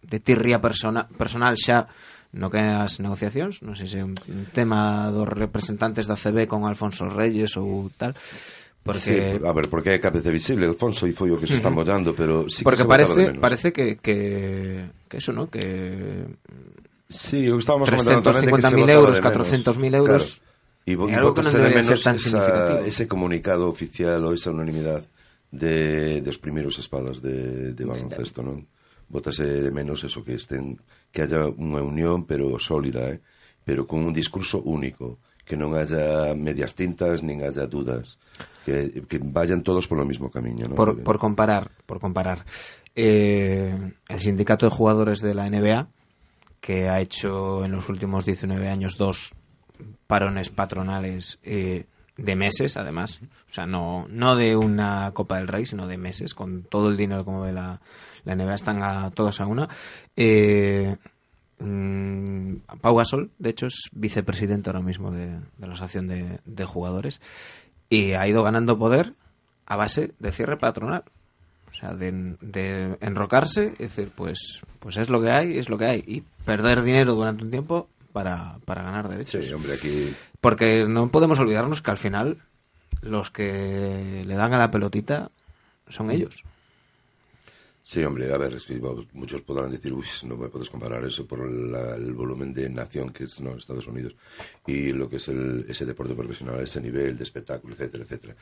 de 0.05 0.17
tirría 0.21 0.61
persona, 0.61 1.09
personal 1.09 1.57
xa 1.57 1.89
no 2.33 2.49
que 2.49 2.61
as 2.61 3.01
negociacións, 3.01 3.61
non 3.65 3.77
sei 3.77 3.89
se 3.89 3.97
é 4.01 4.05
un 4.05 4.17
tema 4.53 5.09
dos 5.13 5.29
representantes 5.29 6.09
da 6.09 6.17
CB 6.17 6.49
con 6.49 6.65
Alfonso 6.65 7.05
Reyes 7.09 7.57
ou 7.61 7.93
tal, 7.93 8.17
Porque... 8.83 8.99
Sí, 8.99 9.15
a 9.15 9.53
ver, 9.55 9.71
porque 9.71 9.95
é 9.95 10.03
cabeza 10.03 10.27
visible, 10.27 10.67
Alfonso, 10.67 11.07
e 11.07 11.15
foi 11.15 11.31
o 11.31 11.39
que 11.39 11.47
se 11.47 11.55
está 11.55 11.71
mollando, 11.71 12.11
pero 12.11 12.51
sí 12.51 12.67
porque 12.67 12.83
que 12.83 12.91
parece, 12.91 13.31
parece 13.39 13.71
que, 13.71 13.95
que, 13.95 14.91
que 15.07 15.17
eso, 15.17 15.31
¿no? 15.31 15.47
Que... 15.47 16.27
Sí, 17.07 17.47
o 17.47 17.55
que 17.55 17.63
estábamos 17.63 17.87
350.000 17.87 18.91
euros, 18.91 19.23
400.000 19.23 19.95
euros... 19.95 20.35
Claro. 20.35 20.51
E, 20.83 20.99
e 20.99 21.15
algo 21.15 21.31
que 21.31 21.47
non 21.47 21.55
de 21.55 21.71
menos 21.71 21.87
ser 21.87 22.01
tan 22.03 22.19
esa, 22.19 22.27
significativo. 22.27 22.83
ese 22.83 23.03
comunicado 23.07 23.71
oficial 23.71 24.19
ou 24.27 24.35
esa 24.35 24.51
unanimidade 24.51 25.07
de, 25.47 26.19
de 26.19 26.27
os 26.27 26.35
primeiros 26.35 26.75
espadas 26.75 27.23
de, 27.23 27.71
de 27.71 27.83
baloncesto, 27.87 28.43
non? 28.43 28.67
Botase 29.07 29.47
de 29.63 29.71
menos 29.71 30.03
eso 30.03 30.27
que 30.27 30.35
estén 30.35 30.75
que 31.15 31.23
haya 31.23 31.47
unha 31.47 31.79
unión 31.79 32.27
pero 32.27 32.59
sólida, 32.59 33.15
eh? 33.15 33.23
pero 33.63 33.87
con 33.87 34.03
un 34.03 34.11
discurso 34.11 34.59
único, 34.59 35.23
que 35.47 35.55
non 35.55 35.71
haya 35.71 36.35
medias 36.35 36.75
tintas 36.75 37.23
nin 37.23 37.47
haya 37.47 37.63
dudas. 37.63 38.19
Que, 38.65 39.03
que 39.07 39.19
vayan 39.21 39.63
todos 39.63 39.87
por 39.87 39.97
lo 39.97 40.05
mismo 40.05 40.29
camino. 40.29 40.67
¿no? 40.67 40.75
Por, 40.75 41.03
por 41.03 41.19
comparar, 41.19 41.71
por 41.85 41.99
comparar. 41.99 42.45
Eh, 42.95 43.93
el 44.07 44.19
sindicato 44.19 44.65
de 44.65 44.75
jugadores 44.75 45.19
de 45.19 45.33
la 45.33 45.49
NBA, 45.49 45.87
que 46.59 46.89
ha 46.89 47.01
hecho 47.01 47.65
en 47.65 47.71
los 47.71 47.89
últimos 47.89 48.25
19 48.25 48.69
años 48.69 48.97
dos 48.97 49.33
parones 50.07 50.49
patronales 50.49 51.39
eh, 51.43 51.85
de 52.17 52.35
meses, 52.35 52.77
además. 52.77 53.19
O 53.21 53.51
sea, 53.51 53.65
no, 53.65 54.07
no 54.09 54.35
de 54.35 54.55
una 54.55 55.11
Copa 55.13 55.37
del 55.37 55.47
Rey, 55.47 55.65
sino 55.65 55.87
de 55.87 55.97
meses, 55.97 56.33
con 56.33 56.63
todo 56.63 56.89
el 56.89 56.97
dinero 56.97 57.25
como 57.25 57.41
ve 57.41 57.51
la, 57.51 57.81
la 58.23 58.35
NBA, 58.35 58.55
están 58.55 58.83
a, 58.83 59.11
todos 59.11 59.41
a 59.41 59.47
una. 59.47 59.67
Eh, 60.15 60.95
mmm, 61.59 62.55
Pau 62.81 62.95
Gasol, 62.95 63.31
de 63.39 63.49
hecho, 63.49 63.65
es 63.65 63.89
vicepresidente 63.91 64.69
ahora 64.69 64.81
mismo 64.81 65.11
de, 65.11 65.31
de 65.31 65.67
la 65.67 65.73
Asociación 65.73 66.07
de, 66.07 66.39
de 66.45 66.65
Jugadores 66.65 67.21
y 67.93 68.13
ha 68.13 68.27
ido 68.27 68.41
ganando 68.41 68.79
poder 68.79 69.13
a 69.67 69.75
base 69.75 70.13
de 70.17 70.31
cierre 70.31 70.57
patronal. 70.57 71.03
O 71.69 71.75
sea, 71.75 71.93
de, 71.93 72.35
de 72.41 72.97
enrocarse 73.01 73.73
y 73.77 73.83
decir, 73.83 74.11
pues, 74.15 74.61
pues 74.79 74.97
es 74.97 75.09
lo 75.09 75.21
que 75.21 75.31
hay, 75.31 75.57
es 75.57 75.69
lo 75.69 75.77
que 75.77 75.85
hay. 75.85 76.03
Y 76.05 76.21
perder 76.43 76.81
dinero 76.81 77.13
durante 77.13 77.43
un 77.43 77.51
tiempo 77.51 77.89
para, 78.11 78.57
para 78.65 78.83
ganar 78.83 79.09
derechos. 79.09 79.45
Sí, 79.45 79.53
hombre, 79.53 79.73
aquí... 79.73 80.13
Porque 80.41 80.85
no 80.87 81.09
podemos 81.09 81.39
olvidarnos 81.39 81.81
que 81.81 81.91
al 81.91 81.97
final 81.97 82.41
los 83.01 83.29
que 83.29 84.23
le 84.25 84.35
dan 84.35 84.53
a 84.53 84.59
la 84.59 84.71
pelotita 84.71 85.31
son 85.87 86.09
ellos. 86.11 86.43
Sí, 87.85 88.01
hombre, 88.01 88.31
a 88.33 88.37
ver, 88.37 88.57
muchos 89.11 89.41
podrán 89.41 89.69
decir, 89.69 89.91
uy, 89.91 90.05
no 90.25 90.37
me 90.37 90.47
puedes 90.47 90.69
comparar 90.69 91.03
eso 91.03 91.27
por 91.27 91.41
el 91.41 92.13
volumen 92.13 92.53
de 92.53 92.69
nación 92.69 93.11
que 93.11 93.25
es 93.25 93.41
no, 93.41 93.57
Estados 93.57 93.87
Unidos 93.87 94.15
y 94.65 94.93
lo 94.93 95.09
que 95.09 95.17
es 95.17 95.27
el, 95.27 95.65
ese 95.67 95.85
deporte 95.85 96.15
profesional 96.15 96.61
ese 96.61 96.79
nivel 96.79 97.17
de 97.17 97.23
espectáculo, 97.23 97.73
etcétera, 97.73 98.05
etcétera. 98.05 98.35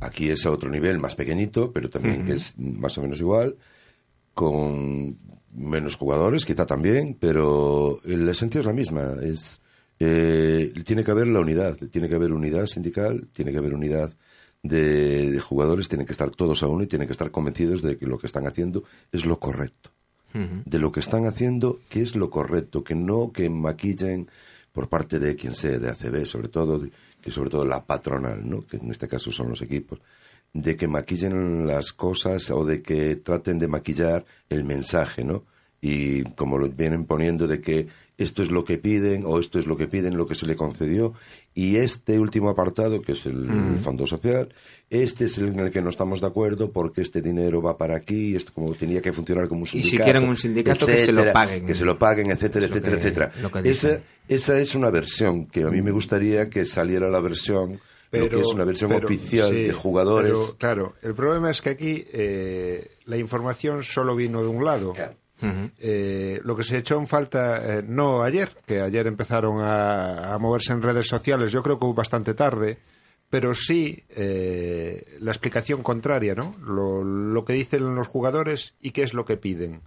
Aquí 0.00 0.30
es 0.30 0.46
a 0.46 0.52
otro 0.52 0.70
nivel, 0.70 1.00
más 1.00 1.16
pequeñito, 1.16 1.72
pero 1.72 1.90
también 1.90 2.28
es 2.28 2.56
más 2.58 2.96
o 2.96 3.02
menos 3.02 3.18
igual, 3.18 3.56
con 4.32 5.18
menos 5.52 5.96
jugadores, 5.96 6.44
quizá 6.44 6.64
también, 6.64 7.16
pero 7.18 7.98
la 8.04 8.30
esencia 8.30 8.60
es 8.60 8.66
la 8.66 8.72
misma. 8.72 9.16
Es, 9.20 9.60
eh, 9.98 10.72
tiene 10.84 11.02
que 11.02 11.10
haber 11.10 11.26
la 11.26 11.40
unidad, 11.40 11.76
tiene 11.90 12.08
que 12.08 12.14
haber 12.14 12.32
unidad 12.32 12.66
sindical, 12.66 13.28
tiene 13.32 13.50
que 13.50 13.58
haber 13.58 13.74
unidad 13.74 14.14
de, 14.68 15.40
jugadores 15.40 15.88
tienen 15.88 16.06
que 16.06 16.12
estar 16.12 16.30
todos 16.30 16.62
a 16.62 16.66
uno 16.66 16.84
y 16.84 16.86
tienen 16.86 17.08
que 17.08 17.12
estar 17.12 17.30
convencidos 17.30 17.82
de 17.82 17.96
que 17.96 18.06
lo 18.06 18.18
que 18.18 18.26
están 18.26 18.46
haciendo 18.46 18.84
es 19.12 19.26
lo 19.26 19.38
correcto. 19.38 19.90
De 20.66 20.78
lo 20.78 20.92
que 20.92 21.00
están 21.00 21.24
haciendo, 21.24 21.78
que 21.88 22.02
es 22.02 22.14
lo 22.14 22.28
correcto, 22.28 22.84
que 22.84 22.94
no 22.94 23.32
que 23.32 23.48
maquillen 23.48 24.28
por 24.70 24.90
parte 24.90 25.18
de 25.18 25.34
quien 25.34 25.54
sea, 25.54 25.78
de 25.78 25.88
ACB, 25.88 26.26
sobre 26.26 26.48
todo, 26.48 26.86
que 27.22 27.30
sobre 27.30 27.48
todo 27.48 27.64
la 27.64 27.86
patronal, 27.86 28.46
¿no? 28.46 28.66
que 28.66 28.76
en 28.76 28.90
este 28.90 29.08
caso 29.08 29.32
son 29.32 29.48
los 29.48 29.62
equipos, 29.62 29.98
de 30.52 30.76
que 30.76 30.88
maquillen 30.88 31.66
las 31.66 31.94
cosas 31.94 32.50
o 32.50 32.66
de 32.66 32.82
que 32.82 33.16
traten 33.16 33.58
de 33.58 33.68
maquillar 33.68 34.26
el 34.50 34.64
mensaje, 34.64 35.24
¿no? 35.24 35.44
Y 35.80 36.24
como 36.34 36.58
lo 36.58 36.68
vienen 36.68 37.06
poniendo 37.06 37.46
de 37.46 37.60
que 37.60 37.86
esto 38.18 38.42
es 38.42 38.50
lo 38.50 38.64
que 38.64 38.78
piden 38.78 39.24
o 39.26 39.38
esto 39.38 39.58
es 39.58 39.66
lo 39.66 39.76
que 39.76 39.88
piden, 39.88 40.16
lo 40.16 40.26
que 40.26 40.34
se 40.34 40.46
le 40.46 40.56
concedió. 40.56 41.14
Y 41.58 41.76
este 41.76 42.18
último 42.18 42.50
apartado, 42.50 43.00
que 43.00 43.12
es 43.12 43.24
el, 43.24 43.48
mm. 43.48 43.78
Fondo 43.78 44.06
Social, 44.06 44.54
este 44.90 45.24
es 45.24 45.38
el 45.38 45.48
en 45.48 45.60
el 45.60 45.70
que 45.70 45.80
no 45.80 45.88
estamos 45.88 46.20
de 46.20 46.26
acuerdo 46.26 46.70
porque 46.70 47.00
este 47.00 47.22
dinero 47.22 47.62
va 47.62 47.78
para 47.78 47.96
aquí, 47.96 48.36
esto 48.36 48.52
como 48.52 48.74
tenía 48.74 49.00
que 49.00 49.10
funcionar 49.10 49.48
como 49.48 49.62
un 49.62 49.66
sindicato. 49.66 49.94
Y 49.94 49.98
si 49.98 50.04
quieren 50.04 50.28
un 50.28 50.36
sindicato, 50.36 50.84
que 50.84 50.98
se 50.98 51.12
lo 51.12 51.32
paguen. 51.32 51.64
Que 51.64 51.74
se 51.74 51.86
lo 51.86 51.98
paguen, 51.98 52.30
etcétera, 52.30 52.66
etcétera, 52.66 52.96
etcétera. 52.98 53.32
Esa, 53.64 54.02
esa 54.28 54.60
es 54.60 54.74
una 54.74 54.90
versión 54.90 55.46
que 55.46 55.62
a 55.62 55.70
mí 55.70 55.80
me 55.80 55.92
gustaría 55.92 56.50
que 56.50 56.66
saliera 56.66 57.08
la 57.08 57.20
versión 57.20 57.80
pero, 58.10 58.28
que 58.28 58.40
es 58.42 58.48
una 58.48 58.64
versión 58.66 58.92
oficial 58.92 59.50
de 59.50 59.72
jugadores. 59.72 60.56
claro, 60.58 60.94
el 61.00 61.14
problema 61.14 61.50
es 61.50 61.62
que 61.62 61.70
aquí 61.70 62.04
eh, 62.12 62.98
la 63.06 63.16
información 63.16 63.82
solo 63.82 64.14
vino 64.14 64.42
de 64.42 64.48
un 64.48 64.62
lado. 64.62 64.92
Eh, 65.42 66.40
lo 66.44 66.56
que 66.56 66.62
se 66.62 66.78
echó 66.78 66.98
en 66.98 67.06
falta, 67.06 67.78
eh, 67.78 67.84
no 67.86 68.22
ayer, 68.22 68.48
que 68.66 68.80
ayer 68.80 69.06
empezaron 69.06 69.58
a, 69.60 70.36
moverse 70.38 70.72
en 70.72 70.82
redes 70.82 71.06
sociales, 71.06 71.52
yo 71.52 71.62
creo 71.62 71.78
que 71.78 71.86
bastante 71.92 72.34
tarde, 72.34 72.78
pero 73.28 73.54
sí 73.54 74.02
eh, 74.10 75.16
la 75.20 75.32
explicación 75.32 75.82
contraria, 75.82 76.34
¿no? 76.34 76.54
Lo, 76.60 77.44
que 77.44 77.52
dicen 77.52 77.94
los 77.94 78.08
jugadores 78.08 78.74
y 78.80 78.92
qué 78.92 79.02
es 79.02 79.14
lo 79.14 79.24
que 79.24 79.36
piden. 79.36 79.82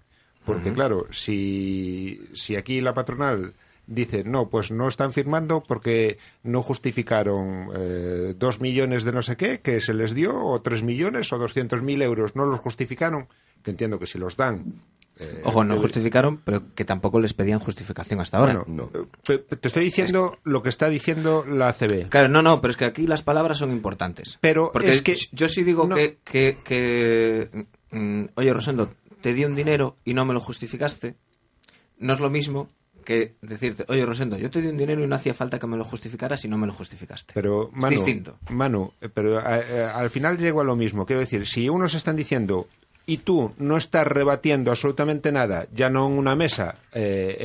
Porque, 0.45 0.74
claro, 0.74 1.06
si, 1.12 2.22
si 2.34 2.56
aquí 2.56 2.82
la 2.82 2.93
patronal 2.93 3.54
dice, 3.90 4.24
no, 4.24 4.50
pues 4.50 4.72
no 4.72 4.88
están 4.88 5.12
firmando 5.12 5.62
porque 5.62 6.18
no 6.44 6.62
justificaron 6.62 7.70
dos 8.38 8.62
millones 8.62 9.04
de 9.04 9.12
no 9.12 9.22
sé 9.22 9.36
qué 9.36 9.60
que 9.60 9.82
se 9.82 9.94
les 9.94 10.14
dio, 10.14 10.38
o 10.38 10.62
tres 10.62 10.84
millones, 10.84 11.34
o 11.34 11.38
doscientos 11.38 11.82
mil 11.82 12.02
euros, 12.02 12.36
no 12.36 12.46
los 12.46 12.60
justificaron, 12.60 13.28
que 13.64 13.72
entiendo 13.72 14.00
que 14.00 14.08
si 14.08 14.18
los 14.18 14.38
dan 14.38 14.82
eh, 15.20 15.42
Ojo, 15.44 15.66
no 15.66 15.78
justificaron, 15.78 16.38
pero 16.38 16.74
que 16.74 16.86
tampoco 16.86 17.20
les 17.20 17.34
pedían 17.34 17.60
justificación 17.60 18.22
hasta 18.22 18.38
ahora. 18.38 18.64
no. 18.66 18.90
Te, 19.22 19.44
estoy 19.62 19.84
diciendo 19.84 20.40
lo 20.44 20.64
que 20.64 20.70
está 20.70 20.88
diciendo 20.88 21.46
la 21.46 21.68
ACB. 21.70 22.08
Claro, 22.08 22.30
no, 22.30 22.42
no, 22.42 22.62
pero 22.62 22.72
es 22.72 22.78
que 22.78 22.86
aquí 22.86 23.06
las 23.06 23.22
palabras 23.22 23.58
son 23.58 23.72
importantes. 23.72 24.38
Pero 24.40 24.72
Porque 24.72 24.92
es 24.92 25.02
que 25.02 25.16
yo 25.34 25.50
sí 25.50 25.64
digo 25.64 25.90
que, 25.90 26.58
que, 26.64 27.68
mm, 27.92 28.26
oye, 28.36 28.54
Rosendo, 28.54 28.94
te 29.20 29.34
di 29.34 29.44
un 29.44 29.56
dinero 29.56 29.98
y 30.06 30.14
no 30.14 30.24
me 30.24 30.34
lo 30.34 30.40
justificaste. 30.40 31.16
No 31.98 32.14
es 32.14 32.22
lo 32.22 32.30
mismo 32.30 32.70
que 33.02 33.36
decirte, 33.41 33.86
oye, 33.88 34.06
Rosendo, 34.06 34.38
yo 34.38 34.50
te 34.50 34.62
di 34.62 34.68
un 34.68 34.78
dinero 34.78 35.04
y 35.04 35.08
no 35.08 35.16
hacía 35.16 35.34
falta 35.34 35.60
que 35.60 35.68
me 35.68 35.78
lo 35.78 35.86
justificaras 35.86 36.45
y 36.45 36.47
no 36.47 36.58
me 36.58 36.68
lo 36.68 36.74
justificaste. 36.74 37.34
Pero, 37.34 37.72
es 37.76 37.89
distinto. 37.89 38.38
Manu, 38.50 38.93
eh, 39.02 39.10
pero 39.10 39.39
eh, 39.39 39.84
al 39.84 40.10
final 40.10 40.38
llego 40.38 40.62
a 40.62 40.64
lo 40.64 40.76
mismo. 40.76 41.06
Quiero 41.06 41.20
decir, 41.20 41.45
si 41.45 41.70
unos 41.70 41.93
están 41.93 42.16
diciendo, 42.16 42.68
y 43.10 43.18
tú 43.18 43.52
no 43.58 43.76
estás 43.76 44.06
rebatiendo 44.06 44.70
absolutamente 44.70 45.32
nada, 45.32 45.68
ya 45.74 45.89
no 45.89 46.06
en 46.06 46.14
una 46.14 46.36
mesa, 46.36 46.76
eh, 46.93 47.38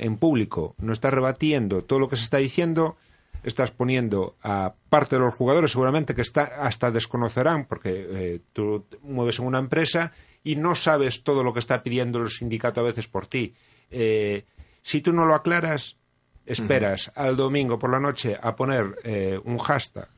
en, 0.00 0.16
público, 0.16 0.74
no 0.78 0.92
estás 0.92 1.14
rebatiendo 1.14 1.84
todo 1.84 2.00
lo 2.00 2.08
que 2.08 2.16
se 2.16 2.24
está 2.24 2.38
diciendo, 2.38 2.96
estás 3.44 3.70
poniendo 3.70 4.34
a 4.42 4.74
parte 4.88 5.14
de 5.14 5.20
los 5.20 5.32
jugadores, 5.32 5.70
seguramente 5.70 6.16
que 6.16 6.22
está, 6.22 6.42
hasta 6.42 6.90
desconocerán, 6.90 7.66
porque 7.66 7.90
eh, 7.90 8.40
tú 8.52 8.86
mueves 9.02 9.38
en 9.38 9.46
una 9.46 9.60
empresa 9.60 10.10
y 10.42 10.56
no 10.56 10.74
sabes 10.74 11.22
todo 11.22 11.44
lo 11.44 11.52
que 11.52 11.60
está 11.60 11.80
pidiendo 11.84 12.18
el 12.18 12.30
sindicato 12.30 12.80
a 12.80 12.84
veces 12.84 13.06
por 13.06 13.28
ti. 13.28 13.54
Eh, 13.92 14.42
si 14.84 15.00
tú 15.00 15.14
no 15.14 15.24
lo 15.24 15.34
aclaras, 15.34 15.96
esperas 16.44 17.10
al 17.14 17.36
domingo 17.36 17.78
por 17.78 17.90
la 17.90 17.98
noche 17.98 18.38
a 18.40 18.54
poner 18.54 19.40
un 19.44 19.56
hashtag 19.56 20.08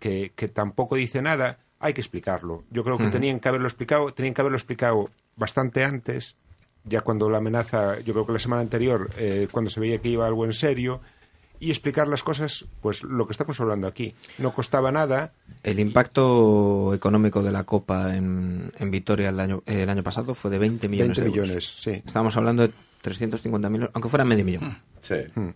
que, 0.00 0.32
que 0.34 0.48
tampoco 0.48 0.96
dice 0.96 1.22
nada, 1.22 1.60
hay 1.78 1.94
que 1.94 2.00
explicarlo. 2.00 2.64
Yo 2.70 2.82
creo 2.82 2.98
que 2.98 3.06
tenían 3.06 3.38
que 3.38 3.48
haberlo 3.48 3.68
explicado, 3.68 4.12
tenían 4.12 4.34
que 4.34 4.40
haberlo 4.40 4.58
explicado 4.58 5.10
bastante 5.36 5.84
antes, 5.84 6.34
ya 6.84 7.02
cuando 7.02 7.30
la 7.30 7.38
amenaza, 7.38 8.00
yo 8.00 8.12
creo 8.12 8.26
que 8.26 8.32
la 8.32 8.38
semana 8.40 8.62
anterior, 8.62 9.10
eh, 9.16 9.46
cuando 9.50 9.70
se 9.70 9.78
veía 9.78 9.98
que 9.98 10.08
iba 10.08 10.26
algo 10.26 10.44
en 10.44 10.54
serio, 10.54 11.00
y 11.60 11.70
explicar 11.70 12.08
las 12.08 12.22
cosas, 12.22 12.64
pues 12.80 13.02
lo 13.02 13.26
que 13.26 13.32
estamos 13.32 13.60
hablando 13.60 13.86
aquí. 13.86 14.14
No 14.38 14.54
costaba 14.54 14.90
nada. 14.90 15.34
El 15.62 15.78
impacto 15.78 16.94
económico 16.94 17.42
de 17.42 17.52
la 17.52 17.64
Copa 17.64 18.16
en, 18.16 18.72
en 18.78 18.90
Vitoria 18.90 19.28
el 19.28 19.38
año, 19.38 19.62
el 19.66 19.88
año 19.90 20.02
pasado 20.02 20.34
fue 20.34 20.50
de 20.50 20.58
20 20.58 20.88
millones 20.88 21.18
20 21.18 21.20
de 21.20 21.26
euros. 21.28 21.48
millones, 21.48 21.74
sí. 21.76 22.02
Estamos 22.04 22.36
hablando 22.38 22.66
de 22.66 22.72
350 23.00 23.70
millones, 23.70 23.90
aunque 23.94 24.08
fuera 24.08 24.24
medio 24.24 24.44
millón. 24.44 24.78
Sí. 25.00 25.16
Mm. 25.34 25.48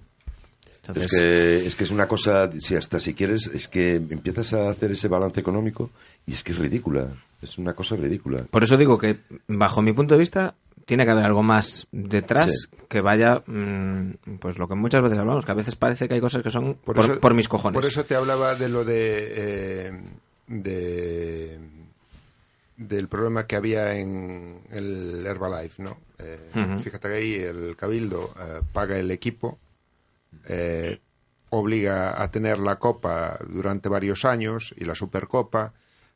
Es, 0.95 1.07
que, 1.11 1.67
es 1.67 1.77
que 1.77 1.85
es 1.85 1.91
una 1.91 2.07
cosa, 2.07 2.51
si 2.61 2.77
hasta 2.77 3.01
si 3.01 3.15
quieres, 3.15 3.47
es 3.47 3.69
que 3.69 3.95
empiezas 3.95 4.53
a 4.53 4.69
hacer 4.69 4.93
ese 4.93 5.09
balance 5.09 5.41
económico 5.41 5.91
y 6.27 6.35
es 6.35 6.43
que 6.43 6.53
es 6.53 6.59
ridícula. 6.59 7.09
Es 7.41 7.59
una 7.59 7.75
cosa 7.75 7.97
ridícula. 7.97 8.45
Por 8.51 8.63
eso 8.63 8.77
digo 8.77 8.99
que, 8.99 9.21
bajo 9.49 9.83
mi 9.83 9.93
punto 9.93 10.15
de 10.15 10.21
vista, 10.21 10.55
tiene 10.85 11.05
que 11.05 11.11
haber 11.11 11.25
algo 11.25 11.43
más 11.43 11.87
detrás 11.93 12.69
que 12.89 13.01
vaya, 13.01 13.43
mm, 13.47 14.37
pues 14.39 14.59
lo 14.59 14.69
que 14.69 14.75
muchas 14.75 15.03
veces 15.03 15.19
hablamos, 15.19 15.45
que 15.45 15.53
a 15.53 15.57
veces 15.57 15.77
parece 15.77 16.09
que 16.09 16.15
hay 16.15 16.21
cosas 16.21 16.43
que 16.43 16.51
son 16.51 16.75
por, 16.75 17.35
mis 17.35 17.49
cojones. 17.49 17.79
Por 17.79 17.89
eso 17.89 18.05
te 18.05 18.15
hablaba 18.15 18.55
de 18.55 18.69
lo 18.69 18.85
de, 18.85 19.33
eh, 19.37 19.93
de 20.49 21.59
del 22.77 23.09
problema 23.09 23.47
que 23.47 23.57
había 23.57 23.95
en 23.97 24.63
el 24.71 25.25
Herbalife, 25.27 25.83
¿no? 25.83 25.99
Eh, 26.19 26.51
fíjate 26.79 27.09
que 27.09 27.15
ahí 27.15 27.35
el 27.35 27.77
cabildo 27.77 28.35
eh, 28.41 28.61
paga 28.73 28.99
el 28.99 29.11
equipo 29.11 29.59
eh, 30.47 31.01
obliga 31.51 32.21
a 32.21 32.31
tener 32.31 32.59
la 32.59 32.77
Copa 32.77 33.39
durante 33.49 33.89
varios 33.89 34.25
años 34.25 34.75
y 34.77 34.85
la 34.85 34.95
Supercopa. 34.95 35.73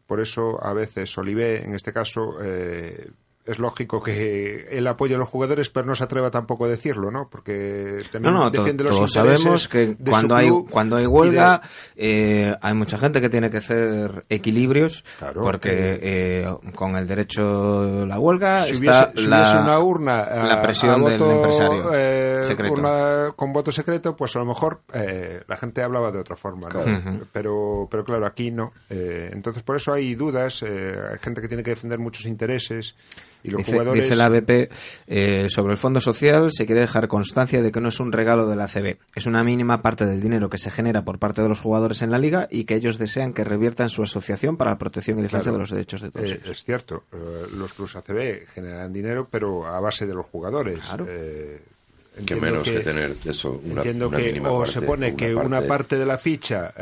Por 0.06 0.20
eso, 0.20 0.62
a 0.64 0.72
veces, 0.72 1.16
Olivé, 1.16 1.64
en 1.64 1.74
este 1.74 1.92
caso, 1.92 2.38
eh, 2.42 3.10
es 3.48 3.58
lógico 3.58 4.02
que 4.02 4.68
él 4.70 4.86
apoye 4.86 5.14
a 5.14 5.18
los 5.18 5.28
jugadores, 5.28 5.70
pero 5.70 5.86
no 5.86 5.94
se 5.94 6.04
atreva 6.04 6.30
tampoco 6.30 6.66
a 6.66 6.68
decirlo, 6.68 7.10
¿no? 7.10 7.28
Porque 7.30 7.96
también 8.12 8.34
defiende 8.52 8.84
los 8.84 8.94
todos 8.94 9.12
sabemos 9.12 9.68
que 9.68 9.96
cuando 9.96 10.36
hay 10.36 10.50
cuando 10.70 10.96
hay 10.96 11.06
huelga 11.06 11.62
eh, 11.96 12.54
hay 12.60 12.74
mucha 12.74 12.98
gente 12.98 13.22
que 13.22 13.30
tiene 13.30 13.48
que 13.48 13.58
hacer 13.58 14.26
equilibrios, 14.28 15.02
porque 15.34 15.98
eh, 16.02 16.54
con 16.74 16.96
el 16.96 17.06
derecho 17.06 18.02
a 18.02 18.06
la 18.06 18.18
huelga 18.18 18.66
si 18.66 18.72
está 18.72 19.12
la, 19.14 19.62
una 19.62 19.78
urna 19.78 20.26
la 20.44 20.60
presión 20.60 21.02
del 21.04 21.22
empresario 21.22 21.90
eh, 21.94 23.32
con 23.34 23.52
voto 23.52 23.72
secreto, 23.72 24.14
pues 24.14 24.36
a 24.36 24.40
lo 24.40 24.44
mejor 24.44 24.80
la 24.92 25.56
gente 25.56 25.82
hablaba 25.82 26.12
de 26.12 26.18
otra 26.18 26.36
forma, 26.36 26.68
¿no? 26.68 26.84
Pero 27.32 27.88
pero 27.90 28.04
claro 28.04 28.26
aquí 28.26 28.50
no. 28.50 28.72
entonces 28.90 29.62
por 29.62 29.76
eso 29.76 29.94
hay 29.94 30.14
dudas, 30.14 30.62
hay 30.62 31.18
gente 31.22 31.40
que 31.40 31.48
tiene 31.48 31.62
que 31.62 31.70
defender 31.70 31.98
muchos 31.98 32.26
intereses 32.26 32.94
dice, 33.42 34.16
la 34.16 34.26
ABP, 34.26 34.70
eh, 35.06 35.46
sobre 35.48 35.72
el 35.72 35.78
Fondo 35.78 36.00
Social 36.00 36.50
se 36.52 36.66
quiere 36.66 36.82
dejar 36.82 37.08
constancia 37.08 37.62
de 37.62 37.72
que 37.72 37.80
no 37.80 37.88
es 37.88 38.00
un 38.00 38.12
regalo 38.12 38.46
de 38.46 38.56
la 38.56 38.68
CB, 38.68 38.98
es 39.14 39.26
una 39.26 39.44
mínima 39.44 39.82
parte 39.82 40.06
del 40.06 40.20
dinero 40.20 40.48
que 40.50 40.58
se 40.58 40.70
genera 40.70 41.04
por 41.04 41.18
parte 41.18 41.42
de 41.42 41.48
los 41.48 41.60
jugadores 41.60 42.02
en 42.02 42.10
la 42.10 42.18
liga 42.18 42.48
y 42.50 42.64
que 42.64 42.74
ellos 42.74 42.98
desean 42.98 43.32
que 43.32 43.44
revierta 43.44 43.82
en 43.82 43.88
su 43.88 44.02
asociación 44.02 44.56
para 44.56 44.72
la 44.72 44.78
protección 44.78 45.18
y 45.18 45.22
defensa 45.22 45.52
de 45.52 45.58
los 45.58 45.70
derechos 45.70 46.00
de 46.00 46.10
todos. 46.10 46.30
Eh, 46.30 46.40
es 46.44 46.64
cierto, 46.64 47.04
eh, 47.12 47.46
los 47.56 47.72
clubes 47.72 47.96
ACB 47.96 48.46
generan 48.52 48.92
dinero, 48.92 49.28
pero 49.30 49.66
a 49.66 49.80
base 49.80 50.06
de 50.06 50.14
los 50.14 50.26
jugadores. 50.26 50.80
Claro. 50.80 51.06
que 51.06 52.36
menos 52.36 52.68
que, 52.68 52.80
tener 52.80 53.16
eso, 53.24 53.60
una, 53.64 53.82
entiendo 53.82 54.10
que 54.10 54.40
o 54.44 54.66
se 54.66 54.82
pone 54.82 55.14
que 55.14 55.34
una 55.34 55.62
parte 55.62 55.96
de 55.96 56.06
la 56.06 56.18
ficha 56.18 56.72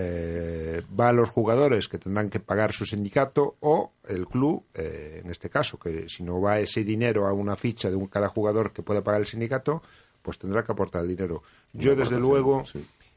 eh, 0.00 0.82
va 0.98 1.08
a 1.08 1.12
los 1.12 1.28
jugadores 1.28 1.88
que 1.88 1.98
tendrán 1.98 2.30
que 2.30 2.38
pagar 2.38 2.72
su 2.72 2.84
sindicato 2.84 3.56
o 3.58 3.94
el 4.06 4.26
club, 4.26 4.64
eh, 4.72 5.22
en 5.24 5.30
este 5.30 5.50
caso, 5.50 5.76
que 5.76 6.08
si 6.08 6.22
no 6.22 6.40
va 6.40 6.60
ese 6.60 6.84
dinero 6.84 7.26
a 7.26 7.32
una 7.32 7.56
ficha 7.56 7.90
de 7.90 7.96
un, 7.96 8.06
cada 8.06 8.28
jugador 8.28 8.72
que 8.72 8.84
pueda 8.84 9.02
pagar 9.02 9.22
el 9.22 9.26
sindicato, 9.26 9.82
pues 10.22 10.38
tendrá 10.38 10.62
que 10.64 10.70
aportar 10.70 11.02
el 11.02 11.08
dinero. 11.08 11.42
Yo, 11.72 11.96
desde 11.96 12.20
luego, 12.20 12.62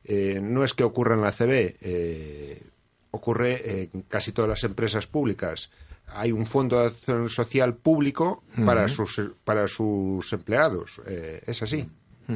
eh, 0.04 0.40
no 0.42 0.64
es 0.64 0.74
que 0.74 0.84
ocurra 0.84 1.14
en 1.14 1.22
la 1.22 1.32
CB, 1.32 2.72
ocurre 3.12 3.84
en 3.84 4.02
casi 4.04 4.32
todas 4.32 4.50
las 4.50 4.64
empresas 4.64 5.06
públicas. 5.06 5.70
hay 6.08 6.32
un 6.32 6.48
fondo 6.48 6.80
de 6.80 6.88
acción 6.88 7.30
social 7.30 7.76
público 7.76 8.44
para 8.66 8.88
sus 8.88 9.22
para 9.44 9.68
sus 9.68 10.34
empleados. 10.34 11.00
Eh, 11.06 11.44
es 11.46 11.62
así. 11.62 11.88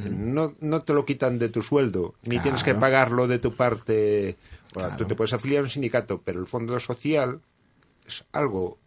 No, 0.03 0.55
no 0.59 0.81
te 0.83 0.93
lo 0.93 1.05
quitan 1.05 1.39
de 1.39 1.49
tu 1.49 1.61
sueldo, 1.61 2.15
ni 2.23 2.39
tienes 2.39 2.63
que 2.63 2.75
pagarlo 2.75 3.27
de 3.27 3.39
tu 3.39 3.53
parte. 3.53 4.37
Tú 4.97 5.05
te 5.05 5.15
puedes 5.15 5.33
afiliar 5.33 5.61
a 5.61 5.63
un 5.63 5.69
sindicato, 5.69 6.21
pero 6.23 6.39
el 6.39 6.47
fondo 6.47 6.79
social 6.79 7.41
es 8.05 8.25
algo 8.31 8.77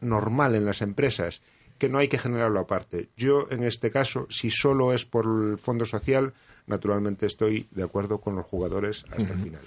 normal 0.00 0.54
en 0.54 0.64
las 0.64 0.82
empresas 0.82 1.42
que 1.78 1.88
no 1.88 1.98
hay 1.98 2.08
que 2.08 2.18
generarlo 2.18 2.60
aparte. 2.60 3.08
Yo, 3.16 3.46
en 3.50 3.62
este 3.62 3.90
caso, 3.90 4.26
si 4.30 4.50
solo 4.50 4.92
es 4.92 5.04
por 5.04 5.26
el 5.26 5.58
fondo 5.58 5.84
social, 5.84 6.32
naturalmente 6.66 7.26
estoy 7.26 7.68
de 7.70 7.84
acuerdo 7.84 8.18
con 8.18 8.36
los 8.36 8.46
jugadores 8.46 9.04
hasta 9.10 9.32
el 9.32 9.38
final. 9.38 9.60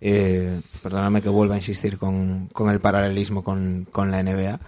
Eh, 0.00 0.60
perdóname 0.82 1.20
que 1.22 1.28
vuelva 1.28 1.54
a 1.54 1.58
insistir 1.58 1.98
con, 1.98 2.48
con 2.48 2.70
el 2.70 2.80
paralelismo 2.80 3.42
con, 3.42 3.86
con 3.90 4.10
la 4.10 4.22
NBA. 4.22 4.60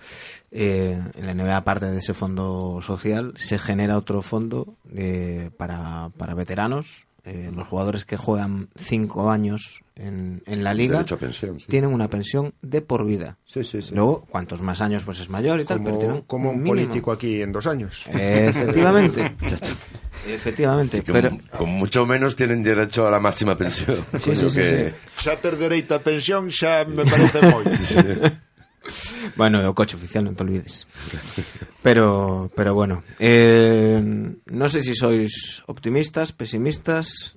Eh, 0.52 1.00
en 1.14 1.26
la 1.26 1.34
NBA, 1.34 1.56
aparte 1.56 1.86
de 1.86 1.98
ese 1.98 2.14
fondo 2.14 2.80
social, 2.82 3.34
se 3.36 3.58
genera 3.58 3.96
otro 3.96 4.22
fondo 4.22 4.74
eh, 4.92 5.50
para, 5.56 6.10
para 6.16 6.34
veteranos, 6.34 7.06
eh, 7.24 7.50
los 7.54 7.66
jugadores 7.68 8.04
que 8.04 8.16
juegan 8.16 8.68
cinco 8.78 9.30
años 9.30 9.82
en, 9.96 10.42
en 10.46 10.64
la 10.64 10.72
liga 10.74 10.98
Derecho 10.98 11.16
a 11.16 11.18
pensión, 11.18 11.60
sí. 11.60 11.66
tienen 11.68 11.92
una 11.92 12.08
pensión 12.08 12.54
de 12.62 12.80
por 12.80 13.04
vida. 13.04 13.36
Sí, 13.44 13.62
sí, 13.64 13.82
sí. 13.82 13.94
Luego, 13.94 14.24
cuantos 14.30 14.62
más 14.62 14.80
años, 14.80 15.02
pues 15.04 15.20
es 15.20 15.28
mayor 15.28 15.60
y 15.60 15.64
tal, 15.64 15.82
pero 15.82 15.98
tienen 15.98 16.22
Como, 16.22 16.48
como 16.48 16.50
un 16.50 16.64
político 16.64 17.12
aquí 17.12 17.42
en 17.42 17.52
dos 17.52 17.66
años. 17.66 18.06
Efectivamente. 18.12 19.34
Efectivamente. 20.28 21.02
Que 21.02 21.12
pero, 21.12 21.30
con, 21.30 21.38
con 21.38 21.68
mucho 21.70 22.04
menos 22.06 22.36
tienen 22.36 22.62
derecho 22.62 23.06
a 23.06 23.10
la 23.10 23.20
máxima 23.20 23.56
pensión. 23.56 23.96
Sí, 24.18 24.30
Coño, 24.30 24.48
sí, 24.48 24.50
sí, 24.50 24.60
que- 24.60 24.94
Xa 25.16 25.36
ter 25.40 25.56
dereito 25.56 25.94
a 25.94 25.98
pensión 26.00 26.50
xa 26.52 26.84
me 26.84 27.04
parece 27.04 27.40
moi. 27.48 27.64
Bueno, 29.36 29.68
o 29.68 29.74
coche 29.74 29.96
oficial, 29.96 30.24
no 30.24 30.32
te 30.32 30.42
olvides. 30.42 30.86
Pero, 31.82 32.50
pero 32.54 32.74
bueno, 32.74 33.02
eh, 33.18 34.00
no 34.46 34.68
sé 34.68 34.82
si 34.82 34.94
sois 34.94 35.62
optimistas, 35.66 36.32
pesimistas. 36.32 37.36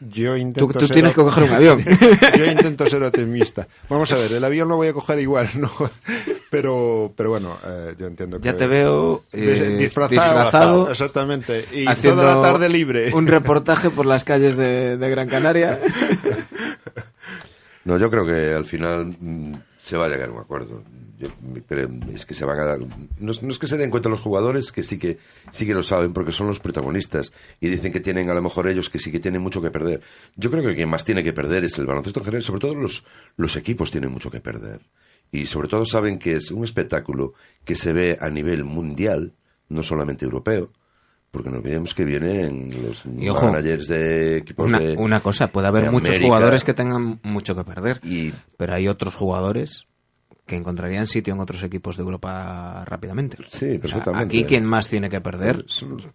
Yo 0.00 0.36
intento 0.36 0.66
Tú, 0.72 0.80
tú 0.80 0.86
ser 0.86 0.94
tienes 0.94 1.12
que 1.12 1.22
coger 1.22 1.44
un 1.44 1.50
avión. 1.54 1.84
Yo 2.38 2.44
intento 2.44 2.84
ser 2.86 3.02
optimista. 3.04 3.66
Vamos 3.88 4.10
a 4.12 4.16
ver, 4.16 4.32
el 4.34 4.44
avión 4.44 4.68
lo 4.68 4.76
voy 4.76 4.88
a 4.88 4.92
coger 4.92 5.18
igual, 5.20 5.48
¿no? 5.56 5.70
Pero, 6.50 7.12
pero 7.16 7.30
bueno, 7.30 7.58
eh, 7.66 7.96
yo 7.98 8.06
entiendo 8.06 8.38
que... 8.38 8.44
Ya 8.44 8.56
te 8.56 8.68
veo 8.68 9.24
eh, 9.32 9.40
Dis- 9.40 9.76
disfrazado, 9.78 10.08
disfrazado, 10.34 10.90
Exactamente. 10.90 11.64
Y 11.72 11.84
haciendo 11.88 12.22
toda 12.22 12.36
la 12.36 12.42
tarde 12.42 12.68
libre. 12.68 13.12
un 13.12 13.26
reportaje 13.26 13.90
por 13.90 14.06
las 14.06 14.22
calles 14.22 14.56
de, 14.56 14.96
de 14.96 15.10
Gran 15.10 15.28
Canaria. 15.28 15.80
No, 17.84 17.98
yo 17.98 18.08
creo 18.08 18.24
que 18.24 18.54
al 18.54 18.64
final 18.64 19.06
mm, 19.18 19.54
se 19.84 19.98
va 19.98 20.06
a 20.06 20.08
llegar 20.08 20.30
a 20.30 20.32
un 20.32 20.38
acuerdo. 20.40 20.82
Yo- 21.18 21.28
pero 21.68 21.88
es 22.12 22.24
que 22.24 22.32
se 22.34 22.44
van 22.46 22.58
a 22.58 22.64
dar. 22.64 22.78
No 23.20 23.30
es, 23.30 23.58
que 23.58 23.66
se 23.66 23.76
den 23.76 23.90
cuenta 23.90 24.08
los 24.08 24.20
jugadores, 24.20 24.72
que 24.72 24.82
sí 24.82 24.98
que 24.98 25.18
sí 25.50 25.66
que 25.66 25.74
lo 25.74 25.82
saben, 25.82 26.12
porque 26.14 26.32
son 26.32 26.46
los 26.46 26.58
protagonistas. 26.58 27.32
Y 27.60 27.68
dicen 27.68 27.92
que 27.92 28.00
tienen, 28.00 28.30
a 28.30 28.34
lo 28.34 28.40
mejor 28.40 28.66
ellos, 28.66 28.88
que 28.88 28.98
sí 28.98 29.12
que 29.12 29.20
tienen 29.20 29.42
mucho 29.42 29.60
que 29.60 29.70
perder. 29.70 30.00
Yo 30.36 30.50
creo 30.50 30.62
que 30.66 30.74
quien 30.74 30.88
más 30.88 31.04
tiene 31.04 31.22
que 31.22 31.34
perder 31.34 31.64
es 31.64 31.78
el 31.78 31.84
baloncesto 31.86 32.20
en 32.20 32.24
general. 32.24 32.42
Sobre 32.42 32.60
todo 32.60 32.74
los, 32.74 33.04
los 33.36 33.56
equipos 33.56 33.90
tienen 33.90 34.10
mucho 34.10 34.30
que 34.30 34.40
perder. 34.40 34.80
Y 35.30 35.44
sobre 35.46 35.68
todo 35.68 35.84
saben 35.84 36.18
que 36.18 36.36
es 36.36 36.50
un 36.50 36.64
espectáculo 36.64 37.34
que 37.64 37.76
se 37.76 37.92
ve 37.92 38.16
a 38.20 38.30
nivel 38.30 38.64
mundial, 38.64 39.34
no 39.68 39.82
solamente 39.82 40.24
europeo. 40.24 40.72
Porque 41.34 41.50
no 41.50 41.58
olvidemos 41.58 41.92
que 41.94 42.04
vienen 42.04 42.70
los 42.82 43.04
Y 43.18 43.28
ojo, 43.28 43.46
managers 43.46 43.88
de 43.88 44.38
equipos 44.38 44.66
Una, 44.70 44.78
de. 44.78 44.94
una 44.96 45.20
cosa, 45.20 45.48
puede 45.48 45.66
haber 45.66 45.90
muchos 45.90 46.08
América. 46.10 46.26
jugadores 46.28 46.64
que 46.64 46.72
tengan 46.74 47.20
mucho 47.24 47.54
que 47.54 47.64
perder, 47.64 48.00
Y 48.04 48.32
pero 48.56 48.74
hay 48.74 48.88
otros 48.88 49.14
jugadores 49.16 49.86
que 50.46 50.56
encontrarían 50.56 51.06
sitio 51.06 51.32
en 51.32 51.40
otros 51.40 51.62
equipos 51.62 51.96
de 51.96 52.02
Europa 52.02 52.84
rápidamente. 52.86 53.38
Sí, 53.50 53.64
O 53.66 53.70
sea, 53.70 53.80
perfectamente. 53.80 54.24
aquí 54.24 54.44
quien 54.44 54.64
más 54.66 54.88
tiene 54.88 55.08
que 55.08 55.20
perder, 55.22 55.64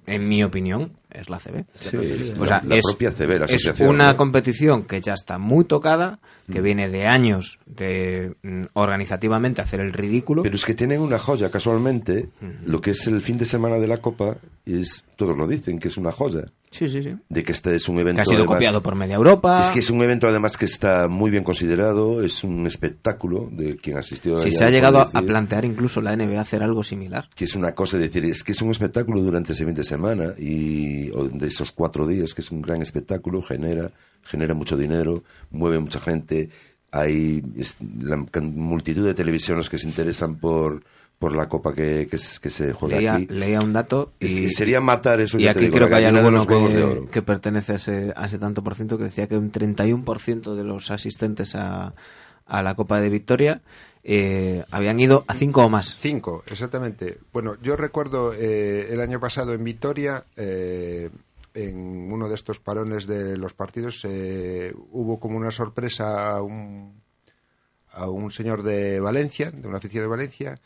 en 0.05 0.27
mi 0.29 0.43
opinión, 0.43 0.93
es 1.09 1.29
la 1.29 1.39
CB. 1.39 1.65
Sí, 1.75 1.97
O 2.37 2.41
la- 2.41 2.45
sea, 2.45 2.61
la 2.63 2.75
es, 2.75 2.85
propia 2.85 3.11
CB, 3.11 3.39
la 3.39 3.45
es 3.45 3.53
asociación, 3.55 3.89
una 3.89 4.11
¿no? 4.11 4.17
competición 4.17 4.83
que 4.83 5.01
ya 5.01 5.13
está 5.13 5.39
muy 5.39 5.65
tocada, 5.65 6.19
Mm. 6.47 6.53
que 6.53 6.61
viene 6.61 6.89
de 6.89 7.05
años 7.07 7.59
de 7.65 8.35
mm, 8.43 8.63
organizativamente 8.73 9.61
hacer 9.61 9.79
el 9.79 9.93
ridículo. 9.93 10.43
Pero 10.43 10.55
es 10.55 10.65
que 10.65 10.73
tienen 10.75 11.01
una 11.01 11.17
joya, 11.19 11.49
casualmente, 11.51 12.29
lo 12.65 12.81
que 12.81 12.91
es 12.91 13.07
el 13.07 13.21
fin 13.21 13.37
de 13.37 13.45
semana 13.45 13.77
de 13.77 13.87
la 13.87 13.97
Copa, 13.97 14.37
es 14.65 15.03
todos 15.15 15.35
lo 15.37 15.47
dicen, 15.47 15.79
que 15.79 15.87
es 15.87 15.97
una 15.97 16.11
joya. 16.11 16.45
Sí, 16.71 16.87
sí, 16.87 17.01
sí. 17.03 17.15
De 17.29 17.43
que 17.43 17.51
este 17.51 17.75
es 17.75 17.89
un 17.89 17.99
evento. 17.99 18.17
Que 18.17 18.21
ha 18.21 18.25
sido 18.25 18.37
además- 18.39 18.55
copiado 18.55 18.83
por 18.83 18.95
media 18.95 19.15
Europa. 19.15 19.61
Es 19.61 19.69
que 19.69 19.79
es 19.79 19.89
un 19.89 20.01
evento, 20.01 20.27
además, 20.27 20.57
que 20.57 20.65
está 20.65 21.07
muy 21.07 21.31
bien 21.31 21.43
considerado, 21.43 22.21
es 22.23 22.43
un 22.43 22.65
espectáculo 22.67 23.49
de 23.51 23.77
quien 23.77 23.97
asistió 23.97 24.37
Si 24.37 24.49
allá, 24.49 24.57
se 24.57 24.65
ha 24.65 24.69
llegado 24.69 24.99
a, 24.99 25.03
puede 25.05 25.17
a 25.17 25.21
decir 25.21 25.27
plantear 25.29 25.65
incluso 25.65 26.01
la 26.01 26.15
NBA 26.15 26.41
hacer 26.41 26.63
algo 26.63 26.83
similar. 26.83 27.29
Que 27.35 27.45
es 27.45 27.55
una 27.55 27.73
cosa 27.73 27.97
de 27.97 28.03
decir, 28.07 28.25
es 28.25 28.43
que 28.43 28.51
es 28.53 28.61
un 28.61 28.71
espectáculo 28.71 29.21
durante 29.21 29.53
ese 29.53 29.65
fin 29.65 29.73
de 29.73 29.83
semana 29.83 30.33
y 30.37 31.09
o 31.11 31.27
de 31.27 31.47
esos 31.47 31.71
cuatro 31.71 32.05
días, 32.07 32.33
que 32.33 32.41
es 32.41 32.51
un 32.51 32.61
gran 32.61 32.81
espectáculo, 32.81 33.41
genera, 33.41 33.91
genera 34.23 34.53
mucho 34.53 34.77
dinero, 34.77 35.23
mueve 35.51 35.79
mucha 35.79 35.99
gente. 35.99 36.49
Hay 36.91 37.43
es- 37.57 37.77
la 38.01 38.17
multitud 38.41 39.05
de 39.05 39.13
televisiones 39.13 39.69
que 39.69 39.77
se 39.77 39.87
interesan 39.87 40.37
por, 40.39 40.83
por 41.19 41.35
la 41.35 41.49
copa 41.49 41.73
que, 41.73 42.07
que, 42.09 42.17
se 42.17 42.71
juega 42.73 42.97
Leía, 42.97 43.13
aquí. 43.15 43.27
leía 43.27 43.59
un 43.59 43.73
dato 43.73 44.13
y, 44.21 44.49
sería 44.49 44.79
matar 44.79 45.19
eso. 45.19 45.37
y 45.37 45.43
ya 45.43 45.53
te 45.53 45.59
aquí 45.59 45.65
digo, 45.65 45.75
creo 45.75 45.89
que 45.89 45.95
hay 45.95 46.05
alguno 46.05 46.31
los 46.31 46.47
huevos 46.47 46.71
de 46.71 46.79
que, 46.79 46.83
oro. 46.85 47.11
que 47.11 47.21
pertenece 47.21 47.73
a 47.73 47.75
ese, 47.75 48.13
a 48.15 48.25
ese 48.25 48.39
tanto 48.39 48.63
por 48.63 48.75
ciento 48.75 48.97
que 48.97 49.03
decía 49.03 49.27
que 49.27 49.37
un 49.37 49.51
31% 49.51 50.55
de 50.55 50.63
los 50.63 50.89
asistentes 50.91 51.55
a, 51.55 51.93
a 52.45 52.63
la 52.63 52.75
Copa 52.75 53.01
de 53.01 53.09
Victoria 53.09 53.61
eh, 54.03 54.63
habían 54.71 54.99
ido 54.99 55.25
a 55.27 55.33
cinco 55.33 55.63
o 55.65 55.69
más. 55.69 55.97
Cinco, 55.99 56.43
exactamente. 56.47 57.19
Bueno, 57.33 57.55
yo 57.61 57.75
recuerdo 57.75 58.33
eh, 58.33 58.87
el 58.89 59.01
año 59.01 59.19
pasado 59.19 59.53
en 59.53 59.63
Vitoria, 59.63 60.23
eh, 60.37 61.09
en 61.53 62.11
uno 62.11 62.29
de 62.29 62.35
estos 62.35 62.59
parones 62.59 63.07
de 63.07 63.37
los 63.37 63.53
partidos, 63.53 64.05
eh, 64.05 64.73
hubo 64.91 65.19
como 65.19 65.37
una 65.37 65.51
sorpresa 65.51 66.31
a 66.31 66.41
un, 66.41 67.01
a 67.91 68.09
un 68.09 68.31
señor 68.31 68.63
de 68.63 68.99
Valencia, 68.99 69.51
de 69.51 69.67
una 69.67 69.77
oficina 69.77 70.03
de 70.03 70.07
Valencia, 70.07 70.61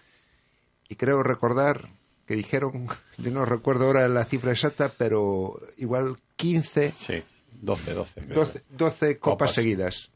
y 0.90 0.96
creo 0.96 1.24
recordar 1.24 1.90
que 2.26 2.36
dijeron, 2.36 2.88
yo 3.18 3.32
no 3.32 3.46
recuerdo 3.46 3.86
ahora 3.88 4.08
la 4.08 4.26
cifra 4.26 4.52
exacta, 4.52 4.90
pero 4.98 5.60
igual 5.78 6.18
15, 6.38 6.94
Sí, 6.98 7.24
12, 7.62 7.94
12. 7.94 8.22
creo. 8.22 8.36
12, 8.36 8.62
12 8.70 9.18
copas, 9.20 9.34
Copas. 9.34 9.54
seguidas. 9.54 10.10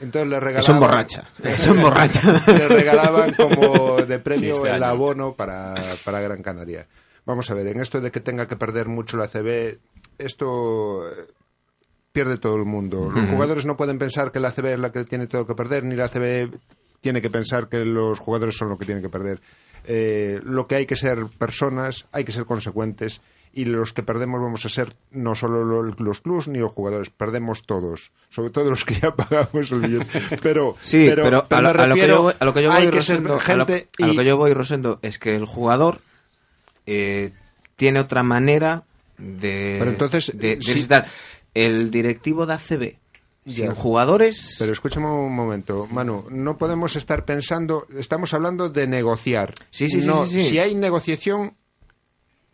Entonces 0.00 0.28
le 0.30 0.38
regalaban... 0.38 0.60
Eso 0.60 0.72
emborracha. 0.72 1.28
Eso 1.42 1.70
emborracha. 1.74 2.42
le 2.46 2.68
regalaban 2.68 3.34
como 3.34 3.96
de 4.02 4.18
premio 4.18 4.54
Sí, 4.54 4.60
este 4.60 4.68
el 4.76 4.82
año. 4.82 4.92
abono 4.92 5.32
para, 5.34 5.74
para 6.04 6.20
Gran 6.20 6.42
Canaria. 6.42 6.86
Vamos 7.24 7.50
a 7.50 7.54
ver, 7.54 7.66
en 7.68 7.80
esto 7.80 8.00
de 8.00 8.10
que 8.10 8.20
tenga 8.20 8.46
que 8.46 8.56
perder 8.56 8.86
mucho 8.88 9.16
la 9.16 9.28
CB, 9.28 9.78
esto 10.18 11.08
eh, 11.08 11.26
pierde 12.12 12.38
todo 12.38 12.56
el 12.56 12.64
mundo. 12.64 13.10
Los 13.10 13.28
jugadores 13.30 13.66
no 13.66 13.76
pueden 13.76 13.98
pensar 13.98 14.30
que 14.32 14.40
la 14.40 14.52
CB 14.52 14.66
es 14.74 14.78
la 14.78 14.92
que 14.92 15.04
tiene 15.04 15.26
todo 15.26 15.46
que 15.46 15.54
perder, 15.54 15.84
ni 15.84 15.94
la 15.96 16.08
CB 16.08 16.50
tiene 17.00 17.20
que 17.20 17.30
pensar 17.30 17.68
que 17.68 17.84
los 17.84 18.18
jugadores 18.18 18.56
son 18.56 18.70
los 18.70 18.78
que 18.78 18.86
tienen 18.86 19.02
que 19.02 19.10
perder. 19.10 19.40
Eh, 19.90 20.40
lo 20.44 20.66
que 20.66 20.74
hay 20.74 20.86
que 20.86 20.96
ser 20.96 21.24
personas, 21.38 22.04
hay 22.12 22.24
que 22.24 22.32
ser 22.32 22.44
consecuentes 22.44 23.22
y 23.54 23.64
los 23.64 23.94
que 23.94 24.02
perdemos 24.02 24.38
vamos 24.42 24.66
a 24.66 24.68
ser 24.68 24.94
no 25.12 25.34
solo 25.34 25.64
lo- 25.64 25.82
los 25.82 26.20
clubs 26.20 26.46
ni 26.46 26.58
los 26.58 26.72
jugadores, 26.72 27.08
perdemos 27.08 27.62
todos, 27.62 28.12
sobre 28.28 28.50
todo 28.50 28.68
los 28.68 28.84
que 28.84 28.96
ya 28.96 29.10
pagamos 29.16 29.72
el 29.72 29.80
billete. 29.80 30.20
Pero, 30.42 30.76
Sí, 30.82 31.06
pero, 31.08 31.26
a, 31.26 31.30
lo, 31.62 31.72
me 31.74 31.82
a 31.82 31.86
lo 31.86 31.94
que 31.94 32.06
yo 32.06 32.22
voy, 32.22 32.34
a 32.38 32.44
lo 32.44 32.52
que 32.52 32.62
yo 32.62 32.70
voy, 32.70 32.90
Rosendo, 32.90 33.30
a 33.30 33.36
lo- 33.36 33.40
gente 33.40 33.88
a 34.02 34.06
lo 34.06 34.12
y- 34.12 34.16
que 34.18 34.24
yo 34.26 34.36
voy, 34.36 34.52
Rosendo, 34.52 34.98
es 35.00 35.18
que 35.18 35.34
el 35.34 35.46
jugador 35.46 36.00
eh, 36.86 37.32
tiene 37.76 38.00
otra 38.00 38.22
manera 38.22 38.82
de, 39.16 39.76
Pero 39.78 39.90
entonces, 39.90 40.32
de, 40.36 40.56
de 40.56 40.62
sí. 40.62 40.74
visitar. 40.74 41.08
El 41.54 41.90
directivo 41.90 42.44
de 42.46 42.52
ACB, 42.54 42.96
sin 43.48 43.66
Ya. 43.68 43.74
jugadores... 43.74 44.56
Pero 44.58 44.72
escúchame 44.72 45.06
un 45.06 45.34
momento, 45.34 45.86
Manu, 45.90 46.24
no 46.30 46.56
podemos 46.56 46.96
estar 46.96 47.24
pensando, 47.24 47.86
estamos 47.96 48.34
hablando 48.34 48.68
de 48.68 48.86
negociar. 48.86 49.54
Sí, 49.70 49.88
sí, 49.88 50.00
sí, 50.00 50.06
No, 50.06 50.26
sí, 50.26 50.40
sí. 50.40 50.50
Si 50.50 50.58
hay 50.58 50.74
negociación, 50.74 51.54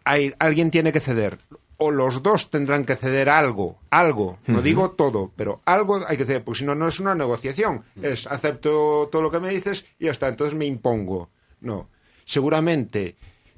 hay, 0.04 0.32
alguien 0.38 0.70
tiene 0.70 0.92
que 0.92 1.00
ceder. 1.00 1.38
O 1.76 1.90
los 1.90 2.22
dos 2.22 2.50
tendrán 2.50 2.84
que 2.84 2.94
ceder 2.94 3.28
algo, 3.28 3.78
algo, 3.90 4.38
no 4.46 4.62
digo 4.62 4.92
todo, 4.92 5.32
pero 5.34 5.60
algo 5.64 6.00
hay 6.06 6.16
que 6.16 6.24
ceder, 6.24 6.44
porque 6.44 6.60
si 6.60 6.64
no, 6.64 6.74
no 6.76 6.86
es 6.86 7.00
una 7.00 7.16
negociación. 7.16 7.82
Es 8.00 8.28
acepto 8.28 9.08
todo 9.10 9.22
lo 9.22 9.30
que 9.30 9.40
me 9.40 9.50
dices 9.50 9.84
y 9.98 10.04
ya 10.04 10.12
está, 10.12 10.28
entonces 10.28 10.56
me 10.56 10.66
impongo. 10.66 11.30
No. 11.60 11.88
Seguramente 12.24 13.16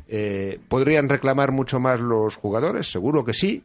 eh, 0.08 0.58
podrían 0.68 1.10
reclamar 1.10 1.52
mucho 1.52 1.78
más 1.78 2.00
los 2.00 2.36
jugadores, 2.36 2.90
seguro 2.90 3.22
que 3.22 3.34
sí, 3.34 3.62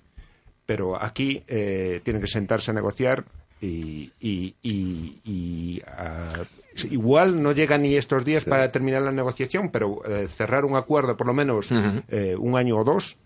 pero 0.65 1.01
aquí 1.01 1.43
eh, 1.47 2.01
tienen 2.03 2.21
que 2.21 2.27
sentarse 2.27 2.71
a 2.71 2.73
negociar 2.73 3.23
y, 3.61 4.11
y- 4.19 4.55
y- 4.63 5.19
y, 5.23 5.81
ah, 5.87 6.43
igual 6.89 7.41
no 7.43 7.51
llegan 7.51 7.83
ni 7.83 7.95
estos 7.95 8.25
días 8.25 8.43
para 8.43 8.71
terminar 8.71 9.01
la 9.03 9.11
negociación, 9.11 9.69
pero 9.69 10.01
eh, 10.05 10.27
cerrar 10.27 10.65
un 10.65 10.75
acuerdo 10.75 11.15
por 11.15 11.27
lo 11.27 11.33
menos 11.33 11.71
eh, 12.09 12.35
un 12.37 12.55
año 12.55 12.77
o 12.77 12.83
dos 12.83 13.17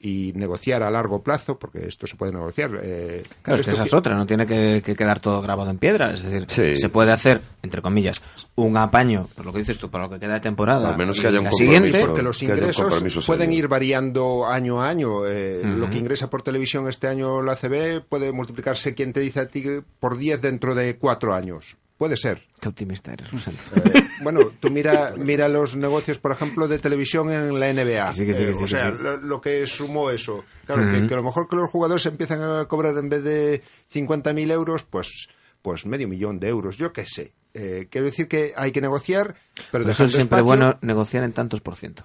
y 0.00 0.32
negociar 0.34 0.82
a 0.82 0.90
largo 0.90 1.22
plazo, 1.22 1.58
porque 1.58 1.86
esto 1.86 2.06
se 2.06 2.16
puede 2.16 2.32
negociar. 2.32 2.70
Eh, 2.82 3.22
claro, 3.42 3.60
es 3.60 3.66
que 3.66 3.72
esa 3.72 3.82
es 3.82 3.92
otra, 3.92 4.16
no 4.16 4.26
tiene 4.26 4.46
que, 4.46 4.80
quedar 4.82 5.18
todo 5.18 5.42
grabado 5.42 5.70
en 5.70 5.78
piedra. 5.78 6.12
Es 6.12 6.22
decir, 6.22 6.78
se 6.78 6.88
puede 6.88 7.10
hacer, 7.10 7.40
entre 7.62 7.82
comillas, 7.82 8.22
un 8.54 8.76
apaño, 8.76 9.28
por 9.34 9.46
lo 9.46 9.52
que 9.52 9.58
dices 9.58 9.78
tú, 9.78 9.90
para 9.90 10.04
lo 10.04 10.10
que 10.10 10.20
queda 10.20 10.34
de 10.34 10.40
temporada. 10.40 10.90
Al 10.90 10.98
menos 10.98 11.20
que 11.20 11.26
haya 11.26 11.40
un 11.40 11.52
siguiente, 11.52 12.00
porque 12.06 12.22
los 12.22 12.42
ingresos 12.42 13.26
pueden 13.26 13.52
ir 13.52 13.66
variando 13.66 14.46
año 14.46 14.80
a 14.80 14.88
año. 14.88 15.26
Eh, 15.26 15.62
lo 15.64 15.90
que 15.90 15.98
ingresa 15.98 16.30
por 16.30 16.42
televisión 16.42 16.88
este 16.88 17.08
año 17.08 17.42
la 17.42 17.56
CB 17.56 18.02
puede 18.08 18.32
multiplicarse, 18.32 18.94
quien 18.94 19.12
te 19.12 19.20
dice 19.20 19.40
a 19.40 19.48
ti, 19.48 19.64
por 19.98 20.16
10 20.16 20.40
dentro 20.40 20.74
de 20.74 20.96
cuatro 20.96 21.34
años. 21.34 21.76
Puede 21.98 22.16
ser. 22.16 22.44
Qué 22.60 22.68
optimista 22.68 23.12
eres, 23.12 23.28
eh, 23.32 24.08
bueno, 24.22 24.52
tú 24.60 24.70
mira, 24.70 25.14
mira 25.16 25.48
los 25.48 25.74
negocios, 25.74 26.18
por 26.18 26.30
ejemplo, 26.30 26.68
de 26.68 26.78
televisión 26.78 27.28
en 27.32 27.58
la 27.58 27.72
NBA. 27.72 28.12
Sí, 28.12 28.32
sí, 28.32 28.44
eh, 28.44 28.52
o 28.54 28.66
sea, 28.68 28.90
lo, 28.90 29.40
que 29.40 29.66
sumó 29.66 30.08
eso. 30.10 30.44
Claro, 30.64 30.82
que, 30.92 31.12
a 31.12 31.16
lo 31.16 31.24
mejor 31.24 31.48
que 31.48 31.56
los 31.56 31.68
jugadores 31.68 32.06
empiezan 32.06 32.40
a 32.40 32.66
cobrar 32.66 32.96
en 32.96 33.08
vez 33.08 33.24
de 33.24 33.62
50.000 33.92 34.52
euros, 34.52 34.84
pues, 34.84 35.28
pues 35.60 35.86
medio 35.86 36.06
millón 36.06 36.38
de 36.38 36.48
euros, 36.48 36.76
yo 36.76 36.92
qué 36.92 37.04
sé. 37.04 37.32
Eh, 37.52 37.88
quiero 37.90 38.06
decir 38.06 38.28
que 38.28 38.52
hay 38.56 38.70
que 38.70 38.80
negociar, 38.80 39.34
pero 39.72 39.88
Eso 39.88 40.04
es 40.04 40.12
siempre 40.12 40.40
bueno 40.40 40.78
negociar 40.82 41.24
en 41.24 41.32
tantos 41.32 41.60
por 41.60 41.74
ciento. 41.74 42.04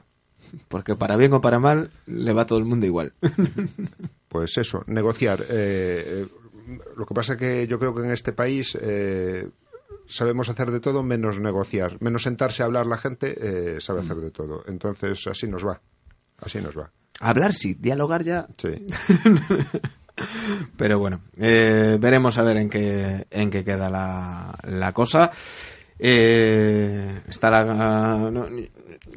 Porque 0.70 0.96
para 0.96 1.18
bien 1.18 1.34
o 1.34 1.42
para 1.42 1.60
mal 1.60 1.92
le 2.08 2.34
va 2.34 2.44
a 2.44 2.46
todo 2.48 2.58
el 2.58 2.66
mundo 2.66 2.88
igual. 2.88 3.14
Pues 4.34 4.58
eso, 4.58 4.84
negociar. 4.88 5.42
lo 5.42 7.06
que 7.06 7.14
pasa 7.14 7.38
que 7.38 7.68
yo 7.68 7.78
creo 7.78 7.94
que 7.94 8.02
en 8.02 8.10
este 8.10 8.34
país 8.34 8.76
sabemos 10.08 10.50
hacer 10.50 10.72
de 10.72 10.80
todo 10.80 11.04
menos 11.04 11.40
negociar, 11.40 12.02
menos 12.02 12.24
sentarse 12.24 12.64
a 12.64 12.66
hablar 12.66 12.86
la 12.86 12.98
gente, 12.98 13.76
eh, 13.76 13.82
sabe 13.82 14.02
hacer 14.02 14.18
de 14.18 14.32
todo. 14.32 14.64
Entonces, 14.68 15.26
así 15.28 15.48
nos 15.48 15.66
va. 15.66 15.82
Así 16.40 16.60
nos 16.60 16.78
va. 16.78 16.92
Hablar 17.20 17.54
sí, 17.54 17.76
dialogar 17.76 18.24
ya. 18.24 18.48
Sí. 18.58 18.70
Pero 20.78 21.00
bueno, 21.00 21.22
eh, 21.38 21.98
veremos 22.00 22.38
a 22.38 22.44
ver 22.44 22.58
en 22.58 22.70
qué, 22.70 23.28
en 23.30 23.50
qué 23.50 23.64
queda 23.64 23.90
la, 23.90 24.58
la 24.64 24.92
cosa. 24.92 25.32
Eh, 25.98 27.22
está 27.28 27.50
la, 27.50 28.32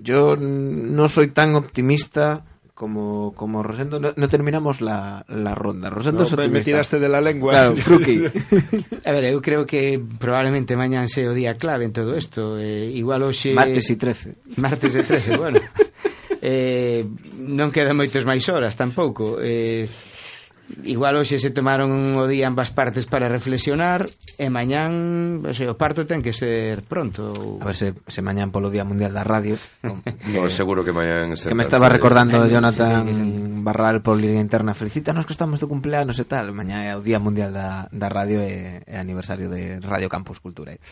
yo 0.01 0.37
no 0.37 1.09
soy 1.09 1.29
tan 1.29 1.55
optimista 1.55 2.45
como, 2.77 3.33
como 3.35 3.63
Rosendo, 3.63 3.99
no, 3.99 4.13
no 4.15 4.29
terminamos 4.29 4.83
la, 4.83 5.25
la 5.29 5.55
ronda. 5.55 5.89
Rosendo 5.89 6.27
no, 6.29 6.49
me 6.51 6.61
tiraste 6.61 7.01
de 7.01 7.09
la 7.09 7.23
lengua. 7.23 7.53
Claro, 7.53 7.77
fruki. 7.77 8.23
a 9.05 9.13
ver, 9.13 9.33
eu 9.33 9.41
creo 9.41 9.65
que 9.65 9.97
probablemente 9.97 10.77
mañan 10.77 11.09
sea 11.09 11.33
o 11.33 11.35
día 11.35 11.57
clave 11.57 11.89
en 11.89 11.97
todo 11.97 12.13
isto. 12.13 12.61
Eh, 12.61 12.93
igual 12.93 13.25
hoxe... 13.25 13.57
Martes 13.57 13.89
e 13.89 13.97
13. 13.97 14.61
Martes 14.61 14.93
e 14.93 15.03
13, 15.03 15.41
bueno. 15.41 15.57
eh, 16.45 17.09
non 17.41 17.73
quedan 17.73 17.97
moitos 17.97 18.29
máis 18.29 18.45
horas 18.53 18.77
tampouco. 18.77 19.41
Eh, 19.41 19.89
Igual 20.83 21.15
hoxe 21.15 21.39
se 21.39 21.55
tomaron 21.55 22.19
o 22.19 22.27
día 22.27 22.51
ambas 22.51 22.75
partes 22.75 23.07
para 23.07 23.31
reflexionar 23.31 24.11
e 24.35 24.51
mañán, 24.51 25.47
o, 25.47 25.55
sea, 25.55 25.71
o 25.71 25.79
parto 25.79 26.11
ten 26.11 26.27
que 26.27 26.35
ser 26.35 26.83
pronto. 26.83 27.31
Ou... 27.39 27.63
A 27.63 27.71
ver 27.71 27.79
se, 27.79 27.95
se 28.11 28.19
mañán 28.19 28.51
polo 28.51 28.67
Día 28.67 28.83
Mundial 28.83 29.15
da 29.15 29.23
Radio. 29.23 29.55
no, 30.35 30.51
seguro 30.51 30.83
que 30.83 30.91
mañán 30.91 31.39
se 31.39 31.51
Que 31.51 31.59
me 31.59 31.63
estaba 31.63 31.87
recordando 31.87 32.43
de 32.43 32.51
Jonathan 32.51 33.07
sí. 33.15 33.23
Barral 33.63 34.03
por 34.03 34.19
línea 34.19 34.43
interna, 34.43 34.75
felicítanos 34.75 35.23
que 35.23 35.35
estamos 35.39 35.63
de 35.63 35.71
cumpleanos 35.71 36.19
e 36.19 36.27
tal. 36.27 36.51
Mañá 36.51 36.83
é 36.83 36.99
o 36.99 37.03
Día 37.03 37.23
Mundial 37.23 37.55
da, 37.55 37.87
da 37.95 38.11
Radio 38.11 38.43
e, 38.43 38.83
e 38.83 38.95
aniversario 38.99 39.47
de 39.47 39.79
Radio 39.79 40.11
Campus 40.11 40.43
Cultura. 40.43 40.75
Eh. 40.75 40.83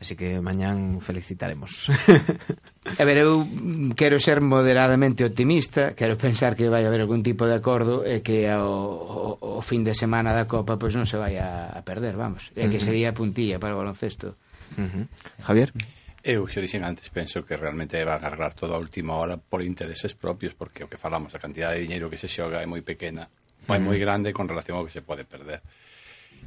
Así 0.00 0.16
que 0.16 0.40
mañán 0.40 1.04
felicitaremos. 1.04 1.92
a 1.92 3.04
ver, 3.04 3.20
eu 3.20 3.44
quero 3.92 4.16
ser 4.16 4.40
moderadamente 4.40 5.28
optimista, 5.28 5.92
quero 5.92 6.16
pensar 6.16 6.56
que 6.56 6.72
vai 6.72 6.88
haber 6.88 7.04
algún 7.04 7.20
tipo 7.20 7.44
de 7.44 7.60
acordo 7.60 8.00
e 8.08 8.24
que 8.24 8.48
ao, 8.48 9.36
ao, 9.36 9.60
ao 9.60 9.60
fin 9.60 9.84
de 9.84 9.92
semana 9.92 10.32
da 10.32 10.48
Copa 10.48 10.80
pois 10.80 10.96
non 10.96 11.04
se 11.04 11.20
vai 11.20 11.36
a, 11.36 11.68
a 11.68 11.84
perder, 11.84 12.16
vamos. 12.16 12.48
É 12.56 12.72
que 12.72 12.80
sería 12.80 13.12
puntilla 13.12 13.60
para 13.60 13.76
o 13.76 13.80
baloncesto. 13.84 14.40
Uh 14.80 14.88
-huh. 14.88 15.04
Javier? 15.44 15.76
Eu 16.24 16.48
xo 16.48 16.64
dixen 16.64 16.80
antes, 16.80 17.12
penso 17.12 17.44
que 17.44 17.60
realmente 17.60 18.00
vai 18.00 18.12
a 18.12 18.20
agarrar 18.20 18.56
toda 18.56 18.76
a 18.76 18.80
última 18.80 19.20
hora 19.20 19.36
por 19.36 19.60
intereses 19.60 20.16
propios, 20.16 20.56
porque 20.56 20.80
o 20.80 20.88
que 20.88 20.96
falamos, 20.96 21.36
a 21.36 21.40
cantidad 21.40 21.76
de 21.76 21.84
dinheiro 21.84 22.08
que 22.08 22.16
se 22.16 22.28
xoga 22.28 22.60
é 22.60 22.68
moi 22.68 22.80
pequena, 22.80 23.28
ou 23.68 23.76
é 23.76 23.80
moi 23.80 24.00
grande 24.00 24.32
con 24.32 24.48
relación 24.48 24.80
ao 24.80 24.84
que 24.88 24.96
se 24.96 25.04
pode 25.04 25.28
perder. 25.28 25.60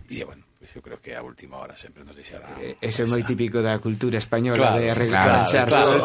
E, 0.10 0.26
bueno, 0.26 0.42
Eu 0.76 0.82
creo 0.82 0.98
que 1.04 1.12
a 1.14 1.22
última 1.22 1.58
hora 1.60 1.76
sempre 1.76 2.08
nos 2.08 2.16
deixará... 2.16 2.48
Eh, 2.58 2.80
eso 2.80 3.04
é 3.04 3.06
moi 3.06 3.22
típico 3.28 3.60
da 3.60 3.78
cultura 3.84 4.18
española 4.18 4.56
claro, 4.56 4.80
de 4.80 4.90
arreglar 4.90 5.44
claro, 5.68 6.00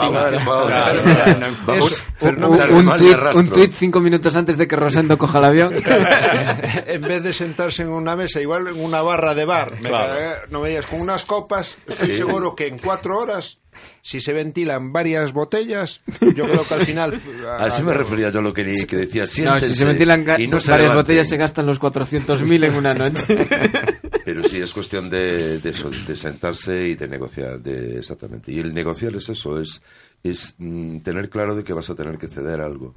Un 3.39 3.47
tuit 3.49 3.73
cinco 3.73 4.03
minutos 4.03 4.35
antes 4.35 4.59
de 4.59 4.67
que 4.67 4.75
Rosendo 4.75 5.17
coja 5.17 5.39
el 5.39 5.47
avión. 5.47 5.71
en 6.91 7.03
vez 7.03 7.23
de 7.23 7.33
sentarse 7.33 7.87
en 7.87 7.95
una 7.95 8.19
mesa, 8.19 8.43
igual 8.43 8.67
en 8.67 8.83
una 8.83 9.01
barra 9.01 9.33
de 9.33 9.47
bar, 9.47 9.79
claro. 9.79 10.13
me, 10.13 10.21
eh, 10.21 10.35
no 10.51 10.61
veías 10.61 10.87
con 10.87 11.01
unas 11.01 11.25
copas, 11.25 11.79
estoy 11.87 12.11
sí. 12.13 12.17
seguro 12.19 12.55
que 12.59 12.67
en 12.67 12.79
cuatro 12.79 13.17
horas 13.17 13.59
si 14.03 14.21
se 14.21 14.33
ventilan 14.33 14.93
varias 14.93 15.33
botellas, 15.33 16.01
yo 16.21 16.47
creo 16.47 16.65
que 16.67 16.75
al 16.75 16.81
final... 16.81 17.21
Así 17.59 17.83
me 17.83 17.93
refería 17.93 18.31
yo 18.31 18.41
a 18.41 18.43
lo 18.43 18.53
que, 18.53 18.65
que 18.87 18.97
decía, 18.97 19.25
No, 19.45 19.61
si 19.61 19.75
se 19.75 19.85
ventilan 19.85 20.25
y 20.39 20.47
no 20.47 20.59
varias 20.67 20.95
botellas 20.95 21.29
se 21.29 21.37
gastan 21.37 21.67
los 21.67 21.81
400.000 21.81 22.65
en 22.65 22.75
una 22.75 22.95
noche. 22.95 23.27
Pero 24.29 24.43
sí, 24.43 24.61
es 24.61 24.75
cuestión 24.75 25.09
de, 25.09 25.59
de, 25.59 25.71
eso, 25.71 25.89
de 25.89 26.15
sentarse 26.15 26.89
y 26.89 26.95
de 26.97 27.09
negociar, 27.09 27.63
de, 27.63 27.97
exactamente. 27.97 28.53
Y 28.53 28.59
el 28.59 28.75
negociar 28.75 29.17
es 29.17 29.27
eso, 29.31 29.59
es, 29.59 29.81
es 30.23 30.55
mm, 30.59 30.99
tener 30.99 31.31
claro 31.31 31.55
de 31.55 31.65
que 31.65 31.73
vas 31.73 31.89
a 31.89 31.95
tener 31.95 32.19
que 32.19 32.29
ceder 32.29 32.61
algo. 32.61 32.93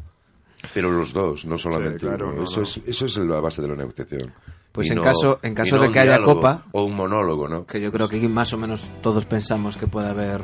Pero 0.74 0.92
los 0.92 1.14
dos, 1.14 1.46
no 1.46 1.58
solamente 1.58 2.06
uno. 2.06 2.44
eso, 2.44 2.64
Es, 2.64 2.82
eso 2.86 3.06
es 3.06 3.16
la 3.16 3.40
base 3.40 3.62
de 3.62 3.70
la 3.70 3.76
negociación. 3.76 4.34
Pues 4.74 4.92
en 4.92 5.02
caso, 5.02 5.40
en 5.42 5.56
caso 5.56 5.80
de 5.80 5.90
que 5.90 6.00
haya 6.00 6.22
copa. 6.22 6.66
O 6.74 6.84
un 6.84 6.98
monólogo, 6.98 7.48
¿no? 7.48 7.66
Que 7.66 7.80
yo 7.80 7.94
creo 7.94 8.10
que 8.10 8.20
más 8.28 8.52
o 8.52 8.58
menos 8.58 8.86
todos 9.02 9.24
pensamos 9.24 9.78
que 9.78 9.88
puede 9.88 10.10
haber 10.10 10.42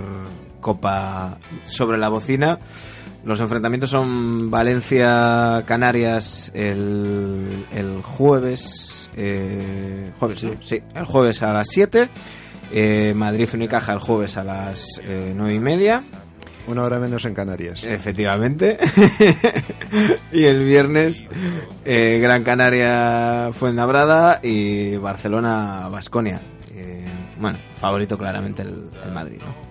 copa 0.62 1.38
sobre 1.66 1.98
la 1.98 2.08
bocina. 2.08 2.60
Los 3.24 3.42
enfrentamientos 3.42 3.90
son 3.90 4.50
Valencia-Canarias 4.50 6.52
el, 6.54 7.66
el 7.72 8.02
jueves. 8.02 9.10
Eh, 9.16 10.12
jueves, 10.20 10.46
sí. 10.62 10.82
el 10.96 11.06
jueves 11.06 11.44
a 11.44 11.54
las 11.54 11.68
7. 11.70 12.10
Eh, 12.72 13.14
Madrid-Unicaja 13.16 13.94
el 13.94 14.00
jueves 14.00 14.38
a 14.38 14.44
las 14.44 14.86
eh, 15.04 15.34
9 15.36 15.54
y 15.54 15.60
media. 15.60 16.02
Una 16.68 16.84
hora 16.84 17.00
menos 17.00 17.24
en 17.26 17.34
Canarias. 17.34 17.84
Efectivamente. 17.84 18.78
y 20.34 20.44
el 20.44 20.66
viernes, 20.66 21.26
eh, 21.86 22.20
Gran 22.22 22.44
Canaria 22.44 23.52
fue 23.54 23.70
en 23.70 23.78
Labrada 23.78 24.42
y 24.44 24.98
Barcelona 24.98 25.88
Basconia. 25.90 26.42
Eh, 26.76 27.06
bueno, 27.40 27.58
favorito 27.78 28.18
claramente 28.18 28.64
el, 28.64 28.90
el 29.06 29.12
Madrid, 29.14 29.40
¿no? 29.40 29.67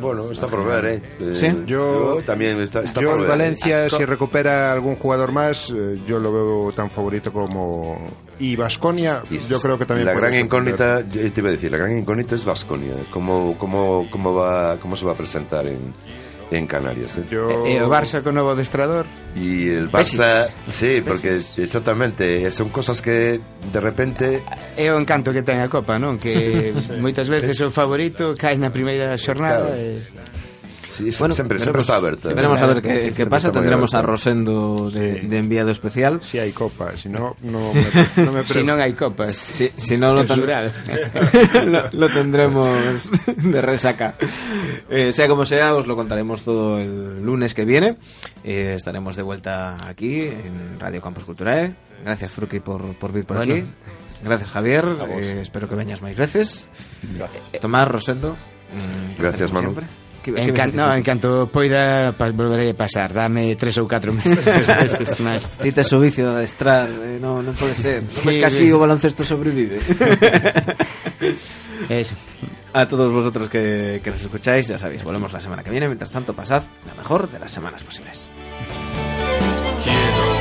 Bueno, 0.00 0.30
está 0.30 0.46
por 0.46 0.64
ver, 0.64 0.84
¿eh? 0.84 1.02
eh 1.18 1.34
¿Sí? 1.34 1.64
Yo, 1.66 2.22
también 2.24 2.60
está, 2.60 2.82
está 2.82 3.00
yo 3.00 3.16
Valencia, 3.26 3.88
si 3.88 4.04
recupera 4.04 4.72
algún 4.72 4.96
jugador 4.96 5.32
más, 5.32 5.70
eh, 5.70 6.00
yo 6.06 6.18
lo 6.18 6.32
veo 6.32 6.72
tan 6.74 6.90
favorito 6.90 7.32
como... 7.32 8.04
Y 8.38 8.56
Vasconia, 8.56 9.22
yo 9.30 9.60
creo 9.60 9.78
que 9.78 9.86
también... 9.86 10.06
La 10.06 10.14
gran 10.14 10.34
incógnita, 10.34 11.04
te 11.04 11.32
iba 11.34 11.48
a 11.48 11.52
decir, 11.52 11.70
la 11.70 11.78
gran 11.78 11.98
incógnita 11.98 12.34
es 12.34 12.44
Vasconia. 12.44 12.94
¿Cómo, 13.10 13.56
cómo, 13.58 14.06
cómo, 14.10 14.34
va, 14.34 14.78
¿Cómo 14.78 14.96
se 14.96 15.04
va 15.04 15.12
a 15.12 15.16
presentar 15.16 15.66
en, 15.66 15.92
en 16.50 16.66
Canarias. 16.66 17.18
¿eh? 17.18 17.24
Yo... 17.30 17.64
Eh, 17.66 17.74
e, 17.74 17.78
e 17.78 17.82
o 17.82 17.88
Barça 17.88 18.22
con 18.22 18.34
novo 18.34 18.52
adestrador? 18.52 19.06
E 19.34 19.70
el 19.70 19.86
Barça, 19.90 20.50
sí, 20.66 21.00
porque 21.00 21.38
exactamente, 21.38 22.46
eh, 22.46 22.52
son 22.52 22.68
cosas 22.70 22.98
que 23.00 23.38
de 23.40 23.80
repente 23.80 24.42
É 24.76 24.90
o 24.90 24.98
encanto 24.98 25.30
que 25.30 25.46
ten 25.46 25.62
a 25.62 25.70
Copa, 25.70 25.96
non? 25.98 26.18
Que 26.18 26.74
sí. 26.74 26.98
moitas 26.98 27.30
veces 27.30 27.58
o 27.62 27.70
favorito 27.70 28.34
cae 28.34 28.58
na 28.58 28.74
primeira 28.74 29.14
xornada 29.14 29.70
claro. 29.70 29.78
e... 29.78 30.49
Sí, 30.90 31.10
bueno, 31.18 31.34
siempre, 31.34 31.58
siempre 31.58 31.80
está 31.80 31.96
abierto. 31.96 32.34
Veremos 32.34 32.60
a 32.60 32.66
ver 32.66 32.82
qué, 32.82 33.12
qué 33.16 33.26
pasa. 33.26 33.52
Tendremos 33.52 33.94
a 33.94 34.02
Rosendo 34.02 34.90
de, 34.90 35.20
sí. 35.20 35.26
de, 35.26 35.38
enviado 35.38 35.70
especial. 35.70 36.20
Si 36.22 36.38
hay 36.38 36.52
copa, 36.52 36.96
si 36.96 37.08
no, 37.08 37.36
no 37.42 37.72
me, 37.72 37.86
no 38.24 38.32
me 38.32 38.44
Si 38.44 38.62
no 38.64 38.74
hay 38.74 38.92
copas. 38.94 39.34
Si, 39.34 39.70
si 39.76 39.96
no 39.96 40.12
lo, 40.12 40.26
ten... 40.26 40.40
lo, 41.72 41.82
lo, 41.92 42.08
tendremos 42.08 43.08
de 43.36 43.62
resaca. 43.62 44.16
Eh, 44.88 45.12
sea 45.12 45.28
como 45.28 45.44
sea, 45.44 45.74
os 45.74 45.86
lo 45.86 45.94
contaremos 45.96 46.42
todo 46.42 46.78
el 46.78 47.22
lunes 47.22 47.54
que 47.54 47.64
viene. 47.64 47.96
Eh, 48.42 48.74
estaremos 48.76 49.16
de 49.16 49.22
vuelta 49.22 49.76
aquí 49.88 50.22
en 50.22 50.78
Radio 50.80 51.00
Campus 51.00 51.24
Culturae. 51.24 51.74
Gracias, 52.04 52.32
Fruki, 52.32 52.60
por, 52.60 52.96
por 52.96 53.12
vir 53.12 53.24
por 53.24 53.36
bueno. 53.36 53.54
aquí. 53.54 53.64
Gracias, 54.22 54.50
Javier. 54.50 54.86
Eh, 55.08 55.40
espero 55.42 55.68
que 55.68 55.76
veñas 55.76 56.02
máis 56.02 56.16
veces. 56.16 56.68
Gracias. 57.16 57.60
Tomás, 57.60 57.88
Rosendo. 57.88 58.36
Mm, 58.72 59.20
Gracias, 59.20 59.52
Manu. 59.52 59.72
Siempre. 59.72 60.09
Que, 60.22 60.30
en, 60.36 60.54
can, 60.54 60.76
no, 60.76 60.94
en 60.94 61.02
canto 61.02 61.48
poida 61.48 62.12
pa, 62.12 62.30
volverei 62.30 62.70
a 62.70 62.76
pasar. 62.76 63.12
Dame 63.12 63.56
tres 63.56 63.80
ou 63.80 63.88
catro 63.88 64.12
meses, 64.12 64.44
meses 64.84 65.16
máis 65.24 65.40
Tita 65.56 65.80
su 65.80 65.96
vicio 65.96 66.28
de 66.28 66.44
adestrar 66.44 66.92
eh, 66.92 67.16
Non 67.16 67.40
no 67.40 67.56
pode 67.56 67.72
ser. 67.72 68.04
Sí, 68.04 68.20
Es 68.28 68.36
que 68.36 68.46
así 68.46 68.68
o 68.68 68.78
baloncesto 68.78 69.24
sobrevive. 69.24 69.80
Eso. 71.88 72.14
A 72.72 72.86
todos 72.86 73.12
vosotros 73.12 73.48
que, 73.48 74.00
que 74.04 74.10
nos 74.10 74.20
escucháis 74.20 74.68
Ya 74.68 74.78
sabéis, 74.78 75.02
volvemos 75.02 75.32
la 75.32 75.40
semana 75.40 75.64
que 75.64 75.70
viene. 75.70 75.88
Mientras 75.88 76.12
tanto, 76.12 76.36
pasad 76.36 76.62
la 76.86 76.94
mejor 76.94 77.30
de 77.30 77.38
las 77.38 77.50
semanas 77.50 77.82
posibles. 77.82 78.30
Quiero 79.82 80.39